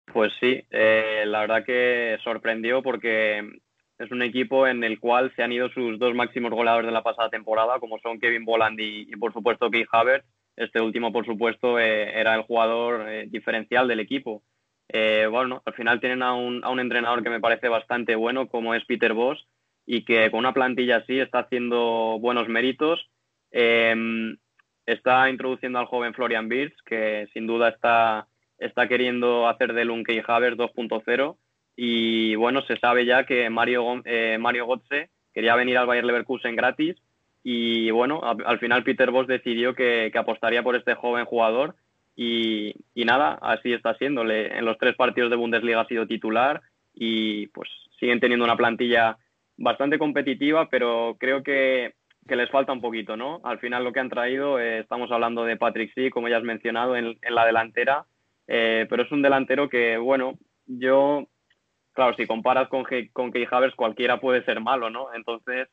Pues 0.06 0.32
sí, 0.40 0.64
eh, 0.72 1.26
la 1.28 1.42
verdad 1.42 1.66
que 1.66 2.18
sorprendió 2.24 2.82
porque 2.82 3.60
es 4.00 4.10
un 4.10 4.22
equipo 4.22 4.66
en 4.68 4.86
el 4.86 5.02
cual 5.02 5.34
se 5.36 5.44
han 5.44 5.52
ido 5.52 5.68
sus 5.68 6.00
dos 6.00 6.16
máximos 6.16 6.52
goleadores 6.52 6.88
de 6.88 6.94
la 6.94 7.04
pasada 7.04 7.30
temporada, 7.30 7.82
como 7.82 8.00
son 8.00 8.18
Kevin 8.18 8.46
Boland 8.46 8.80
y, 8.80 9.06
por 9.18 9.34
supuesto 9.34 9.70
Keith 9.70 9.90
Havertz. 9.92 10.26
Este 10.56 10.80
último, 10.80 11.12
por 11.12 11.26
supuesto, 11.26 11.78
eh, 11.78 12.18
era 12.18 12.34
el 12.36 12.44
jugador 12.44 13.10
eh, 13.10 13.28
diferencial 13.28 13.88
del 13.90 14.00
equipo. 14.00 14.44
bueno, 15.30 15.62
al 15.66 15.74
final 15.74 16.00
tienen 16.00 16.24
a 16.24 16.34
un, 16.34 16.64
a 16.64 16.70
un, 16.70 16.80
entrenador 16.80 17.22
que 17.22 17.30
me 17.30 17.42
parece 17.42 17.68
bastante 17.68 18.16
bueno, 18.16 18.48
como 18.48 18.74
es 18.74 18.86
Peter 18.86 19.14
Boss, 19.14 19.46
y 19.88 20.06
que 20.06 20.30
con 20.30 20.39
una 20.39 20.54
plantilla 20.54 20.97
así 20.97 21.19
está 21.19 21.39
haciendo 21.39 22.19
buenos 22.19 22.47
méritos. 22.47 23.10
Em, 23.50 24.38
está 24.86 25.30
introduciendo 25.32 25.80
al 25.80 25.88
joven 25.88 26.13
Florian 26.13 26.47
Wirtz, 26.47 26.80
que 26.86 27.28
sin 27.34 27.47
duda 27.47 27.69
está 27.69 28.28
está 28.60 28.88
queriendo 28.88 29.47
hacer 29.47 29.73
del 29.73 29.91
Unke 29.91 30.23
Havers 30.26 30.58
2.0 30.58 31.38
y 31.76 32.36
bueno, 32.36 32.63
se 32.63 32.78
sabe 32.78 33.06
ya 33.06 33.26
que 33.26 33.50
Mario, 33.50 34.02
eh, 34.06 34.38
Mario 34.39 34.65
Götze 34.65 35.10
quería 35.34 35.56
venir 35.56 35.78
al 35.78 35.86
Bayer 35.86 36.06
Leverkusen 36.06 36.56
gratis 36.56 36.95
y 37.43 37.91
bueno, 37.91 38.19
al 38.23 38.60
final 38.60 38.84
Peter 38.84 39.12
Boss 39.12 39.28
decidió 39.28 39.73
que, 39.73 40.12
apostaría 40.15 40.63
por 40.63 40.76
este 40.76 40.95
joven 40.95 41.26
jugador 41.26 41.76
y, 42.15 42.73
nada, 42.95 43.38
así 43.41 43.71
está 43.71 43.93
siéndole. 43.93 44.58
En 44.58 44.65
los 44.65 44.78
tres 44.80 44.95
partidos 44.95 45.30
de 45.30 45.36
Bundesliga 45.36 45.82
ha 45.82 45.88
sido 45.88 46.08
titular 46.08 46.62
y 46.95 47.47
pues 47.47 47.69
siguen 48.00 48.19
teniendo 48.19 48.43
una 48.43 48.58
plantilla 48.58 49.17
bastante 49.58 50.00
competitiva, 50.00 50.70
pero 50.70 51.17
creo 51.20 51.43
que, 51.43 51.93
les 52.28 52.50
falta 52.50 52.74
un 52.74 52.82
poquito, 52.82 53.15
¿no? 53.15 53.39
Al 53.43 53.60
final 53.60 53.84
lo 53.84 53.93
que 53.93 54.00
han 54.00 54.10
traído, 54.10 54.60
eh, 54.60 54.80
estamos 54.80 55.12
hablando 55.12 55.46
de 55.46 55.56
Patrick 55.58 55.93
Sí, 55.96 56.10
como 56.10 56.28
ya 56.28 56.38
has 56.38 56.43
mencionado, 56.43 56.96
en, 56.96 57.17
en 57.22 57.36
la 57.36 57.46
delantera, 57.46 58.06
eh, 58.48 58.86
pero 58.89 59.04
es 59.04 59.12
un 59.12 59.22
delantero 59.22 59.70
que, 59.70 59.98
bueno, 59.98 60.38
yo, 60.65 61.28
claro, 61.93 62.16
si 62.16 62.28
comparas 62.28 62.68
con, 62.68 62.86
con 63.14 63.32
Key 63.32 63.47
Havers, 63.49 63.76
cualquiera 63.76 64.20
puede 64.20 64.43
ser 64.43 64.60
malo, 64.60 64.89
¿no? 64.89 65.14
Entonces, 65.14 65.70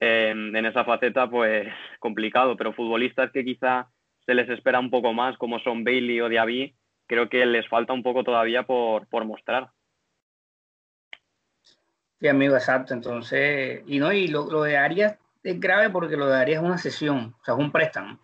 en 0.00 0.66
esa 0.66 0.84
faceta, 0.84 1.30
pues 1.30 1.68
complicado, 2.00 2.56
pero 2.56 2.72
futbolistas 2.72 3.30
que 3.32 3.44
quizá 3.44 3.88
se 4.26 4.34
les 4.34 4.48
espera 4.48 4.80
un 4.80 4.90
poco 4.90 5.12
más, 5.12 5.36
como 5.38 5.58
son 5.60 5.84
Bailey 5.84 6.20
o 6.20 6.28
Diaby, 6.28 6.74
creo 7.06 7.28
que 7.28 7.44
les 7.46 7.68
falta 7.68 7.92
un 7.92 8.02
poco 8.02 8.24
todavía 8.24 8.64
por, 8.64 9.08
por 9.08 9.24
mostrar. 9.24 9.68
Sí, 12.20 12.28
amigo, 12.28 12.54
exacto. 12.54 12.94
Entonces, 12.94 13.82
y 13.86 13.98
no, 13.98 14.12
y 14.12 14.28
lo, 14.28 14.62
de 14.62 14.76
Arias 14.76 15.16
es 15.42 15.60
grave 15.60 15.90
porque 15.90 16.16
lo 16.16 16.26
de 16.26 16.36
Arias 16.36 16.62
es 16.62 16.66
una 16.66 16.78
sesión, 16.78 17.34
o 17.40 17.44
sea, 17.44 17.54
es 17.54 17.60
un 17.60 17.72
préstamo. 17.72 18.18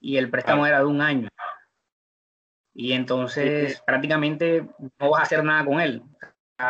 Y 0.00 0.16
el 0.16 0.30
préstamo 0.30 0.66
era 0.66 0.78
de 0.78 0.86
un 0.86 1.00
año 1.00 1.28
y 2.74 2.92
entonces 2.92 3.82
prácticamente 3.86 4.66
no 4.98 5.10
vas 5.10 5.20
a 5.20 5.24
hacer 5.24 5.44
nada 5.44 5.64
con 5.64 5.80
él. 5.80 6.02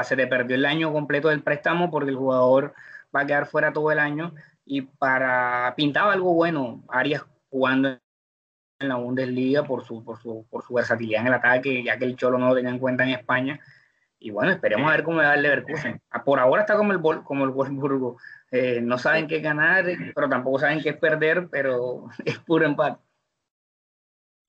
se 0.03 0.16
te 0.16 0.27
perdió 0.27 0.57
el 0.57 0.64
año 0.64 0.93
completo 0.93 1.29
del 1.29 1.43
préstamo 1.43 1.91
porque 1.91 2.11
el 2.11 2.16
jugador 2.16 2.75
va 3.14 3.20
a 3.20 3.27
quedar 3.27 3.47
fuera 3.47 3.73
todo 3.73 3.91
el 3.93 3.99
año 3.99 4.35
y 4.64 4.83
para 4.83 5.75
pintaba 5.77 6.12
algo 6.12 6.35
bueno 6.35 6.83
Arias 6.89 7.25
jugando 7.51 7.99
en 8.81 8.89
la 8.89 8.97
Bundesliga 8.97 9.62
por 9.62 9.85
su, 9.85 10.03
por 10.03 10.20
su, 10.20 10.45
por 10.51 10.64
su 10.64 10.75
versatilidad 10.75 11.20
en 11.20 11.29
el 11.29 11.35
ataque, 11.35 11.85
ya 11.85 11.97
que 11.99 12.05
el 12.05 12.16
Cholo 12.16 12.39
no 12.39 12.49
lo 12.49 12.55
tenía 12.55 12.70
en 12.70 12.81
cuenta 12.81 13.05
en 13.05 13.11
España. 13.11 13.61
Y 14.23 14.31
bueno, 14.31 14.53
esperemos 14.53 14.89
a 14.89 14.97
ver 14.97 15.03
cómo 15.03 15.18
va 15.18 15.35
el 15.35 15.43
Leverkusen. 15.43 16.01
Ah, 16.11 16.23
por 16.23 16.39
ahora 16.39 16.62
está 16.62 16.77
como 16.77 16.93
el, 16.93 17.01
como 17.25 17.45
el 17.45 17.51
Wolfsburgo. 17.51 18.18
Eh, 18.53 18.81
no 18.81 18.97
saben 18.97 19.27
qué 19.27 19.41
ganar, 19.41 19.85
pero 20.14 20.29
tampoco 20.29 20.61
saben 20.61 20.81
qué 20.81 20.93
perder, 20.93 21.49
pero 21.51 22.05
es 22.25 22.39
puro 22.39 22.64
empate. 22.64 23.01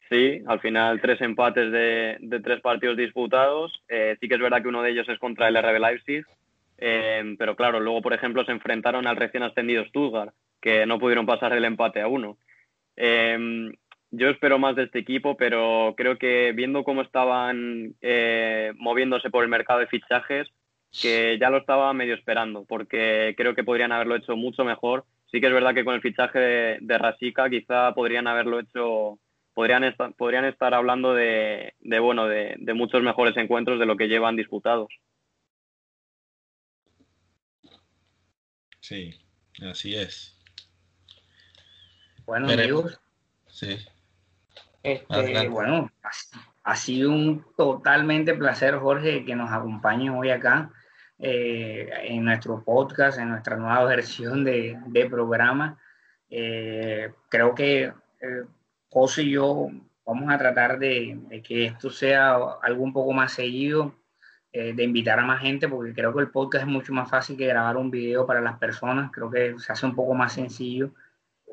sí, 0.10 0.44
al 0.46 0.60
final 0.60 1.02
tres 1.02 1.20
empates 1.22 1.72
de, 1.72 2.18
de 2.20 2.40
tres 2.40 2.62
partidos 2.62 2.98
disputados. 2.98 3.84
Eh, 3.88 4.16
sí 4.22 4.28
que 4.28 4.36
es 4.36 4.42
verdad 4.42 4.62
que 4.62 4.68
uno 4.68 4.84
de 4.84 4.92
ellos 4.92 5.10
es 5.10 5.18
contra 5.18 5.48
el 5.48 5.58
RB 5.58 5.80
Leipzig, 5.80 6.24
eh, 6.78 7.36
pero 7.40 7.56
claro, 7.56 7.80
luego, 7.80 8.04
por 8.04 8.14
ejemplo, 8.14 8.46
se 8.46 8.52
enfrentaron 8.52 9.08
al 9.08 9.16
recién 9.16 9.42
ascendido 9.42 9.86
Stuttgart, 9.86 10.36
que 10.62 10.86
no 10.86 11.00
pudieron 11.00 11.26
pasar 11.26 11.52
el 11.54 11.66
empate 11.66 12.00
a 12.00 12.08
uno. 12.08 12.38
Yo 14.14 14.30
espero 14.30 14.60
más 14.60 14.76
de 14.76 14.84
este 14.84 15.00
equipo, 15.00 15.36
pero 15.38 15.94
creo 15.98 16.18
que 16.18 16.54
viendo 16.56 16.84
cómo 16.84 17.02
estaban 17.02 17.96
moviéndose 18.78 19.30
por 19.30 19.44
el 19.44 19.50
mercado 19.50 19.80
de 19.80 19.88
fichajes, 19.88 20.48
que 21.02 21.38
ya 21.40 21.50
lo 21.50 21.58
estaba 21.58 21.92
medio 21.94 22.14
esperando, 22.14 22.66
porque 22.66 23.34
creo 23.36 23.56
que 23.56 23.64
podrían 23.64 23.92
haberlo 23.92 24.16
hecho 24.16 24.36
mucho 24.36 24.64
mejor. 24.64 25.06
Sí 25.32 25.42
que 25.42 25.48
es 25.48 25.54
verdad 25.54 25.74
que 25.74 25.84
con 25.84 25.96
el 25.96 26.02
fichaje 26.02 26.40
de, 26.40 26.78
de 26.82 26.98
Rasica 27.00 27.50
quizá 27.50 27.94
podrían 27.96 28.28
haberlo 28.28 28.60
hecho 28.60 29.20
podrían 29.54 29.84
estar, 29.84 30.14
podrían 30.16 30.46
estar 30.46 30.74
hablando 30.74 31.14
de, 31.14 31.74
bueno, 32.02 32.26
de, 32.28 32.74
muchos 32.74 33.02
mejores 33.02 33.38
encuentros 33.38 33.80
de 33.80 33.86
lo 33.86 33.96
que 33.96 34.08
llevan 34.08 34.36
disputados. 34.36 34.90
Sí, 38.80 39.14
así 39.62 39.96
es. 39.96 40.38
Bueno, 42.26 42.50
amigos. 42.50 43.00
Sí. 43.48 43.78
Este, 44.84 45.48
bueno, 45.48 45.90
ha, 46.64 46.76
sido 46.76 47.10
un 47.10 47.46
totalmente 47.56 48.34
placer, 48.34 48.76
Jorge, 48.76 49.24
que 49.24 49.36
nos 49.36 49.50
acompañe 49.52 50.10
hoy 50.10 50.30
acá 50.30 50.72
eh, 51.20 51.90
en 52.04 52.26
nuestro 52.26 52.64
podcast, 52.64 53.18
en 53.18 53.30
nuestra 53.30 53.56
nueva 53.56 53.84
versión 53.86 54.44
de, 54.44 55.08
programa. 55.10 55.80
Eh, 56.30 57.14
creo 57.30 57.56
que 57.56 57.84
eh, 57.84 58.44
José 58.90 59.24
y 59.24 59.32
yo 59.32 59.70
vamos 60.06 60.34
a 60.34 60.38
tratar 60.38 60.80
de, 60.80 61.42
que 61.44 61.66
esto 61.66 61.90
sea 61.90 62.36
algo 62.62 62.84
un 62.84 62.94
poco 62.94 63.14
más 63.14 63.34
seguido, 63.34 63.96
eh, 64.52 64.74
de 64.74 64.84
invitar 64.84 65.20
a 65.20 65.26
más 65.26 65.42
gente, 65.42 65.68
porque 65.68 65.94
creo 65.94 66.14
que 66.14 66.22
el 66.22 66.30
podcast 66.30 66.66
es 66.66 66.72
mucho 66.72 66.94
más 66.94 67.10
fácil 67.10 67.38
que 67.38 67.48
grabar 67.48 67.78
un 67.78 67.90
video 67.90 68.26
para 68.28 68.42
las 68.42 68.60
personas, 68.60 69.12
creo 69.12 69.32
que 69.32 69.58
se 69.58 69.72
hace 69.72 69.86
un 69.86 69.96
poco 69.96 70.14
más 70.14 70.34
sencillo 70.34 70.92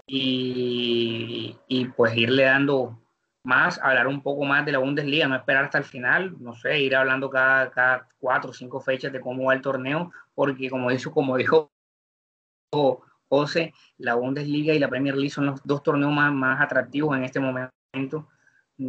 y, 0.07 1.57
pues 1.97 2.16
irle 2.16 2.45
dando 2.45 2.99
más, 3.43 3.78
hablar 3.78 4.07
un 4.07 4.22
poco 4.22 4.45
más 4.45 4.64
de 4.66 4.72
la 4.72 4.78
Bundesliga, 4.78 5.26
no 5.26 5.36
esperar 5.36 5.64
hasta 5.64 5.78
el 5.78 5.84
final, 5.84 6.36
no 6.41 6.55
sé, 6.55 6.80
ir 6.80 6.95
hablando 6.95 7.30
cada, 7.30 7.70
cada 7.70 8.09
cuatro 8.18 8.51
o 8.51 8.55
cinco 8.55 8.80
fechas 8.80 9.12
de 9.12 9.20
cómo 9.20 9.45
va 9.45 9.55
el 9.55 9.62
torneo, 9.62 10.12
porque 10.34 10.68
como 10.68 10.91
dijo, 10.91 11.11
como 11.12 11.36
dijo 11.36 11.70
José, 13.28 13.72
la 13.97 14.14
Bundesliga 14.14 14.74
y 14.74 14.78
la 14.78 14.88
Premier 14.88 15.14
League 15.14 15.30
son 15.30 15.47
los 15.47 15.61
dos 15.64 15.82
torneos 15.82 16.12
más, 16.12 16.32
más 16.32 16.61
atractivos 16.61 17.16
en 17.16 17.24
este 17.24 17.41
momento. 17.41 18.28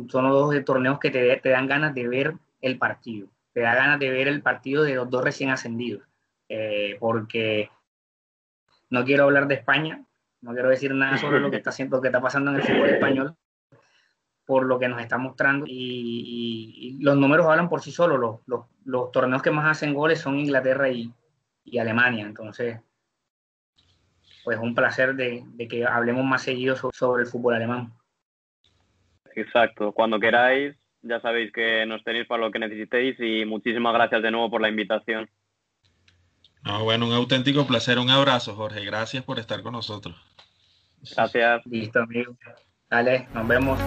Son 0.10 0.24
los 0.24 0.34
dos 0.34 0.66
torneos 0.66 1.00
que 1.00 1.12
te, 1.12 1.36
te, 1.38 1.50
dan 1.50 1.68
ganas 1.68 1.94
de 1.94 2.08
ver 2.08 2.36
el 2.62 2.78
partido. 2.78 3.28
Te 3.54 3.62
da 3.62 3.76
ganas 3.76 4.00
de 4.00 4.10
ver 4.10 4.28
el 4.28 4.42
partido 4.42 4.84
de 4.84 4.96
los 4.96 5.10
dos 5.10 5.24
recién 5.24 5.50
ascendidos. 5.50 6.04
Eh, 6.50 6.98
porque 7.00 7.70
no 8.90 9.06
quiero 9.06 9.24
hablar 9.24 9.48
de 9.48 9.56
España, 9.56 10.04
no 10.42 10.54
quiero 10.54 10.70
decir 10.70 10.94
nada 10.94 11.18
sobre 11.18 11.40
lo 11.40 11.50
que 11.50 11.58
está 11.58 11.72
lo 11.90 12.02
que 12.02 12.08
está 12.08 12.22
pasando 12.22 12.52
en 12.52 12.58
el 12.58 12.64
fútbol 12.64 12.90
español, 12.90 13.36
por 14.52 14.66
lo 14.66 14.78
que 14.78 14.90
nos 14.90 15.00
está 15.00 15.18
mostrando. 15.18 15.66
Y, 15.66 16.98
los 17.00 17.16
números 17.16 17.48
hablan 17.48 17.70
por 17.70 17.82
sí 17.82 17.90
solos. 17.90 18.20
Los, 18.20 18.40
los, 18.48 18.66
los, 18.84 19.10
torneos 19.14 19.42
que 19.42 19.50
más 19.50 19.66
hacen 19.66 19.94
goles 19.94 20.20
son 20.20 20.38
Inglaterra 20.38 20.90
y, 20.90 21.10
y 21.64 21.78
Alemania. 21.78 22.26
Entonces, 22.26 22.82
pues 24.44 24.60
un 24.60 24.76
placer 24.76 25.16
de, 25.16 25.46
que 25.70 25.86
hablemos 25.86 26.26
más 26.26 26.42
seguido 26.42 26.76
sobre, 26.76 27.24
el 27.24 27.30
fútbol 27.30 27.56
alemán. 27.56 27.94
Exacto, 29.38 29.94
cuando 29.94 30.20
queráis, 30.20 30.76
ya 31.02 31.22
sabéis 31.22 31.54
que 31.54 31.86
nos 31.86 32.04
tenéis 32.04 32.28
para 32.28 32.44
lo 32.44 32.52
que 32.52 32.60
necesitéis 32.60 33.16
y 33.22 33.46
muchísimas 33.46 33.94
gracias 33.94 34.22
de 34.22 34.32
nuevo 34.32 34.52
por 34.52 34.60
la 34.60 34.68
invitación. 34.68 35.30
bueno, 36.84 37.08
un 37.08 37.14
auténtico 37.14 37.66
placer, 37.66 38.00
un 38.00 38.10
abrazo 38.10 38.54
Jorge, 38.54 38.84
gracias 38.84 39.24
por 39.24 39.40
estar 39.40 39.62
con 39.64 39.72
nosotros. 39.72 40.14
Gracias. 41.16 41.66
Listo, 41.68 42.02
amigo. 42.02 42.36
Dale, 42.92 43.26
nos 43.34 43.48
vemos. 43.48 43.80